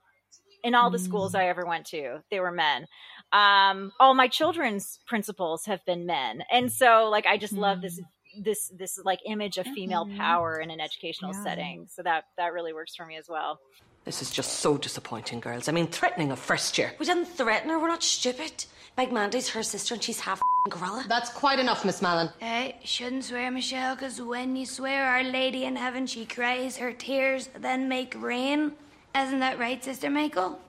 in 0.66 0.74
all 0.74 0.90
the 0.90 0.98
schools 0.98 1.32
mm. 1.32 1.38
I 1.38 1.48
ever 1.48 1.64
went 1.64 1.86
to. 1.86 2.18
They 2.28 2.40
were 2.40 2.50
men. 2.50 2.86
Um, 3.32 3.92
all 4.00 4.14
my 4.14 4.26
children's 4.26 4.98
principals 5.06 5.64
have 5.66 5.84
been 5.86 6.06
men, 6.06 6.42
and 6.50 6.72
so 6.72 7.08
like 7.08 7.24
I 7.24 7.36
just 7.38 7.54
mm. 7.54 7.58
love 7.58 7.80
this 7.80 8.00
mm. 8.00 8.44
this 8.44 8.72
this 8.76 8.98
like 9.04 9.20
image 9.24 9.58
of 9.58 9.66
female 9.68 10.04
mm-hmm. 10.04 10.18
power 10.18 10.58
in 10.58 10.70
an 10.70 10.80
educational 10.80 11.32
yeah. 11.32 11.44
setting. 11.44 11.86
So 11.88 12.02
that 12.02 12.24
that 12.36 12.52
really 12.52 12.72
works 12.72 12.96
for 12.96 13.06
me 13.06 13.16
as 13.16 13.28
well. 13.28 13.60
This 14.04 14.22
is 14.22 14.30
just 14.30 14.60
so 14.60 14.76
disappointing, 14.76 15.40
girls. 15.40 15.68
I 15.68 15.72
mean, 15.72 15.88
threatening 15.88 16.30
a 16.30 16.36
first 16.36 16.78
year. 16.78 16.92
We 16.98 17.06
didn't 17.06 17.26
threaten 17.26 17.70
her. 17.70 17.78
We're 17.78 17.88
not 17.88 18.04
stupid. 18.04 18.64
Meg 18.96 19.12
Mandy's 19.12 19.48
her 19.50 19.62
sister, 19.62 19.94
and 19.94 20.02
she's 20.02 20.20
half 20.20 20.40
gorilla. 20.70 21.04
That's 21.08 21.28
quite 21.30 21.58
enough, 21.58 21.84
Miss 21.84 22.00
Mallon. 22.00 22.30
Hey, 22.38 22.78
shouldn't 22.84 23.24
swear, 23.24 23.50
Michelle, 23.50 23.94
because 23.94 24.22
when 24.22 24.56
you 24.56 24.64
swear 24.64 25.06
Our 25.06 25.24
Lady 25.24 25.64
in 25.64 25.76
heaven, 25.76 26.06
she 26.06 26.24
cries 26.24 26.76
her 26.78 26.92
tears, 26.92 27.50
then 27.58 27.88
make 27.88 28.14
rain. 28.16 28.72
Isn't 29.16 29.40
that 29.40 29.58
right, 29.58 29.82
Sister 29.82 30.10
Michael? 30.10 30.60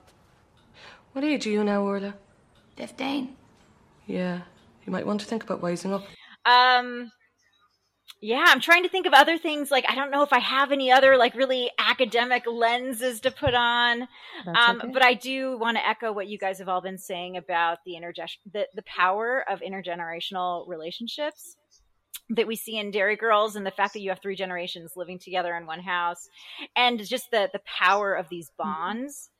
What 1.12 1.22
age 1.22 1.46
are 1.46 1.50
you 1.50 1.62
now, 1.64 1.82
Orla? 1.82 2.14
15. 2.76 3.36
Yeah, 4.06 4.40
you 4.86 4.92
might 4.92 5.06
want 5.06 5.20
to 5.20 5.26
think 5.26 5.42
about 5.42 5.60
wising 5.60 5.92
up. 5.92 6.04
Um, 6.46 7.12
yeah, 8.22 8.44
I'm 8.46 8.60
trying 8.60 8.84
to 8.84 8.88
think 8.88 9.06
of 9.06 9.12
other 9.12 9.36
things. 9.36 9.70
Like, 9.70 9.84
I 9.86 9.94
don't 9.94 10.10
know 10.10 10.22
if 10.22 10.32
I 10.32 10.38
have 10.38 10.72
any 10.72 10.90
other, 10.90 11.18
like, 11.18 11.34
really 11.34 11.70
academic 11.78 12.44
lenses 12.46 13.20
to 13.20 13.30
put 13.30 13.52
on. 13.52 14.08
Um, 14.46 14.78
okay. 14.78 14.90
But 14.94 15.04
I 15.04 15.12
do 15.12 15.58
want 15.58 15.76
to 15.76 15.86
echo 15.86 16.10
what 16.10 16.26
you 16.26 16.38
guys 16.38 16.58
have 16.58 16.70
all 16.70 16.80
been 16.80 16.98
saying 16.98 17.36
about 17.36 17.78
the, 17.84 17.92
interge- 17.92 18.38
the, 18.50 18.66
the 18.74 18.82
power 18.82 19.44
of 19.48 19.60
intergenerational 19.60 20.66
relationships 20.66 21.57
that 22.30 22.46
we 22.46 22.56
see 22.56 22.78
in 22.78 22.90
Derry 22.90 23.16
Girls 23.16 23.56
and 23.56 23.64
the 23.64 23.70
fact 23.70 23.94
that 23.94 24.00
you 24.00 24.10
have 24.10 24.20
three 24.20 24.36
generations 24.36 24.92
living 24.96 25.18
together 25.18 25.56
in 25.56 25.66
one 25.66 25.80
house 25.80 26.28
and 26.76 27.04
just 27.04 27.30
the, 27.30 27.48
the 27.52 27.60
power 27.64 28.14
of 28.14 28.28
these 28.28 28.50
mm-hmm. 28.50 28.70
bonds 28.70 29.30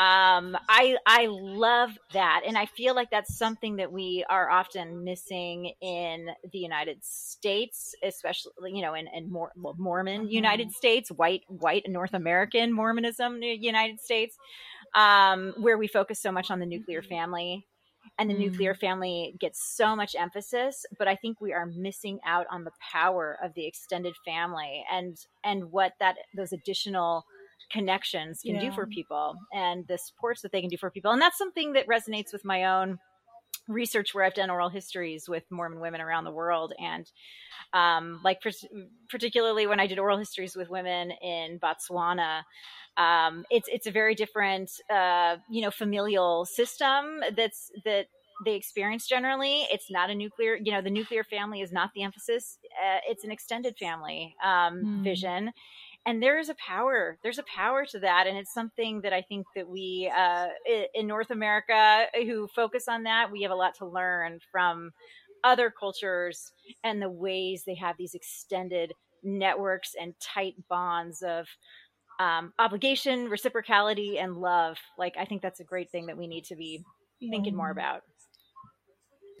um, 0.00 0.56
I 0.66 0.96
I 1.04 1.26
love 1.28 1.90
that, 2.14 2.40
and 2.46 2.56
I 2.56 2.64
feel 2.64 2.94
like 2.94 3.10
that's 3.10 3.36
something 3.36 3.76
that 3.76 3.92
we 3.92 4.24
are 4.30 4.48
often 4.48 5.04
missing 5.04 5.74
in 5.82 6.30
the 6.50 6.58
United 6.58 7.04
States, 7.04 7.94
especially 8.02 8.72
you 8.72 8.80
know 8.80 8.94
in, 8.94 9.08
in 9.14 9.30
more, 9.30 9.52
Mormon 9.56 10.22
mm-hmm. 10.22 10.30
United 10.30 10.72
States, 10.72 11.10
white 11.10 11.42
white 11.48 11.84
North 11.86 12.14
American 12.14 12.72
Mormonism 12.72 13.42
United 13.42 14.00
States, 14.00 14.38
um, 14.94 15.52
where 15.58 15.76
we 15.76 15.86
focus 15.86 16.18
so 16.18 16.32
much 16.32 16.50
on 16.50 16.60
the 16.60 16.66
nuclear 16.66 17.02
mm-hmm. 17.02 17.14
family. 17.14 17.66
And 18.20 18.28
the 18.28 18.34
mm. 18.34 18.40
nuclear 18.40 18.74
family 18.74 19.34
gets 19.40 19.74
so 19.76 19.96
much 19.96 20.14
emphasis, 20.14 20.84
but 20.98 21.08
I 21.08 21.16
think 21.16 21.40
we 21.40 21.54
are 21.54 21.64
missing 21.64 22.20
out 22.26 22.46
on 22.50 22.64
the 22.64 22.70
power 22.92 23.38
of 23.42 23.54
the 23.54 23.66
extended 23.66 24.14
family 24.26 24.84
and 24.92 25.16
and 25.42 25.72
what 25.72 25.94
that 26.00 26.16
those 26.36 26.52
additional 26.52 27.24
connections 27.72 28.40
can 28.44 28.56
yeah. 28.56 28.62
do 28.62 28.72
for 28.72 28.86
people 28.86 29.36
and 29.54 29.86
the 29.88 29.96
supports 29.96 30.42
that 30.42 30.52
they 30.52 30.60
can 30.60 30.68
do 30.68 30.76
for 30.76 30.90
people. 30.90 31.12
And 31.12 31.22
that's 31.22 31.38
something 31.38 31.72
that 31.72 31.86
resonates 31.86 32.32
with 32.32 32.44
my 32.44 32.64
own 32.64 32.98
research 33.70 34.14
where 34.14 34.24
I've 34.24 34.34
done 34.34 34.50
oral 34.50 34.68
histories 34.68 35.28
with 35.28 35.44
Mormon 35.50 35.80
women 35.80 36.00
around 36.00 36.24
the 36.24 36.30
world. 36.30 36.72
And 36.78 37.10
um, 37.72 38.20
like 38.24 38.40
particularly 39.08 39.66
when 39.66 39.80
I 39.80 39.86
did 39.86 39.98
oral 39.98 40.18
histories 40.18 40.56
with 40.56 40.68
women 40.68 41.12
in 41.22 41.58
Botswana, 41.58 42.42
um, 42.96 43.44
it's 43.50 43.68
it's 43.68 43.86
a 43.86 43.90
very 43.90 44.14
different 44.14 44.70
uh, 44.92 45.36
you 45.48 45.62
know 45.62 45.70
familial 45.70 46.44
system 46.44 47.20
that's 47.36 47.70
that 47.84 48.06
they 48.44 48.54
experience 48.54 49.06
generally. 49.06 49.66
It's 49.70 49.90
not 49.90 50.10
a 50.10 50.14
nuclear, 50.14 50.56
you 50.56 50.72
know, 50.72 50.80
the 50.80 50.90
nuclear 50.90 51.22
family 51.22 51.60
is 51.60 51.72
not 51.72 51.90
the 51.94 52.02
emphasis. 52.02 52.58
Uh, 52.64 52.98
it's 53.06 53.22
an 53.22 53.30
extended 53.30 53.76
family 53.78 54.34
um, 54.42 54.82
mm. 54.82 55.04
vision 55.04 55.52
and 56.06 56.22
there 56.22 56.38
is 56.38 56.48
a 56.48 56.54
power 56.54 57.18
there's 57.22 57.38
a 57.38 57.44
power 57.44 57.84
to 57.84 57.98
that 57.98 58.26
and 58.26 58.36
it's 58.36 58.52
something 58.52 59.00
that 59.02 59.12
i 59.12 59.22
think 59.22 59.46
that 59.54 59.68
we 59.68 60.10
uh, 60.16 60.48
in 60.94 61.06
north 61.06 61.30
america 61.30 62.06
who 62.14 62.48
focus 62.48 62.88
on 62.88 63.02
that 63.02 63.30
we 63.30 63.42
have 63.42 63.50
a 63.50 63.54
lot 63.54 63.74
to 63.74 63.86
learn 63.86 64.38
from 64.50 64.90
other 65.44 65.70
cultures 65.70 66.52
and 66.84 67.00
the 67.00 67.08
ways 67.08 67.62
they 67.64 67.74
have 67.74 67.96
these 67.98 68.14
extended 68.14 68.92
networks 69.22 69.94
and 70.00 70.14
tight 70.20 70.54
bonds 70.68 71.22
of 71.22 71.46
um, 72.18 72.52
obligation 72.58 73.28
reciprocality 73.28 74.22
and 74.22 74.36
love 74.36 74.76
like 74.98 75.14
i 75.18 75.24
think 75.24 75.42
that's 75.42 75.60
a 75.60 75.64
great 75.64 75.90
thing 75.90 76.06
that 76.06 76.16
we 76.16 76.26
need 76.26 76.44
to 76.44 76.56
be 76.56 76.82
thinking 77.30 77.54
more 77.54 77.70
about 77.70 78.02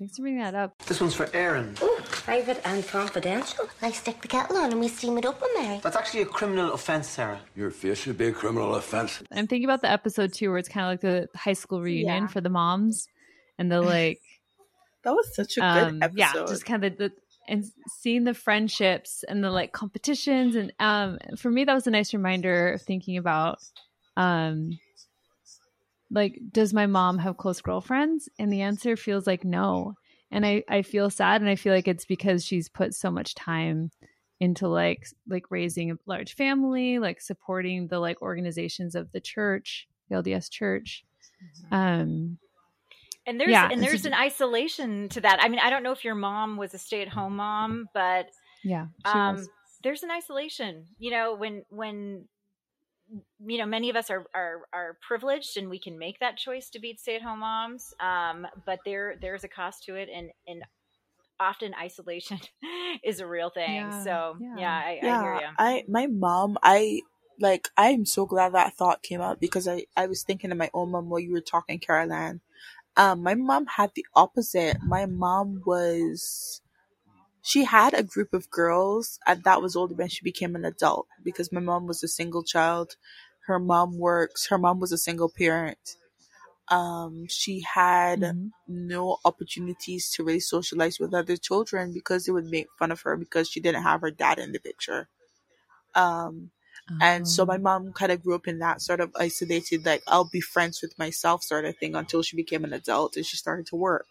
Thanks 0.00 0.16
for 0.16 0.22
bringing 0.22 0.40
that 0.40 0.54
up. 0.54 0.78
This 0.86 0.98
one's 0.98 1.14
for 1.14 1.28
Aaron. 1.34 1.74
Oh, 1.82 1.99
private 2.30 2.60
and 2.64 2.86
confidential. 2.86 3.68
I 3.82 3.90
stick 3.90 4.22
the 4.22 4.28
kettle 4.28 4.56
on 4.56 4.70
and 4.70 4.78
we 4.78 4.86
steam 4.86 5.18
it 5.18 5.26
up 5.26 5.42
in 5.42 5.64
there. 5.64 5.80
That's 5.80 5.96
actually 5.96 6.22
a 6.22 6.26
criminal 6.26 6.72
offence, 6.72 7.08
Sarah. 7.08 7.40
Your 7.56 7.72
face 7.72 7.98
should 7.98 8.16
be 8.16 8.28
a 8.28 8.32
criminal 8.32 8.76
offence. 8.76 9.20
I'm 9.32 9.48
thinking 9.48 9.64
about 9.64 9.82
the 9.82 9.90
episode 9.90 10.32
too, 10.32 10.50
where 10.50 10.58
it's 10.58 10.68
kind 10.68 10.86
of 10.86 10.92
like 10.92 11.00
the 11.00 11.28
high 11.36 11.54
school 11.54 11.80
reunion 11.82 12.22
yeah. 12.22 12.26
for 12.28 12.40
the 12.40 12.48
moms, 12.48 13.08
and 13.58 13.68
the 13.70 13.80
like. 13.96 14.20
that 15.02 15.10
was 15.12 15.34
such 15.34 15.56
a 15.56 15.60
good 15.60 15.88
um, 15.88 16.02
episode. 16.04 16.18
Yeah, 16.18 16.32
just 16.46 16.64
kind 16.64 16.84
of 16.84 16.98
the, 16.98 17.10
and 17.48 17.64
seeing 17.98 18.22
the 18.22 18.34
friendships 18.34 19.24
and 19.28 19.42
the 19.42 19.50
like 19.50 19.72
competitions, 19.72 20.54
and 20.54 20.72
um, 20.78 21.18
for 21.36 21.50
me 21.50 21.64
that 21.64 21.74
was 21.74 21.88
a 21.88 21.90
nice 21.90 22.14
reminder 22.14 22.74
of 22.74 22.82
thinking 22.82 23.16
about 23.16 23.58
um 24.16 24.78
like 26.12 26.38
does 26.52 26.72
my 26.72 26.86
mom 26.86 27.18
have 27.18 27.36
close 27.36 27.60
girlfriends 27.60 28.28
and 28.38 28.52
the 28.52 28.62
answer 28.62 28.96
feels 28.96 29.26
like 29.26 29.44
no 29.44 29.94
and 30.30 30.46
i 30.46 30.62
i 30.68 30.82
feel 30.82 31.10
sad 31.10 31.40
and 31.40 31.50
i 31.50 31.56
feel 31.56 31.74
like 31.74 31.88
it's 31.88 32.04
because 32.04 32.44
she's 32.44 32.68
put 32.68 32.94
so 32.94 33.10
much 33.10 33.34
time 33.34 33.90
into 34.40 34.68
like 34.68 35.06
like 35.28 35.44
raising 35.50 35.90
a 35.90 35.98
large 36.06 36.34
family 36.34 36.98
like 36.98 37.20
supporting 37.20 37.86
the 37.88 37.98
like 37.98 38.22
organizations 38.22 38.94
of 38.94 39.10
the 39.12 39.20
church 39.20 39.86
the 40.08 40.16
lds 40.16 40.50
church 40.50 41.04
mm-hmm. 41.42 41.74
um 41.74 42.38
and 43.26 43.38
there's 43.38 43.50
yeah, 43.50 43.68
and 43.70 43.82
there's 43.82 44.06
an 44.06 44.14
isolation 44.14 45.08
to 45.10 45.20
that 45.20 45.42
i 45.42 45.48
mean 45.48 45.60
i 45.60 45.68
don't 45.68 45.82
know 45.82 45.92
if 45.92 46.04
your 46.04 46.14
mom 46.14 46.56
was 46.56 46.72
a 46.74 46.78
stay-at-home 46.78 47.36
mom 47.36 47.86
but 47.92 48.26
yeah 48.64 48.86
um 49.04 49.36
was. 49.36 49.48
there's 49.82 50.02
an 50.02 50.10
isolation 50.10 50.86
you 50.98 51.10
know 51.10 51.34
when 51.34 51.62
when 51.68 52.24
you 53.46 53.58
know 53.58 53.66
many 53.66 53.90
of 53.90 53.96
us 53.96 54.10
are, 54.10 54.26
are 54.34 54.62
are 54.72 54.98
privileged 55.06 55.56
and 55.56 55.70
we 55.70 55.78
can 55.78 55.98
make 55.98 56.18
that 56.20 56.36
choice 56.36 56.70
to 56.70 56.78
be 56.80 56.96
stay-at-home 56.96 57.40
moms 57.40 57.94
um, 58.00 58.46
but 58.66 58.80
there 58.84 59.16
there's 59.20 59.44
a 59.44 59.48
cost 59.48 59.84
to 59.84 59.96
it 59.96 60.08
and 60.14 60.30
and 60.46 60.62
often 61.40 61.74
isolation 61.80 62.38
is 63.04 63.20
a 63.20 63.26
real 63.26 63.50
thing. 63.50 63.76
Yeah, 63.76 64.04
so 64.04 64.36
yeah. 64.40 64.56
yeah, 64.56 64.70
I, 64.72 65.00
I 65.04 65.18
hear 65.18 65.34
you. 65.34 65.46
I 65.58 65.84
my 65.88 66.06
mom, 66.06 66.58
I 66.62 67.00
like 67.40 67.68
I'm 67.76 68.04
so 68.06 68.26
glad 68.26 68.52
that 68.54 68.74
thought 68.76 69.02
came 69.02 69.20
up 69.20 69.40
because 69.40 69.66
I 69.66 69.86
I 69.96 70.06
was 70.06 70.22
thinking 70.22 70.52
of 70.52 70.58
my 70.58 70.70
own 70.74 70.90
mom 70.90 71.08
while 71.08 71.20
you 71.20 71.32
were 71.32 71.40
talking, 71.40 71.78
Caroline. 71.78 72.40
Um, 72.96 73.22
my 73.22 73.34
mom 73.34 73.66
had 73.66 73.92
the 73.94 74.06
opposite. 74.14 74.78
My 74.86 75.06
mom 75.06 75.62
was 75.66 76.62
she 77.42 77.64
had 77.64 77.94
a 77.94 78.02
group 78.02 78.32
of 78.34 78.50
girls 78.50 79.18
and 79.26 79.44
that 79.44 79.62
was 79.62 79.76
only 79.76 79.94
when 79.94 80.08
she 80.08 80.22
became 80.24 80.54
an 80.56 80.64
adult 80.64 81.06
because 81.24 81.52
my 81.52 81.60
mom 81.60 81.86
was 81.86 82.02
a 82.02 82.08
single 82.08 82.42
child. 82.44 82.96
Her 83.46 83.58
mom 83.58 83.98
works, 83.98 84.48
her 84.48 84.58
mom 84.58 84.80
was 84.80 84.92
a 84.92 84.98
single 84.98 85.30
parent. 85.30 85.96
Um, 86.68 87.26
she 87.28 87.62
had 87.74 88.20
Mm-hmm. 88.20 88.48
no 88.68 89.18
opportunities 89.24 90.10
to 90.12 90.24
really 90.24 90.40
socialize 90.40 91.00
with 91.00 91.14
other 91.14 91.36
children 91.36 91.92
because 91.92 92.26
they 92.26 92.32
would 92.32 92.46
make 92.46 92.68
fun 92.78 92.92
of 92.92 93.00
her 93.02 93.16
because 93.16 93.48
she 93.50 93.60
didn't 93.60 93.82
have 93.82 94.02
her 94.02 94.10
dad 94.12 94.38
in 94.38 94.52
the 94.52 94.60
picture. 94.60 95.08
Um, 95.94 96.50
and 97.00 97.26
so 97.28 97.46
my 97.46 97.58
mom 97.58 97.92
kind 97.92 98.12
of 98.12 98.22
grew 98.22 98.34
up 98.34 98.46
in 98.48 98.58
that 98.60 98.82
sort 98.82 99.00
of 99.00 99.12
isolated, 99.18 99.86
like 99.86 100.02
I'll 100.06 100.28
be 100.30 100.40
friends 100.40 100.80
with 100.82 100.98
myself 100.98 101.42
sort 101.42 101.64
of 101.64 101.76
thing 101.78 101.94
until 101.94 102.22
she 102.22 102.36
became 102.36 102.64
an 102.64 102.72
adult 102.72 103.16
and 103.16 103.26
she 103.26 103.36
started 103.36 103.66
to 103.68 103.76
work. 103.76 104.06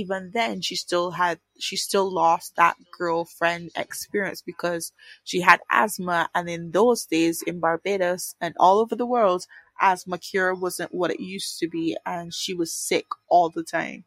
Even 0.00 0.32
then, 0.34 0.60
she 0.60 0.76
still 0.76 1.10
had, 1.12 1.38
she 1.58 1.76
still 1.76 2.08
lost 2.12 2.48
that 2.56 2.76
girlfriend 2.98 3.70
experience 3.76 4.42
because 4.42 4.92
she 5.24 5.40
had 5.40 5.60
asthma. 5.70 6.28
And 6.34 6.48
in 6.48 6.72
those 6.72 7.06
days 7.06 7.42
in 7.42 7.60
Barbados 7.60 8.34
and 8.40 8.54
all 8.58 8.80
over 8.80 8.96
the 8.96 9.06
world, 9.06 9.42
asthma 9.80 10.18
cure 10.18 10.54
wasn't 10.54 10.94
what 10.94 11.12
it 11.12 11.20
used 11.20 11.58
to 11.60 11.68
be. 11.68 11.96
And 12.04 12.34
she 12.34 12.54
was 12.54 12.74
sick 12.74 13.06
all 13.28 13.50
the 13.50 13.64
time. 13.64 14.04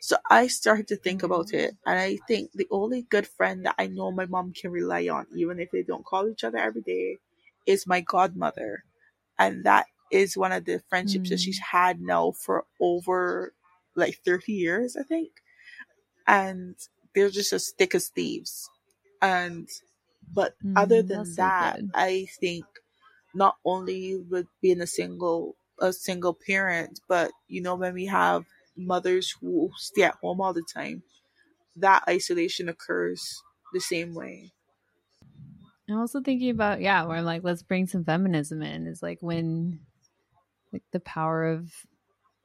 So 0.00 0.16
I 0.30 0.46
started 0.48 0.88
to 0.88 0.96
think 0.96 1.22
about 1.22 1.52
it, 1.52 1.74
and 1.84 1.98
I 1.98 2.18
think 2.28 2.52
the 2.54 2.68
only 2.70 3.02
good 3.02 3.26
friend 3.26 3.66
that 3.66 3.74
I 3.78 3.88
know 3.88 4.12
my 4.12 4.26
mom 4.26 4.52
can 4.52 4.70
rely 4.70 5.08
on, 5.08 5.26
even 5.36 5.58
if 5.58 5.70
they 5.72 5.82
don't 5.82 6.04
call 6.04 6.28
each 6.28 6.44
other 6.44 6.58
every 6.58 6.82
day, 6.82 7.18
is 7.66 7.86
my 7.88 8.02
godmother. 8.02 8.84
And 9.38 9.64
that 9.64 9.86
is 10.12 10.36
one 10.36 10.52
of 10.52 10.64
the 10.64 10.80
friendships 10.88 11.30
that 11.30 11.36
mm. 11.36 11.44
she's 11.44 11.58
had 11.58 12.00
now 12.00 12.32
for 12.32 12.66
over 12.80 13.54
like 13.96 14.20
30 14.24 14.52
years, 14.52 14.96
I 14.96 15.02
think. 15.04 15.32
And 16.26 16.76
they're 17.14 17.30
just 17.30 17.52
as 17.52 17.70
thick 17.72 17.94
as 17.94 18.08
thieves. 18.08 18.70
And, 19.22 19.68
but 20.34 20.56
other 20.76 21.02
Mm, 21.02 21.08
than 21.08 21.24
that's 21.36 21.36
so 21.36 21.52
that. 21.58 21.80
I 21.94 22.28
think 22.40 22.66
not 23.34 23.58
only 23.64 24.16
with 24.18 24.46
being 24.62 24.80
a 24.80 24.86
single 24.86 25.56
a 25.80 25.92
single 25.92 26.34
parent, 26.34 27.00
but 27.08 27.32
you 27.48 27.60
know 27.62 27.74
when 27.76 27.94
we 27.94 28.06
have 28.06 28.46
mothers 28.76 29.32
who 29.40 29.70
stay 29.76 30.02
at 30.04 30.16
home 30.16 30.40
all 30.40 30.52
the 30.54 30.64
time, 30.74 31.02
that 31.76 32.04
isolation 32.08 32.68
occurs 32.68 33.42
the 33.72 33.80
same 33.80 34.14
way. 34.14 34.52
I'm 35.88 35.98
also 35.98 36.20
thinking 36.20 36.50
about 36.50 36.80
yeah, 36.80 37.04
where 37.04 37.16
I'm 37.16 37.24
like, 37.24 37.44
let's 37.44 37.62
bring 37.62 37.86
some 37.86 38.04
feminism 38.04 38.62
in. 38.62 38.86
Is 38.86 39.02
like 39.02 39.18
when, 39.20 39.86
like 40.72 40.84
the 40.92 41.00
power 41.00 41.46
of, 41.46 41.72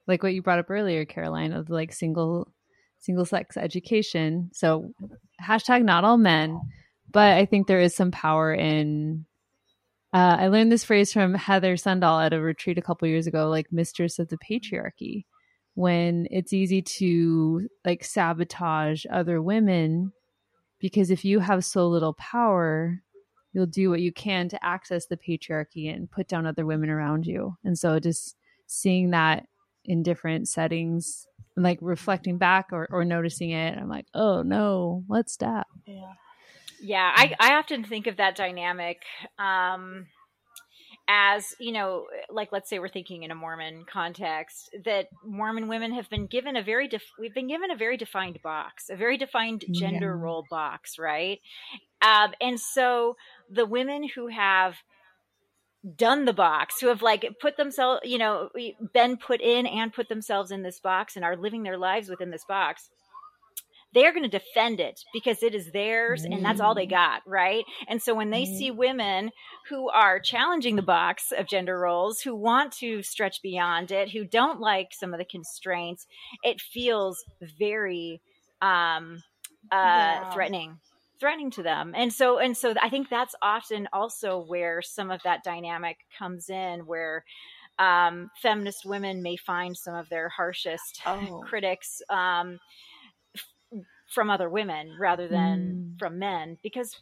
like 0.07 0.23
what 0.23 0.33
you 0.33 0.41
brought 0.41 0.59
up 0.59 0.69
earlier, 0.69 1.05
Caroline, 1.05 1.53
of 1.53 1.69
like 1.69 1.93
single, 1.93 2.51
single 2.99 3.25
sex 3.25 3.57
education. 3.57 4.49
So, 4.53 4.93
hashtag 5.41 5.83
not 5.83 6.03
all 6.03 6.17
men, 6.17 6.59
but 7.09 7.37
I 7.37 7.45
think 7.45 7.67
there 7.67 7.81
is 7.81 7.95
some 7.95 8.11
power 8.11 8.53
in. 8.53 9.25
Uh, 10.13 10.35
I 10.39 10.47
learned 10.47 10.71
this 10.71 10.83
phrase 10.83 11.13
from 11.13 11.33
Heather 11.33 11.75
Sundahl 11.75 12.25
at 12.25 12.33
a 12.33 12.41
retreat 12.41 12.77
a 12.77 12.81
couple 12.81 13.07
years 13.07 13.27
ago, 13.27 13.49
like 13.49 13.71
mistress 13.71 14.19
of 14.19 14.27
the 14.27 14.37
patriarchy, 14.37 15.23
when 15.75 16.27
it's 16.31 16.53
easy 16.53 16.81
to 16.81 17.67
like 17.85 18.03
sabotage 18.03 19.05
other 19.11 19.41
women 19.41 20.11
because 20.79 21.11
if 21.11 21.23
you 21.23 21.39
have 21.39 21.63
so 21.63 21.87
little 21.87 22.13
power 22.13 23.01
you'll 23.53 23.65
do 23.65 23.89
what 23.89 24.01
you 24.01 24.11
can 24.11 24.49
to 24.49 24.65
access 24.65 25.05
the 25.05 25.17
patriarchy 25.17 25.93
and 25.93 26.11
put 26.11 26.27
down 26.27 26.45
other 26.45 26.65
women 26.65 26.89
around 26.89 27.25
you 27.25 27.55
and 27.63 27.77
so 27.77 27.99
just 27.99 28.35
seeing 28.67 29.11
that 29.11 29.45
in 29.85 30.03
different 30.03 30.47
settings 30.47 31.27
like 31.57 31.77
reflecting 31.81 32.37
back 32.37 32.67
or, 32.71 32.87
or 32.91 33.03
noticing 33.03 33.51
it 33.51 33.77
i'm 33.77 33.89
like 33.89 34.05
oh 34.13 34.41
no 34.41 35.03
let's 35.09 35.33
stop 35.33 35.67
Yeah. 35.85 36.13
Yeah, 36.83 37.11
I, 37.15 37.35
I 37.39 37.53
often 37.55 37.83
think 37.83 38.07
of 38.07 38.17
that 38.17 38.35
dynamic 38.35 39.03
um, 39.37 40.07
as, 41.07 41.53
you 41.59 41.73
know, 41.73 42.07
like 42.29 42.51
let's 42.51 42.69
say 42.69 42.79
we're 42.79 42.87
thinking 42.89 43.23
in 43.23 43.31
a 43.31 43.35
Mormon 43.35 43.85
context, 43.91 44.75
that 44.85 45.07
Mormon 45.23 45.67
women 45.67 45.93
have 45.93 46.09
been 46.09 46.25
given 46.25 46.55
a 46.55 46.63
very, 46.63 46.87
def- 46.87 47.03
we've 47.19 47.33
been 47.33 47.47
given 47.47 47.69
a 47.69 47.75
very 47.75 47.97
defined 47.97 48.39
box, 48.41 48.89
a 48.89 48.95
very 48.95 49.17
defined 49.17 49.65
gender 49.71 50.15
Yeah. 50.15 50.23
role 50.23 50.45
box, 50.49 50.97
right? 50.97 51.39
Um, 52.01 52.33
and 52.41 52.59
so 52.59 53.15
the 53.49 53.65
women 53.65 54.07
who 54.15 54.27
have 54.27 54.75
done 55.95 56.25
the 56.25 56.33
box 56.33 56.79
who 56.79 56.87
have 56.87 57.01
like 57.01 57.25
put 57.41 57.57
themselves 57.57 58.01
you 58.03 58.17
know 58.17 58.49
been 58.93 59.17
put 59.17 59.41
in 59.41 59.65
and 59.65 59.93
put 59.93 60.09
themselves 60.09 60.51
in 60.51 60.61
this 60.61 60.79
box 60.79 61.15
and 61.15 61.25
are 61.25 61.35
living 61.35 61.63
their 61.63 61.77
lives 61.77 62.07
within 62.09 62.29
this 62.29 62.45
box 62.45 62.89
they're 63.93 64.13
going 64.13 64.29
to 64.29 64.29
defend 64.39 64.79
it 64.79 65.01
because 65.13 65.43
it 65.43 65.53
is 65.53 65.71
theirs 65.71 66.23
and 66.31 66.43
that's 66.45 66.61
all 66.61 66.73
they 66.73 66.85
got 66.85 67.21
right? 67.25 67.65
And 67.87 68.01
so 68.01 68.13
when 68.13 68.29
they 68.29 68.45
see 68.45 68.71
women 68.71 69.31
who 69.69 69.89
are 69.89 70.19
challenging 70.19 70.75
the 70.75 70.81
box 70.81 71.31
of 71.37 71.47
gender 71.47 71.77
roles 71.79 72.21
who 72.21 72.35
want 72.35 72.71
to 72.73 73.03
stretch 73.03 73.41
beyond 73.41 73.91
it 73.91 74.09
who 74.11 74.23
don't 74.23 74.59
like 74.61 74.89
some 74.93 75.13
of 75.13 75.19
the 75.19 75.25
constraints 75.25 76.07
it 76.43 76.61
feels 76.61 77.23
very 77.59 78.21
um 78.61 79.23
uh 79.71 79.75
Yeah. 79.85 80.29
threatening 80.31 80.79
threatening 81.21 81.51
to 81.51 81.63
them. 81.63 81.93
And 81.95 82.11
so 82.11 82.37
and 82.39 82.57
so 82.57 82.73
i 82.81 82.89
think 82.89 83.07
that's 83.09 83.35
often 83.41 83.87
also 83.93 84.39
where 84.39 84.81
some 84.81 85.09
of 85.09 85.21
that 85.23 85.43
dynamic 85.45 85.97
comes 86.19 86.49
in 86.49 86.81
where 86.81 87.23
um, 87.79 88.29
feminist 88.41 88.85
women 88.85 89.23
may 89.23 89.37
find 89.37 89.75
some 89.77 89.95
of 89.95 90.09
their 90.09 90.27
harshest 90.29 91.01
Oh. 91.05 91.41
critics 91.49 92.01
um, 92.09 92.59
f- 93.35 93.81
from 94.13 94.29
other 94.29 94.49
women 94.49 94.97
rather 94.99 95.27
than 95.29 95.95
from 95.97 96.19
men 96.19 96.57
because 96.61 96.99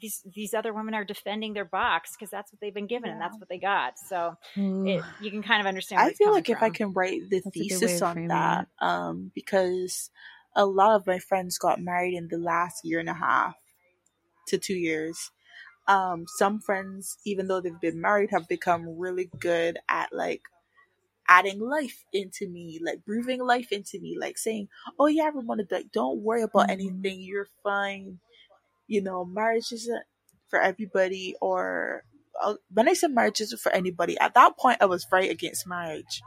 these 0.00 0.22
these 0.34 0.54
other 0.54 0.72
women 0.72 0.94
are 0.94 1.04
defending 1.04 1.52
their 1.54 1.64
box 1.64 2.12
because 2.16 2.30
that's 2.30 2.52
what 2.52 2.60
they've 2.60 2.74
been 2.74 2.86
given 2.86 3.10
and 3.10 3.20
that's 3.20 3.38
what 3.38 3.48
they 3.48 3.58
got. 3.58 3.98
So 3.98 4.36
it, 4.56 5.02
you 5.20 5.30
can 5.30 5.42
kind 5.42 5.60
of 5.60 5.66
understand 5.66 6.00
I 6.00 6.12
feel 6.12 6.28
coming 6.28 6.34
like 6.34 6.50
if 6.50 6.62
I 6.62 6.70
can 6.70 6.92
write 6.92 7.20
the 7.30 7.40
That's 7.40 7.46
a 7.46 7.50
good 7.50 7.60
way 7.60 7.68
thesis 7.68 8.02
on 8.02 8.26
that, 8.28 8.68
um, 8.80 9.30
because 9.34 10.10
a 10.56 10.66
lot 10.66 10.96
of 10.96 11.06
my 11.06 11.18
friends 11.18 11.58
got 11.58 11.80
married 11.80 12.14
in 12.14 12.28
the 12.28 12.38
last 12.38 12.84
year 12.84 13.00
and 13.00 13.08
a 13.08 13.14
half 13.14 13.54
to 14.48 14.58
two 14.58 14.74
years. 14.76 15.30
Um, 15.88 16.24
some 16.38 16.60
friends, 16.60 17.18
even 17.26 17.48
though 17.48 17.60
they've 17.60 17.80
been 17.80 18.00
married, 18.00 18.30
have 18.30 18.48
become 18.48 18.98
really 18.98 19.30
good 19.40 19.78
at 19.88 20.12
like 20.12 20.42
adding 21.28 21.60
life 21.60 22.04
into 22.12 22.48
me, 22.48 22.80
like 22.84 23.04
breathing 23.04 23.40
life 23.44 23.72
into 23.72 24.00
me, 24.00 24.16
like 24.18 24.38
saying, 24.38 24.68
"Oh 24.98 25.06
yeah, 25.06 25.24
everyone, 25.24 25.60
like 25.70 25.92
don't 25.92 26.20
worry 26.20 26.42
about 26.42 26.70
anything. 26.70 27.20
You're 27.20 27.48
fine. 27.62 28.20
You 28.86 29.02
know, 29.02 29.24
marriage 29.24 29.72
isn't 29.72 30.04
for 30.48 30.60
everybody." 30.60 31.36
Or 31.40 32.04
uh, 32.42 32.54
when 32.72 32.88
I 32.88 32.94
said 32.94 33.12
marriage 33.12 33.40
isn't 33.42 33.60
for 33.60 33.72
anybody, 33.72 34.18
at 34.18 34.34
that 34.34 34.56
point 34.58 34.78
I 34.80 34.86
was 34.86 35.06
very 35.10 35.28
against 35.30 35.66
marriage. 35.66 36.22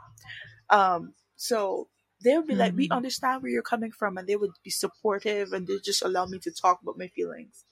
Um, 0.70 1.14
so 1.36 1.88
they 2.22 2.36
would 2.36 2.46
be 2.46 2.54
like, 2.54 2.74
"We 2.74 2.84
mm-hmm. 2.88 2.96
understand 2.96 3.42
where 3.42 3.50
you're 3.50 3.62
coming 3.62 3.92
from," 3.92 4.16
and 4.16 4.26
they 4.26 4.36
would 4.36 4.52
be 4.64 4.70
supportive, 4.70 5.52
and 5.52 5.66
they 5.66 5.78
just 5.84 6.02
allow 6.02 6.26
me 6.26 6.38
to 6.40 6.50
talk 6.50 6.82
about 6.82 6.98
my 6.98 7.08
feelings. 7.08 7.64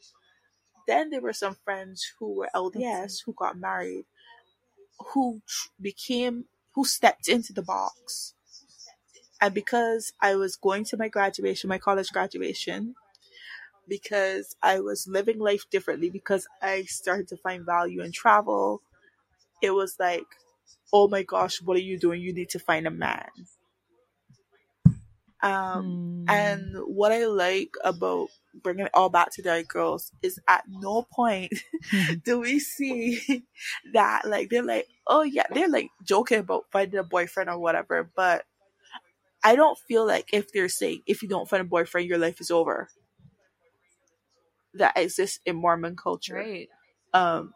Then 0.86 1.10
there 1.10 1.20
were 1.20 1.32
some 1.32 1.56
friends 1.64 2.04
who 2.18 2.36
were 2.36 2.48
LDS 2.54 3.22
who 3.24 3.34
got 3.34 3.58
married, 3.58 4.04
who 5.12 5.42
became 5.80 6.44
who 6.74 6.84
stepped 6.84 7.28
into 7.28 7.52
the 7.52 7.62
box. 7.62 8.34
And 9.40 9.52
because 9.52 10.12
I 10.20 10.36
was 10.36 10.56
going 10.56 10.84
to 10.86 10.96
my 10.96 11.08
graduation, 11.08 11.68
my 11.68 11.78
college 11.78 12.10
graduation, 12.10 12.94
because 13.88 14.56
I 14.62 14.80
was 14.80 15.06
living 15.06 15.38
life 15.38 15.64
differently, 15.70 16.10
because 16.10 16.46
I 16.62 16.82
started 16.82 17.28
to 17.28 17.36
find 17.36 17.64
value 17.64 18.02
in 18.02 18.12
travel, 18.12 18.82
it 19.62 19.70
was 19.70 19.96
like, 19.98 20.26
oh 20.92 21.08
my 21.08 21.22
gosh, 21.22 21.60
what 21.62 21.76
are 21.76 21.80
you 21.80 21.98
doing? 21.98 22.20
You 22.20 22.32
need 22.32 22.50
to 22.50 22.58
find 22.58 22.86
a 22.86 22.90
man. 22.90 23.28
Um, 25.42 26.24
and 26.28 26.76
what 26.86 27.12
I 27.12 27.26
like 27.26 27.74
about 27.84 28.28
bringing 28.62 28.86
it 28.86 28.90
all 28.94 29.10
back 29.10 29.32
to 29.32 29.42
Derry 29.42 29.64
Girls 29.64 30.10
is 30.22 30.40
at 30.48 30.64
no 30.66 31.06
point 31.12 31.52
do 32.24 32.40
we 32.40 32.58
see 32.58 33.44
that 33.92 34.22
like 34.24 34.48
they're 34.48 34.62
like, 34.62 34.86
oh 35.06 35.22
yeah, 35.22 35.44
they're 35.52 35.68
like 35.68 35.90
joking 36.04 36.38
about 36.38 36.64
finding 36.72 36.98
a 36.98 37.04
boyfriend 37.04 37.50
or 37.50 37.58
whatever, 37.58 38.10
but 38.16 38.44
I 39.44 39.56
don't 39.56 39.78
feel 39.86 40.06
like 40.06 40.30
if 40.32 40.52
they're 40.52 40.68
saying 40.68 41.02
if 41.06 41.22
you 41.22 41.28
don't 41.28 41.48
find 41.48 41.60
a 41.60 41.64
boyfriend, 41.64 42.08
your 42.08 42.18
life 42.18 42.40
is 42.40 42.50
over. 42.50 42.88
That 44.74 44.96
exists 44.96 45.40
in 45.44 45.56
Mormon 45.56 45.96
culture. 45.96 46.36
Right. 46.36 46.68
Um 47.12 47.52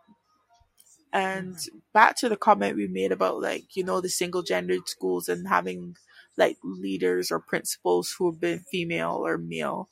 and 1.13 1.57
back 1.93 2.17
to 2.19 2.29
the 2.29 2.37
comment 2.37 2.77
we 2.77 2.87
made 2.87 3.11
about 3.11 3.41
like, 3.41 3.75
you 3.75 3.83
know, 3.83 4.01
the 4.01 4.09
single 4.09 4.43
gendered 4.43 4.89
schools 4.89 5.29
and 5.29 5.49
having 5.49 5.97
like 6.41 6.59
leaders 6.65 7.33
or 7.33 7.41
principals 7.41 8.17
who 8.19 8.33
have 8.33 8.41
been 8.41 8.61
female 8.73 9.23
or 9.27 9.39
male. 9.39 9.91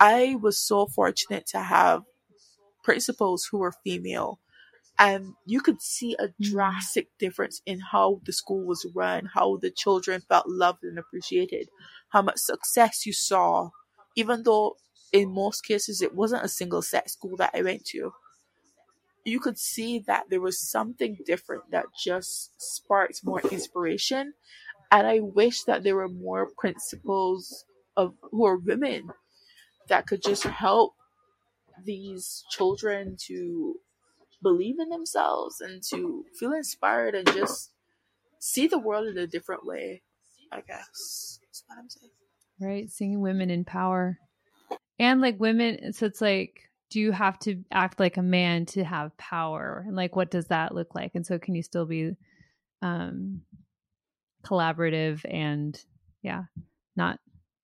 I 0.00 0.36
was 0.42 0.58
so 0.58 0.86
fortunate 0.86 1.46
to 1.48 1.60
have 1.60 2.04
principals 2.84 3.46
who 3.50 3.58
were 3.58 3.72
female 3.84 4.40
and 4.98 5.34
you 5.46 5.60
could 5.60 5.82
see 5.82 6.16
a 6.18 6.28
Mm-hmm. 6.40 6.52
drastic 6.52 7.08
difference 7.18 7.62
in 7.66 7.80
how 7.80 8.20
the 8.24 8.32
school 8.32 8.64
was 8.66 8.86
run, 8.94 9.26
how 9.34 9.58
the 9.58 9.70
children 9.70 10.22
felt 10.22 10.46
loved 10.48 10.84
and 10.84 10.98
appreciated, 10.98 11.68
how 12.10 12.22
much 12.22 12.38
success 12.38 13.06
you 13.06 13.12
saw, 13.12 13.70
even 14.16 14.44
though 14.44 14.76
in 15.12 15.32
most 15.34 15.62
cases 15.66 16.02
it 16.02 16.14
wasn't 16.14 16.44
a 16.44 16.48
single 16.48 16.82
sex 16.82 17.14
school 17.14 17.36
that 17.38 17.52
I 17.54 17.62
went 17.62 17.84
to. 17.86 18.12
You 19.24 19.40
could 19.40 19.58
see 19.58 19.98
that 20.00 20.30
there 20.30 20.40
was 20.40 20.58
something 20.60 21.18
different 21.26 21.70
that 21.70 21.86
just 21.94 22.52
sparked 22.60 23.24
more 23.24 23.42
inspiration. 23.50 24.34
And 24.90 25.06
I 25.06 25.20
wish 25.20 25.64
that 25.64 25.84
there 25.84 25.96
were 25.96 26.08
more 26.08 26.48
principals 26.58 27.64
of 27.96 28.14
who 28.30 28.46
are 28.46 28.58
women 28.58 29.10
that 29.88 30.06
could 30.06 30.22
just 30.22 30.44
help 30.44 30.94
these 31.84 32.44
children 32.50 33.16
to 33.28 33.76
believe 34.42 34.76
in 34.80 34.90
themselves 34.90 35.60
and 35.60 35.82
to 35.90 36.24
feel 36.38 36.52
inspired 36.52 37.14
and 37.14 37.26
just 37.32 37.72
see 38.40 38.66
the 38.66 38.78
world 38.78 39.08
in 39.08 39.18
a 39.18 39.26
different 39.26 39.66
way. 39.66 40.02
I 40.52 40.58
guess 40.62 41.40
that's 41.42 41.64
what 41.66 41.78
I'm 41.78 41.90
saying. 41.90 42.12
right 42.60 42.90
seeing 42.90 43.20
women 43.20 43.50
in 43.50 43.64
power 43.64 44.18
and 44.98 45.20
like 45.20 45.40
women 45.40 45.92
so 45.92 46.06
it's 46.06 46.20
like 46.20 46.60
do 46.90 47.00
you 47.00 47.12
have 47.12 47.38
to 47.40 47.62
act 47.72 48.00
like 48.00 48.16
a 48.16 48.22
man 48.22 48.66
to 48.66 48.84
have 48.84 49.16
power 49.18 49.84
and 49.86 49.96
like 49.96 50.16
what 50.16 50.30
does 50.30 50.46
that 50.48 50.74
look 50.74 50.94
like 50.94 51.12
and 51.14 51.26
so 51.26 51.38
can 51.38 51.54
you 51.54 51.62
still 51.62 51.86
be 51.86 52.12
um 52.82 53.42
collaborative 54.44 55.20
and 55.28 55.82
yeah 56.22 56.44
not 56.96 57.18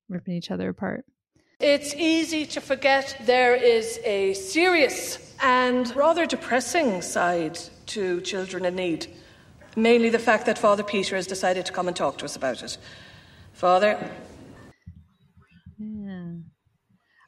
ripping 0.08 0.34
each 0.34 0.50
other 0.50 0.68
apart. 0.68 1.04
It's 1.58 1.94
easy 1.94 2.44
to 2.46 2.60
forget 2.60 3.16
there 3.24 3.54
is 3.54 3.98
a 4.04 4.34
serious 4.34 5.34
and 5.42 5.94
rather 5.96 6.26
depressing 6.26 7.00
side 7.00 7.58
to 7.86 8.20
children 8.20 8.66
in 8.66 8.76
need. 8.76 9.06
Mainly 9.74 10.10
the 10.10 10.18
fact 10.18 10.46
that 10.46 10.58
Father 10.58 10.82
Peter 10.82 11.16
has 11.16 11.26
decided 11.26 11.66
to 11.66 11.72
come 11.72 11.88
and 11.88 11.96
talk 11.96 12.18
to 12.18 12.24
us 12.24 12.36
about 12.36 12.62
it. 12.62 12.76
Father, 13.52 14.10
yeah. 15.78 16.32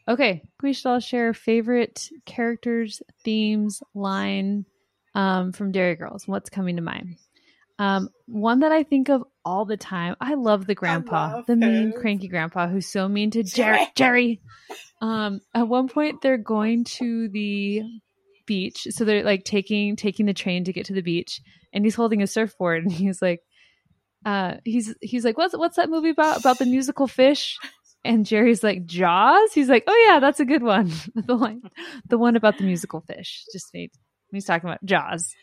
Okay 0.07 0.43
we 0.63 0.73
should 0.73 0.89
all 0.89 1.01
share 1.01 1.33
favorite 1.33 2.09
characters 2.27 3.03
themes 3.25 3.83
line 3.95 4.67
um 5.15 5.53
from 5.53 5.73
Derry 5.73 5.97
Girls. 5.97 6.29
What's 6.29 6.51
coming 6.51 6.77
to 6.77 6.83
mind? 6.83 7.17
Um 7.79 8.11
one 8.27 8.61
that 8.61 8.73
i 8.73 8.83
think 8.83 9.09
of 9.09 9.25
all 9.49 9.65
the 9.65 9.79
time. 9.79 10.15
I 10.21 10.35
love 10.35 10.67
the 10.67 10.75
grandpa 10.75 11.37
love 11.37 11.47
the 11.47 11.57
mean 11.57 11.93
cranky 11.93 12.29
grandpa 12.29 12.69
who's 12.69 12.87
so 12.87 13.09
mean 13.09 13.31
to 13.31 13.43
Gerry 13.43 13.87
Gerry. 13.97 14.41
Um 15.01 15.41
at 15.55 15.67
one 15.67 15.89
point 15.89 16.21
they're 16.21 16.37
going 16.37 16.85
to 16.85 17.29
the 17.31 17.83
beach. 18.47 18.87
So 18.91 19.07
they're 19.07 19.25
like 19.25 19.45
taking 19.45 19.97
taking 19.97 20.27
the 20.27 20.35
train 20.35 20.65
to 20.65 20.73
get 20.75 20.87
to 20.87 20.93
the 20.93 21.01
beach 21.01 21.41
and 21.73 21.83
he's 21.83 21.95
holding 21.95 22.23
a 22.23 22.27
surfboard 22.27 22.83
and 22.85 22.93
he's 22.93 23.23
like 23.23 23.41
uh 24.27 24.57
he's 24.67 24.95
he's 25.01 25.25
like 25.25 25.39
what's 25.39 25.57
what's 25.57 25.77
that 25.77 25.89
movie 25.89 26.11
about 26.11 26.39
about 26.41 26.59
the 26.59 26.67
musical 26.67 27.07
fish? 27.07 27.57
And 28.05 28.27
Gerry's 28.27 28.63
like 28.63 28.85
jaws? 28.85 29.53
He's 29.55 29.71
like 29.71 29.85
oh 29.87 30.07
yeah 30.09 30.21
that's 30.21 30.41
a 30.41 30.45
good 30.45 30.63
one. 30.63 30.93
The 31.15 31.35
line 31.35 31.63
the 32.07 32.19
one 32.19 32.37
about 32.37 32.59
the 32.59 32.65
musical 32.65 33.01
fish 33.01 33.45
just 33.51 33.73
made 33.73 33.93
he's 34.31 34.45
talking 34.45 34.69
about 34.69 34.85
jaws 34.85 35.35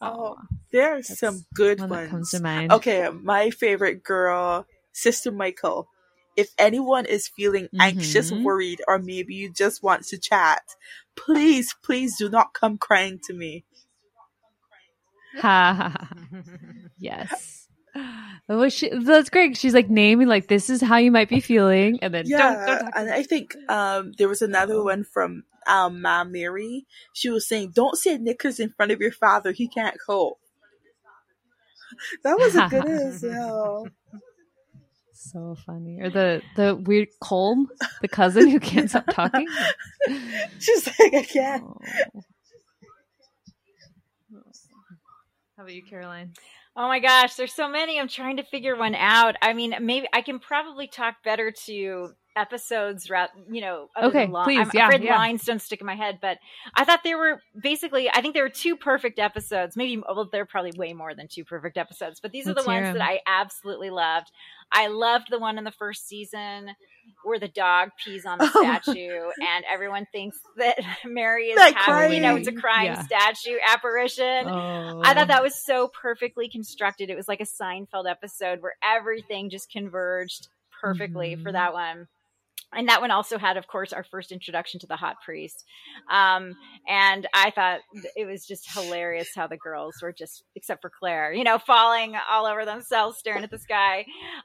Oh, 0.00 0.36
there 0.72 0.96
are 0.96 1.02
some 1.02 1.44
good 1.54 1.80
one 1.80 1.90
ones. 1.90 2.10
comes 2.10 2.30
to 2.32 2.40
mind. 2.40 2.72
Okay, 2.72 3.08
my 3.10 3.50
favorite 3.50 4.02
girl, 4.04 4.66
Sister 4.92 5.30
Michael. 5.32 5.88
If 6.36 6.50
anyone 6.58 7.06
is 7.06 7.28
feeling 7.28 7.68
anxious, 7.80 8.30
Mhm. 8.30 8.44
worried, 8.44 8.80
or 8.86 8.98
maybe 8.98 9.34
you 9.34 9.52
just 9.52 9.82
want 9.82 10.04
to 10.06 10.18
chat, 10.18 10.62
please, 11.16 11.74
please 11.82 12.16
do 12.16 12.28
not 12.28 12.54
come 12.54 12.78
crying 12.78 13.18
to 13.26 13.34
me. 13.34 13.64
ha 15.36 16.08
yes 16.98 17.68
was 18.48 18.72
she, 18.72 18.90
that's 18.90 19.30
great 19.30 19.56
she's 19.56 19.74
like 19.74 19.90
naming 19.90 20.28
like 20.28 20.48
this 20.48 20.70
is 20.70 20.80
how 20.80 20.96
you 20.96 21.10
might 21.10 21.28
be 21.28 21.40
feeling 21.40 21.98
and 22.02 22.14
then 22.14 22.26
Yeah, 22.26 22.38
don't, 22.38 22.64
don't 22.64 22.78
talk 22.78 22.94
and 22.94 23.10
I 23.10 23.22
think 23.22 23.56
um 23.68 24.12
there 24.18 24.28
was 24.28 24.42
another 24.42 24.82
one 24.82 25.04
from 25.04 25.44
um 25.68 26.02
Ma 26.02 26.24
Mary. 26.24 26.86
She 27.12 27.30
was 27.30 27.46
saying, 27.48 27.72
"Don't 27.74 27.96
say 27.98 28.18
knickers 28.18 28.60
in 28.60 28.70
front 28.70 28.92
of 28.92 29.00
your 29.00 29.12
father; 29.12 29.52
he 29.52 29.68
can't 29.68 29.96
cope." 30.04 30.38
That 32.24 32.38
was 32.38 32.54
a 32.56 32.62
good 32.62 32.86
as 32.86 33.22
well. 33.22 33.88
so 35.12 35.56
funny 35.66 36.00
or 36.00 36.10
the 36.10 36.42
the 36.56 36.76
weird 36.76 37.08
Colm 37.22 37.66
the 38.02 38.08
cousin 38.08 38.48
who 38.48 38.60
can't 38.60 38.90
stop 38.90 39.06
talking 39.10 39.46
She's 40.58 40.86
like, 40.86 41.14
"I 41.14 41.22
can't." 41.24 41.64
how 45.56 45.62
about 45.64 45.74
you 45.74 45.82
caroline 45.82 46.32
Oh 46.76 46.86
my 46.86 47.00
gosh, 47.00 47.34
there's 47.34 47.54
so 47.54 47.68
many. 47.68 47.98
I'm 47.98 48.06
trying 48.06 48.36
to 48.36 48.44
figure 48.44 48.76
one 48.76 48.94
out. 48.94 49.34
I 49.42 49.52
mean, 49.52 49.74
maybe 49.80 50.06
I 50.12 50.22
can 50.22 50.38
probably 50.38 50.86
talk 50.86 51.16
better 51.24 51.52
to 51.66 52.10
episodes, 52.38 53.10
ra- 53.10 53.26
you 53.50 53.60
know. 53.60 53.88
Okay, 54.00 54.26
li- 54.26 54.40
please, 54.44 54.60
I'm 54.60 54.70
yeah, 54.72 54.86
afraid 54.88 55.02
yeah. 55.02 55.16
lines 55.16 55.44
don't 55.44 55.60
stick 55.60 55.80
in 55.80 55.86
my 55.86 55.96
head, 55.96 56.18
but 56.22 56.38
I 56.74 56.84
thought 56.84 57.00
there 57.04 57.18
were 57.18 57.40
basically. 57.60 58.08
I 58.08 58.20
think 58.20 58.34
there 58.34 58.44
were 58.44 58.48
two 58.48 58.76
perfect 58.76 59.18
episodes. 59.18 59.76
Maybe 59.76 59.98
well, 60.06 60.28
there 60.30 60.42
are 60.42 60.46
probably 60.46 60.72
way 60.76 60.92
more 60.92 61.14
than 61.14 61.28
two 61.28 61.44
perfect 61.44 61.76
episodes, 61.76 62.20
but 62.20 62.32
these 62.32 62.46
Let's 62.46 62.60
are 62.60 62.62
the 62.62 62.66
ones 62.68 62.82
ones 62.84 62.88
'em. 62.94 62.98
that 62.98 63.02
I 63.08 63.20
absolutely 63.26 63.90
loved. 63.90 64.30
I 64.72 64.88
loved 64.88 65.26
the 65.30 65.38
one 65.38 65.58
in 65.58 65.64
the 65.64 65.72
first 65.72 66.06
season 66.06 66.70
where 67.24 67.38
the 67.38 67.48
dog 67.48 67.88
pees 68.04 68.26
on 68.26 68.36
the 68.38 68.46
statue, 68.50 69.30
and 69.40 69.64
everyone 69.72 70.06
thinks 70.12 70.38
that 70.58 70.78
Mary 71.06 71.46
is 71.46 71.56
That 71.56 71.72
having, 71.74 72.12
you 72.12 72.20
know, 72.20 72.36
it's 72.36 72.48
a 72.48 72.52
crying. 72.52 72.92
crying 72.92 73.08
Yeah. 73.10 73.30
statue 73.32 73.56
apparition. 73.66 74.46
oh 74.46 75.00
I 75.02 75.14
thought 75.14 75.28
that 75.28 75.42
was 75.42 75.54
so 75.56 75.88
perfectly 75.88 76.50
constructed. 76.50 77.08
It 77.08 77.16
was 77.16 77.26
like 77.26 77.40
a 77.40 77.44
Seinfeld 77.44 78.08
episode 78.10 78.60
where 78.60 78.74
everything 78.84 79.48
just 79.48 79.70
converged 79.72 80.48
perfectly 80.82 81.34
for 81.36 81.48
Mhm. 81.48 81.52
that 81.54 81.72
one. 81.72 82.06
And 82.74 82.88
that 82.88 83.00
one 83.00 83.10
also 83.10 83.38
had, 83.38 83.56
of 83.56 83.66
course, 83.66 83.94
our 83.94 84.04
first 84.04 84.30
introduction 84.30 84.78
to 84.80 84.86
the 84.86 84.96
hot 84.96 85.16
priest. 85.24 85.64
Um, 86.10 86.54
and 86.86 87.26
I 87.32 87.50
thought 87.50 87.80
it 88.14 88.26
was 88.26 88.46
just 88.46 88.70
hilarious 88.72 89.30
how 89.34 89.46
the 89.46 89.56
girls 89.56 89.94
were 90.02 90.12
just, 90.12 90.42
except 90.54 90.82
for 90.82 90.90
Claire, 90.90 91.32
you 91.32 91.44
know, 91.44 91.58
falling 91.58 92.14
all 92.30 92.44
over 92.44 92.66
themselves, 92.66 93.16
staring 93.18 93.42
at 93.42 93.50
the 93.50 93.58
sky. 93.58 94.04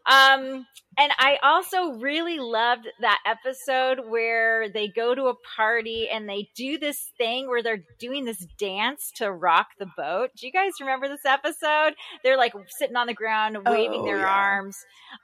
Um, 0.09 0.65
and 0.97 1.11
I 1.17 1.38
also 1.43 1.93
really 1.99 2.39
loved 2.39 2.88
that 3.01 3.19
episode 3.26 3.99
where 4.07 4.69
they 4.69 4.88
go 4.88 5.13
to 5.15 5.26
a 5.26 5.36
party 5.57 6.07
and 6.07 6.30
they 6.30 6.49
do 6.55 6.78
this 6.78 7.11
thing 7.17 7.49
where 7.49 7.61
they're 7.63 7.84
doing 7.99 8.24
this 8.26 8.45
dance 8.57 9.11
to 9.17 9.32
rock 9.32 9.67
the 9.80 9.88
boat. 9.97 10.30
Do 10.38 10.45
you 10.45 10.53
guys 10.53 10.74
remember 10.80 11.07
this 11.09 11.26
episode? 11.26 11.95
They're 12.24 12.38
like 12.38 12.53
sitting 12.78 12.95
on 12.95 13.07
the 13.07 13.13
ground, 13.13 13.57
waving 13.67 14.01
Oh, 14.01 14.05
their 14.05 14.19
yeah. 14.19 14.28
arms. 14.28 14.78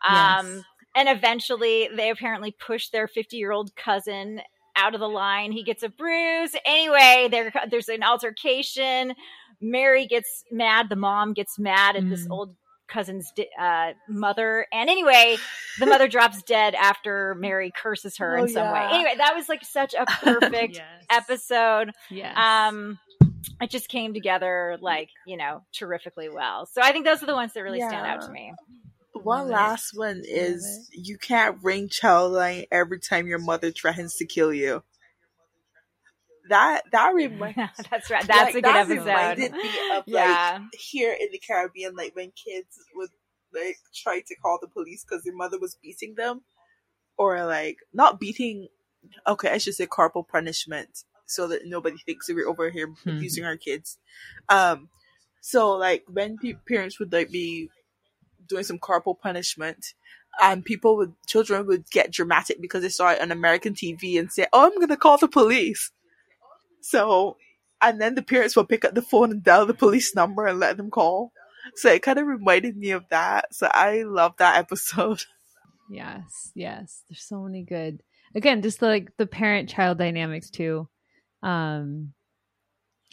Um, 0.05 0.47
Yes. 0.47 0.63
And 0.95 1.07
eventually 1.09 1.89
they 1.95 2.09
apparently 2.09 2.51
push 2.51 2.89
their 2.89 3.07
50 3.07 3.37
year 3.37 3.51
old 3.51 3.75
cousin 3.75 4.41
out 4.75 4.93
of 4.93 4.99
the 4.99 5.09
line. 5.09 5.51
He 5.51 5.63
gets 5.63 5.83
a 5.83 5.89
bruise. 5.89 6.55
Anyway, 6.65 7.27
there, 7.29 7.51
there's 7.69 7.89
an 7.89 8.03
altercation. 8.03 9.13
Mary 9.61 10.05
gets 10.07 10.43
mad. 10.51 10.87
The 10.89 10.95
mom 10.95 11.33
gets 11.33 11.59
mad 11.59 11.95
at 11.95 12.07
this 12.09 12.25
Mm. 12.27 12.31
old 12.31 12.55
cousin's 12.87 13.31
uh, 13.59 13.91
mother. 14.07 14.65
And 14.71 14.89
anyway, 14.89 15.37
the 15.79 15.85
mother 15.85 16.07
drops 16.15 16.41
dead 16.43 16.75
after 16.75 17.35
Mary 17.35 17.71
curses 17.75 18.17
her 18.17 18.37
Oh, 18.37 18.43
in 18.43 18.49
some 18.49 18.71
way. 18.71 18.87
Anyway, 18.91 19.13
that 19.17 19.35
was 19.35 19.49
like 19.49 19.63
such 19.65 19.93
a 19.93 20.05
perfect 20.21 20.75
Yes. 20.75 21.05
episode. 21.09 21.91
yes 22.09 22.35
Um, 22.37 22.97
it 23.61 23.69
just 23.69 23.89
came 23.89 24.13
together 24.13 24.77
like, 24.81 25.09
you 25.27 25.35
know, 25.37 25.61
terrifically 25.73 26.29
well. 26.29 26.65
So 26.65 26.81
I 26.81 26.91
think 26.93 27.05
those 27.05 27.21
are 27.21 27.25
the 27.27 27.35
ones 27.35 27.51
that 27.53 27.61
really 27.61 27.81
stand 27.81 28.05
out 28.07 28.21
to 28.21 28.31
me. 28.31 28.53
One 29.23 29.49
last 29.49 29.91
one 29.95 30.21
is 30.25 30.89
you 30.93 31.17
can't 31.17 31.57
ring 31.63 31.89
childline 31.89 32.65
every 32.71 32.99
time 32.99 33.27
your 33.27 33.39
mother 33.39 33.71
threatens 33.71 34.15
to 34.15 34.25
kill 34.25 34.53
you. 34.53 34.83
That 36.49 36.81
that 36.91 37.09
reminds 37.13 37.55
That's 37.89 38.09
right. 38.09 38.23
That's 38.27 38.29
like, 38.29 38.55
a 38.55 38.61
good 38.61 38.63
that 38.65 38.75
episode. 38.89 39.05
reminded 39.05 39.51
me 39.53 39.69
of 39.93 40.03
Yeah. 40.07 40.59
like 40.61 40.71
here 40.79 41.15
in 41.19 41.27
the 41.31 41.39
Caribbean, 41.39 41.95
like 41.95 42.15
when 42.15 42.31
kids 42.31 42.77
would 42.95 43.09
like 43.53 43.77
try 43.95 44.21
to 44.25 44.35
call 44.35 44.59
the 44.61 44.67
police 44.67 45.03
because 45.07 45.23
their 45.23 45.35
mother 45.35 45.59
was 45.59 45.77
beating 45.81 46.15
them, 46.15 46.41
or 47.17 47.45
like 47.45 47.77
not 47.93 48.19
beating. 48.19 48.67
Okay, 49.27 49.49
I 49.51 49.57
should 49.59 49.75
say 49.75 49.85
corporal 49.85 50.23
punishment, 50.29 51.03
so 51.25 51.47
that 51.47 51.61
nobody 51.65 51.97
thinks 52.05 52.27
that 52.27 52.35
we're 52.35 52.49
over 52.49 52.69
here 52.69 52.87
Hmm. 53.03 53.09
abusing 53.11 53.45
our 53.45 53.57
kids. 53.57 53.97
Um, 54.49 54.89
so 55.41 55.71
like 55.71 56.03
when 56.07 56.37
pe- 56.37 56.53
parents 56.67 56.99
would 56.99 57.13
like 57.13 57.31
be 57.31 57.69
doing 58.49 58.63
some 58.63 58.79
corporal 58.79 59.15
punishment. 59.15 59.93
And 60.41 60.63
people 60.63 60.97
would, 60.97 61.13
children 61.27 61.65
would 61.67 61.89
get 61.89 62.11
dramatic 62.11 62.61
because 62.61 62.81
they 62.81 62.89
saw 62.89 63.11
it 63.11 63.21
on 63.21 63.31
American 63.31 63.73
TV 63.73 64.19
and 64.19 64.31
say, 64.31 64.47
"Oh, 64.53 64.65
I'm 64.67 64.79
gonna 64.79 64.97
call 64.97 65.17
the 65.17 65.27
police." 65.27 65.91
So, 66.81 67.37
and 67.81 67.99
then 67.99 68.15
the 68.15 68.21
parents 68.21 68.55
will 68.55 68.65
pick 68.65 68.85
up 68.85 68.95
the 68.95 69.01
phone 69.01 69.31
and 69.31 69.43
dial 69.43 69.65
the 69.65 69.73
police 69.73 70.15
number 70.15 70.45
and 70.45 70.59
let 70.59 70.77
them 70.77 70.91
call. 70.91 71.33
So 71.75 71.91
it 71.91 72.01
kind 72.01 72.19
of 72.19 72.27
reminded 72.27 72.77
me 72.77 72.91
of 72.91 73.05
that. 73.09 73.53
So 73.53 73.69
I 73.71 74.03
love 74.03 74.35
that 74.37 74.57
episode. 74.57 75.23
Yes, 75.91 76.51
yes. 76.53 77.01
There's 77.09 77.23
so 77.23 77.41
many 77.41 77.63
good. 77.63 78.03
Again, 78.35 78.61
just 78.61 78.79
the, 78.79 78.85
like 78.85 79.17
the 79.17 79.25
parent 79.25 79.69
child 79.69 79.97
dynamics 79.97 80.51
too. 80.51 80.87
Um 81.41 82.13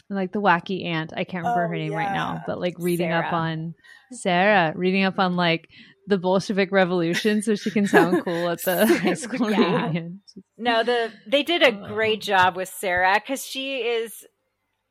like 0.09 0.31
the 0.31 0.41
wacky 0.41 0.85
aunt. 0.85 1.13
I 1.15 1.23
can't 1.23 1.43
remember 1.43 1.65
Oh, 1.65 1.69
her 1.69 1.75
name 1.75 1.93
right 1.93 2.11
now, 2.11 2.41
but 2.45 2.59
like 2.59 2.75
reading 2.79 3.11
up 3.11 3.33
on 3.33 3.73
Sarah, 4.11 4.73
reading 4.75 5.03
up 5.03 5.19
on 5.19 5.35
like 5.35 5.67
the 6.07 6.17
Bolshevik 6.17 6.71
Revolution 6.71 7.41
so 7.41 7.55
she 7.55 7.69
can 7.71 7.87
sound 7.87 8.21
cool 8.23 8.49
at 8.49 8.63
the 8.63 8.85
high 8.87 9.13
school 9.13 9.51
Yeah. 9.51 9.85
reunion. 9.87 10.21
No, 10.57 10.83
the 10.83 11.11
they 11.27 11.43
did 11.43 11.61
a 11.61 11.73
oh, 11.75 11.93
great 11.93 12.21
job 12.21 12.55
with 12.55 12.69
Sarah 12.69 13.15
because 13.15 13.45
she 13.45 13.77
is 13.79 14.25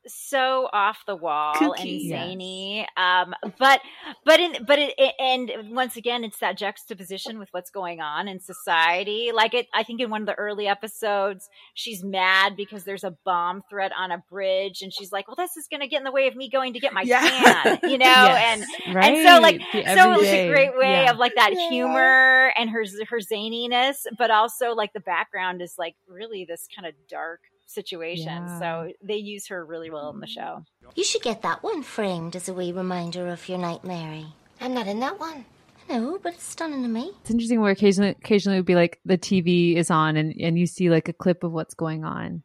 so 0.07 0.69
off 0.73 0.99
the 1.07 1.17
wall 1.17 1.55
Kooky. 1.55 1.81
and 1.81 2.01
Yes. 2.01 2.09
zany. 2.11 2.89
Um, 2.97 3.35
but 3.59 3.81
but 4.25 4.41
in 4.41 4.65
but 4.67 4.79
it, 4.79 4.95
it 4.99 5.15
and 5.19 5.75
once 5.75 5.97
again, 5.97 6.25
it's 6.25 6.39
that 6.39 6.57
juxtaposition 6.57 7.39
with 7.39 7.49
what's 7.53 7.71
going 7.71 8.01
on 8.01 8.29
in 8.29 8.41
society. 8.41 9.31
Like 9.35 9.55
it, 9.55 9.67
I 9.75 9.83
think 9.83 10.01
in 10.01 10.11
one 10.11 10.23
of 10.23 10.27
the 10.27 10.35
early 10.35 10.67
episodes, 10.69 11.49
she's 11.75 12.03
mad 12.05 12.57
because 12.57 12.85
there's 12.85 13.05
a 13.05 13.17
bomb 13.25 13.63
threat 13.71 13.93
on 13.99 14.11
a 14.13 14.19
bridge, 14.31 14.83
and 14.83 14.93
she's 14.93 15.13
like, 15.13 15.27
"Well, 15.29 15.37
this 15.37 15.57
is 15.57 15.67
going 15.69 15.81
to 15.81 15.87
get 15.89 15.99
in 15.99 16.05
the 16.05 16.13
way 16.13 16.29
of 16.29 16.37
me 16.37 16.49
going 16.51 16.73
to 16.75 16.81
get 16.81 16.93
my 16.93 17.03
Yeah. 17.03 17.21
can," 17.29 17.79
you 17.91 17.99
know, 17.99 18.05
Yes, 18.07 18.69
and 18.87 18.95
right. 18.95 19.17
and 19.17 19.29
so 19.29 19.41
like 19.41 19.61
so 19.97 20.13
it 20.13 20.19
was 20.19 20.27
a 20.29 20.49
great 20.49 20.77
way 20.77 21.05
yeah. 21.05 21.11
of 21.11 21.19
like 21.19 21.35
that 21.37 21.53
Yeah. 21.53 21.69
humor 21.69 22.53
and 22.57 22.71
her 22.71 22.85
her 23.09 23.19
zaniness, 23.19 23.97
but 24.19 24.31
also 24.31 24.73
like 24.73 24.93
the 24.93 25.01
background 25.01 25.63
is 25.63 25.75
like 25.79 25.97
really 26.09 26.45
this 26.45 26.69
kind 26.75 26.87
of 26.87 26.95
dark 27.09 27.41
situation. 27.67 28.27
Yeah. 28.27 28.59
So 28.59 28.93
they 29.03 29.17
use 29.17 29.49
her 29.49 29.65
really 29.65 29.91
well 29.91 30.11
in 30.11 30.21
the 30.21 30.27
show. 30.27 30.65
You 30.95 31.05
should 31.05 31.23
get 31.23 31.43
that 31.43 31.63
one 31.63 31.83
framed 31.83 32.37
as 32.37 32.49
a 32.49 32.55
wee 32.55 32.73
reminder 32.73 33.29
of 33.29 33.49
your 33.49 33.59
night, 33.59 33.85
Mary. 33.85 34.27
I'm 34.61 34.75
not 34.75 34.87
in 34.87 35.01
that 35.01 35.21
one. 35.21 35.45
No, 35.89 36.19
but 36.21 36.35
it's 36.35 36.43
stunning 36.43 36.83
to 36.83 36.89
me. 36.89 37.13
It's 37.21 37.31
interesting 37.31 37.61
where 37.61 37.71
occasionally 37.71 38.11
occasionally 38.11 38.57
it 38.57 38.61
would 38.61 38.67
be 38.67 38.75
like 38.75 38.99
the 39.05 39.19
TV 39.19 39.77
is 39.77 39.91
on 39.91 40.17
and, 40.17 40.35
and 40.41 40.59
you 40.59 40.67
see 40.67 40.91
like 40.91 41.09
a 41.09 41.13
clip 41.13 41.45
of 41.45 41.53
what's 41.53 41.75
going 41.75 42.05
on. 42.05 42.43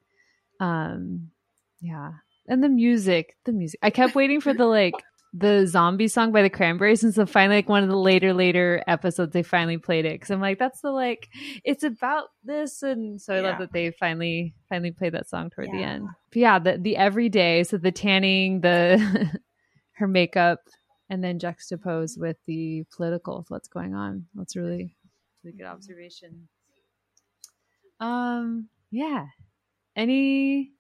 Um 0.60 1.32
yeah. 1.80 2.12
And 2.48 2.64
the 2.64 2.70
music, 2.70 3.38
the 3.46 3.52
music. 3.52 3.80
I 3.82 3.90
kept 3.90 4.14
waiting 4.14 4.42
for 4.42 4.54
the 4.54 4.66
like 4.66 4.94
the 5.34 5.66
zombie 5.66 6.10
song 6.10 6.34
by 6.34 6.42
the 6.42 6.50
Cranberries 6.50 7.04
and 7.04 7.14
so 7.14 7.26
finally 7.26 7.58
like 7.58 7.70
one 7.70 7.84
of 7.84 7.90
the 7.90 7.96
later 7.96 8.34
later 8.34 8.84
episodes 8.86 9.32
they 9.32 9.44
finally 9.44 9.78
played 9.78 10.06
it 10.06 10.14
because 10.14 10.30
I'm 10.30 10.42
like 10.42 10.60
that's 10.60 10.82
the 10.82 10.92
like 10.92 11.30
it's 11.64 11.84
about 11.84 12.26
this 12.44 12.84
and 12.84 13.22
so 13.22 13.36
I 13.36 13.40
love 13.40 13.60
that 13.60 13.72
they 13.72 13.92
finally 13.92 14.54
finally 14.68 14.92
played 14.92 15.14
that 15.14 15.30
song 15.30 15.50
toward 15.50 15.72
the 15.72 15.84
end. 15.84 16.08
But 16.32 16.38
yeah, 16.38 16.60
the 16.60 16.78
the 16.78 16.98
everyday 16.98 17.64
so 17.64 17.78
the 17.78 17.94
tanning, 17.94 18.60
the 18.60 19.40
her 19.94 20.08
makeup 20.08 20.60
and 21.10 21.24
then 21.24 21.40
juxtaposed 21.40 22.20
with 22.20 22.36
the 22.46 22.84
political 22.94 23.46
what's 23.48 23.70
going 23.70 23.96
on. 23.96 24.26
That's 24.36 24.58
really 24.58 24.98
really 25.46 25.58
good 25.58 25.66
observation. 25.68 26.50
Um 28.02 28.68
yeah. 28.92 29.28
Any 29.96 30.72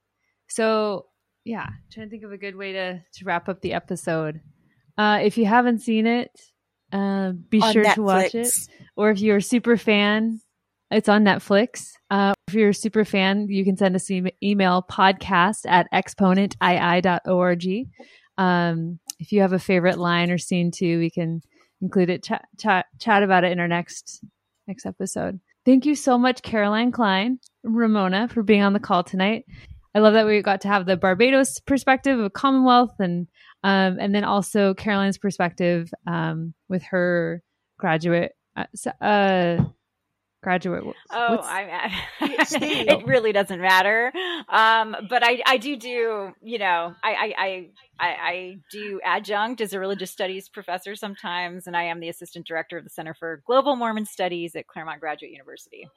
so 0.49 1.05
yeah, 1.43 1.67
trying 1.91 2.07
to 2.07 2.11
think 2.11 2.23
of 2.23 2.31
a 2.31 2.37
good 2.37 2.55
way 2.55 2.73
to 2.73 3.01
to 3.13 3.25
wrap 3.25 3.49
up 3.49 3.61
the 3.61 3.73
episode. 3.73 4.41
Uh 4.97 5.19
if 5.23 5.37
you 5.37 5.45
haven't 5.45 5.79
seen 5.79 6.07
it, 6.07 6.31
uh 6.91 7.31
be 7.31 7.61
On 7.61 7.73
sure 7.73 7.83
to 7.83 8.01
watch 8.01 8.35
it. 8.35 8.51
Or 8.95 9.09
if 9.11 9.19
you're 9.19 9.37
a 9.37 9.41
super 9.41 9.77
fan, 9.77 10.39
it's 10.91 11.09
on 11.09 11.23
Netflix. 11.23 11.91
Uh, 12.09 12.33
if 12.47 12.53
you're 12.53 12.69
a 12.69 12.73
super 12.73 13.05
fan, 13.05 13.47
you 13.49 13.63
can 13.63 13.77
send 13.77 13.95
us 13.95 14.09
an 14.09 14.29
email 14.43 14.83
podcast 14.91 15.61
at 15.65 15.87
exponentii.org. 15.93 17.87
Um, 18.37 18.99
if 19.19 19.31
you 19.31 19.41
have 19.41 19.53
a 19.53 19.59
favorite 19.59 19.97
line 19.97 20.29
or 20.31 20.37
scene 20.37 20.71
too, 20.71 20.99
we 20.99 21.09
can 21.09 21.41
include 21.81 22.09
it, 22.09 22.23
chat, 22.23 22.45
chat, 22.59 22.87
chat 22.99 23.23
about 23.23 23.43
it 23.43 23.51
in 23.51 23.59
our 23.59 23.67
next 23.67 24.23
next 24.67 24.85
episode. 24.85 25.39
Thank 25.65 25.85
you 25.85 25.95
so 25.95 26.17
much, 26.17 26.41
Caroline 26.41 26.91
Kline, 26.91 27.39
Ramona, 27.63 28.27
for 28.27 28.43
being 28.43 28.63
on 28.63 28.73
the 28.73 28.79
call 28.79 29.03
tonight. 29.03 29.45
I 29.93 29.99
love 29.99 30.13
that 30.13 30.25
we 30.25 30.41
got 30.41 30.61
to 30.61 30.67
have 30.67 30.85
the 30.85 30.95
Barbados 30.95 31.59
perspective 31.59 32.19
of 32.19 32.33
Commonwealth 32.33 32.95
and 32.99 33.27
um, 33.63 33.97
and 33.99 34.15
then 34.15 34.23
also 34.23 34.73
Caroline's 34.73 35.17
perspective 35.17 35.91
um, 36.07 36.53
with 36.69 36.83
her 36.83 37.43
graduate 37.77 38.33
uh, 38.55 38.65
uh, 39.01 39.57
graduate. 40.41 40.83
Oh, 41.11 41.35
what's- 41.35 41.47
I, 41.47 41.91
PhD. 42.19 42.57
it 42.89 43.05
really 43.05 43.31
doesn't 43.31 43.61
matter. 43.61 44.11
Um, 44.49 44.95
but 45.09 45.23
I, 45.23 45.41
I 45.45 45.57
do 45.57 45.75
do, 45.77 46.31
you 46.41 46.57
know, 46.57 46.93
I, 47.03 47.11
I, 47.13 47.33
I, 47.37 47.69
I, 47.99 48.07
I 48.09 48.57
do 48.71 48.99
adjunct 49.03 49.61
as 49.61 49.73
a 49.73 49.79
religious 49.79 50.09
studies 50.09 50.49
professor 50.49 50.95
sometimes, 50.95 51.67
and 51.67 51.77
I 51.77 51.83
am 51.83 51.99
the 51.99 52.09
assistant 52.09 52.47
director 52.47 52.77
of 52.79 52.83
the 52.83 52.89
Center 52.89 53.13
for 53.13 53.43
Global 53.45 53.75
Mormon 53.75 54.05
Studies 54.05 54.55
at 54.55 54.65
Claremont 54.67 54.99
Graduate 54.99 55.31
University. 55.31 55.87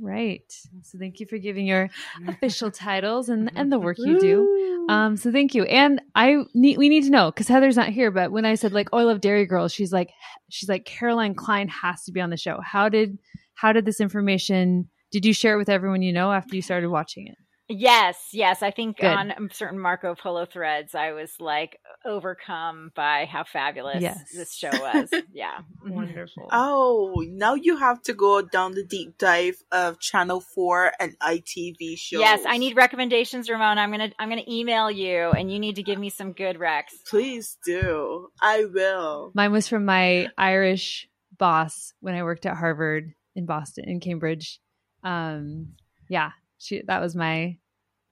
Right. 0.00 0.42
So 0.82 0.98
thank 0.98 1.20
you 1.20 1.26
for 1.26 1.38
giving 1.38 1.66
your 1.66 1.88
official 2.28 2.70
titles 2.70 3.30
and 3.30 3.50
and 3.54 3.72
the 3.72 3.78
work 3.78 3.96
you 3.98 4.20
do. 4.20 4.86
Um. 4.90 5.16
So 5.16 5.32
thank 5.32 5.54
you. 5.54 5.64
And 5.64 6.02
I 6.14 6.44
need 6.52 6.76
we 6.76 6.90
need 6.90 7.04
to 7.04 7.10
know 7.10 7.30
because 7.30 7.48
Heather's 7.48 7.76
not 7.76 7.88
here. 7.88 8.10
But 8.10 8.30
when 8.30 8.44
I 8.44 8.56
said 8.56 8.72
like, 8.72 8.90
oh, 8.92 8.98
I 8.98 9.04
love 9.04 9.22
Derry 9.22 9.46
Girls, 9.46 9.72
she's 9.72 9.92
like, 9.92 10.10
she's 10.50 10.68
like, 10.68 10.84
Caroline 10.84 11.34
Kline 11.34 11.68
has 11.68 12.04
to 12.04 12.12
be 12.12 12.20
on 12.20 12.28
the 12.28 12.36
show. 12.36 12.60
How 12.62 12.90
did 12.90 13.18
how 13.54 13.72
did 13.72 13.84
this 13.84 14.00
information? 14.00 14.88
Did 15.10 15.24
you 15.24 15.32
share 15.32 15.54
it 15.54 15.58
with 15.58 15.68
everyone 15.68 16.02
you 16.02 16.12
know 16.12 16.32
after 16.32 16.56
you 16.56 16.62
started 16.62 16.90
watching 16.90 17.28
it? 17.28 17.36
Yes, 17.68 18.18
yes. 18.32 18.62
I 18.62 18.70
think 18.70 18.98
Good. 18.98 19.06
on 19.06 19.32
um, 19.34 19.48
certain 19.50 19.78
Marco 19.78 20.14
Polo 20.14 20.44
threads, 20.44 20.94
I 20.94 21.12
was 21.12 21.32
like 21.40 21.80
overcome 22.04 22.90
by 22.94 23.24
how 23.24 23.44
fabulous 23.44 24.02
Yes. 24.02 24.30
this 24.34 24.54
show 24.54 24.68
was. 24.70 25.08
yeah. 25.32 25.60
Wonderful. 25.82 26.48
Oh, 26.52 27.24
now 27.26 27.54
you 27.54 27.78
have 27.78 28.02
to 28.02 28.12
go 28.12 28.42
down 28.42 28.72
the 28.72 28.84
deep 28.84 29.16
dive 29.16 29.56
of 29.72 29.98
Channel 29.98 30.42
4 30.54 30.92
and 31.00 31.18
ITV 31.20 31.96
shows. 31.96 32.20
Yes, 32.20 32.42
I 32.46 32.58
need 32.58 32.76
recommendations, 32.76 33.48
Ramona. 33.48 33.80
I'm 33.80 33.90
gonna 33.90 34.10
I'm 34.18 34.28
gonna 34.28 34.42
email 34.46 34.90
you, 34.90 35.30
and 35.30 35.50
you 35.50 35.58
need 35.58 35.76
to 35.76 35.82
give 35.82 35.98
me 35.98 36.10
some 36.10 36.32
good 36.32 36.58
recs. 36.58 36.92
Please 37.08 37.56
do. 37.64 38.28
I 38.42 38.66
will. 38.66 39.32
Mine 39.34 39.52
was 39.52 39.68
from 39.68 39.86
my 39.86 40.28
Irish 40.36 41.08
boss 41.38 41.94
when 42.00 42.14
I 42.14 42.24
worked 42.24 42.44
at 42.44 42.56
Harvard 42.56 43.14
in 43.34 43.46
Boston 43.46 43.88
in 43.88 44.00
Cambridge. 44.00 44.60
Um, 45.02 45.74
yeah, 46.08 46.30
she 46.58 46.82
that 46.86 47.00
was 47.00 47.14
my 47.14 47.58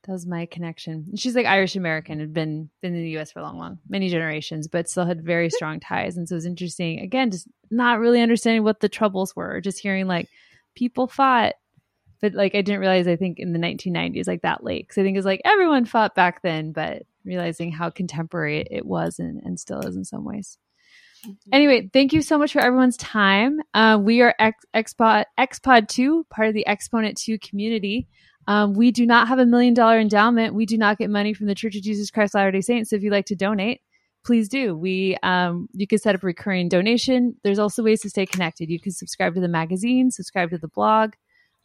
that 0.04 0.12
was 0.12 0.26
my 0.26 0.46
connection. 0.46 1.16
She's 1.16 1.36
like 1.36 1.46
Irish 1.46 1.76
American, 1.76 2.18
had 2.18 2.34
been 2.34 2.70
been 2.80 2.94
in 2.94 3.02
the 3.02 3.10
U.S. 3.10 3.32
for 3.32 3.38
a 3.38 3.42
long, 3.42 3.58
long, 3.58 3.78
many 3.88 4.08
generations, 4.08 4.66
but 4.66 4.88
still 4.88 5.06
had 5.06 5.24
very 5.24 5.48
strong 5.48 5.78
ties. 5.78 6.16
And 6.16 6.28
so 6.28 6.34
it 6.34 6.38
was 6.38 6.46
interesting. 6.46 7.00
Again, 7.00 7.30
just 7.30 7.46
not 7.70 8.00
really 8.00 8.20
understanding 8.20 8.64
what 8.64 8.80
the 8.80 8.88
troubles 8.88 9.36
were, 9.36 9.60
just 9.60 9.78
hearing 9.78 10.08
like 10.08 10.28
people 10.74 11.06
fought, 11.06 11.54
but 12.20 12.34
like 12.34 12.54
I 12.54 12.62
didn't 12.62 12.80
realize. 12.80 13.06
I 13.06 13.16
think 13.16 13.38
in 13.38 13.52
the 13.52 13.60
1990s, 13.60 14.26
like 14.26 14.42
that 14.42 14.64
late, 14.64 14.88
because 14.88 15.00
I 15.00 15.04
think 15.04 15.16
it's 15.16 15.26
like 15.26 15.42
everyone 15.44 15.84
fought 15.84 16.14
back 16.14 16.42
then, 16.42 16.72
but 16.72 17.04
realizing 17.24 17.70
how 17.70 17.88
contemporary 17.88 18.66
it 18.70 18.84
was 18.84 19.20
and, 19.20 19.40
and 19.44 19.58
still 19.60 19.80
is 19.80 19.96
in 19.96 20.04
some 20.04 20.24
ways. 20.24 20.58
Anyway, 21.52 21.88
thank 21.92 22.12
you 22.12 22.22
so 22.22 22.38
much 22.38 22.52
for 22.52 22.60
everyone's 22.60 22.96
time. 22.96 23.60
Uh, 23.74 23.98
we 24.00 24.20
are 24.20 24.34
Xpod, 24.74 25.24
Xpod 25.38 25.88
2, 25.88 26.26
part 26.30 26.48
of 26.48 26.54
the 26.54 26.66
Exponent 26.66 27.16
2 27.16 27.38
community. 27.38 28.08
Um, 28.48 28.74
we 28.74 28.90
do 28.90 29.06
not 29.06 29.28
have 29.28 29.38
a 29.38 29.46
million 29.46 29.74
dollar 29.74 30.00
endowment. 30.00 30.54
We 30.54 30.66
do 30.66 30.76
not 30.76 30.98
get 30.98 31.10
money 31.10 31.32
from 31.32 31.46
the 31.46 31.54
Church 31.54 31.76
of 31.76 31.82
Jesus 31.82 32.10
Christ 32.10 32.34
Latter 32.34 32.50
day 32.50 32.60
Saints. 32.60 32.90
So 32.90 32.96
if 32.96 33.02
you'd 33.02 33.12
like 33.12 33.26
to 33.26 33.36
donate, 33.36 33.82
please 34.24 34.48
do. 34.48 34.76
We 34.76 35.16
um, 35.22 35.68
You 35.72 35.86
can 35.86 35.98
set 35.98 36.14
up 36.14 36.22
a 36.22 36.26
recurring 36.26 36.68
donation. 36.68 37.36
There's 37.44 37.58
also 37.58 37.82
ways 37.82 38.00
to 38.00 38.10
stay 38.10 38.26
connected. 38.26 38.68
You 38.68 38.80
can 38.80 38.92
subscribe 38.92 39.34
to 39.34 39.40
the 39.40 39.48
magazine, 39.48 40.10
subscribe 40.10 40.50
to 40.50 40.58
the 40.58 40.68
blog, 40.68 41.12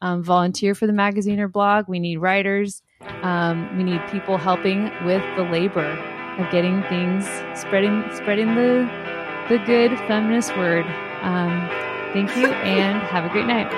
um, 0.02 0.24
volunteer 0.24 0.76
for 0.76 0.86
the 0.86 0.94
magazine 0.94 1.40
or 1.40 1.48
blog. 1.48 1.86
We 1.88 2.00
need 2.00 2.18
writers. 2.18 2.84
Um, 3.22 3.76
we 3.78 3.84
need 3.84 4.02
people 4.12 4.38
helping 4.38 4.92
with 5.06 5.24
the 5.36 5.44
labor 5.44 5.90
of 6.38 6.52
getting 6.52 6.84
things, 6.84 7.26
spreading, 7.60 8.04
spreading 8.14 8.54
the 8.54 9.17
the 9.50 9.58
good 9.60 9.98
feminist 10.08 10.56
word. 10.58 10.86
Um, 11.22 11.68
thank 12.14 12.36
you 12.36 12.48
and 12.48 13.02
have 13.04 13.26
a 13.26 13.30
great 13.30 13.46
night. 13.46 13.72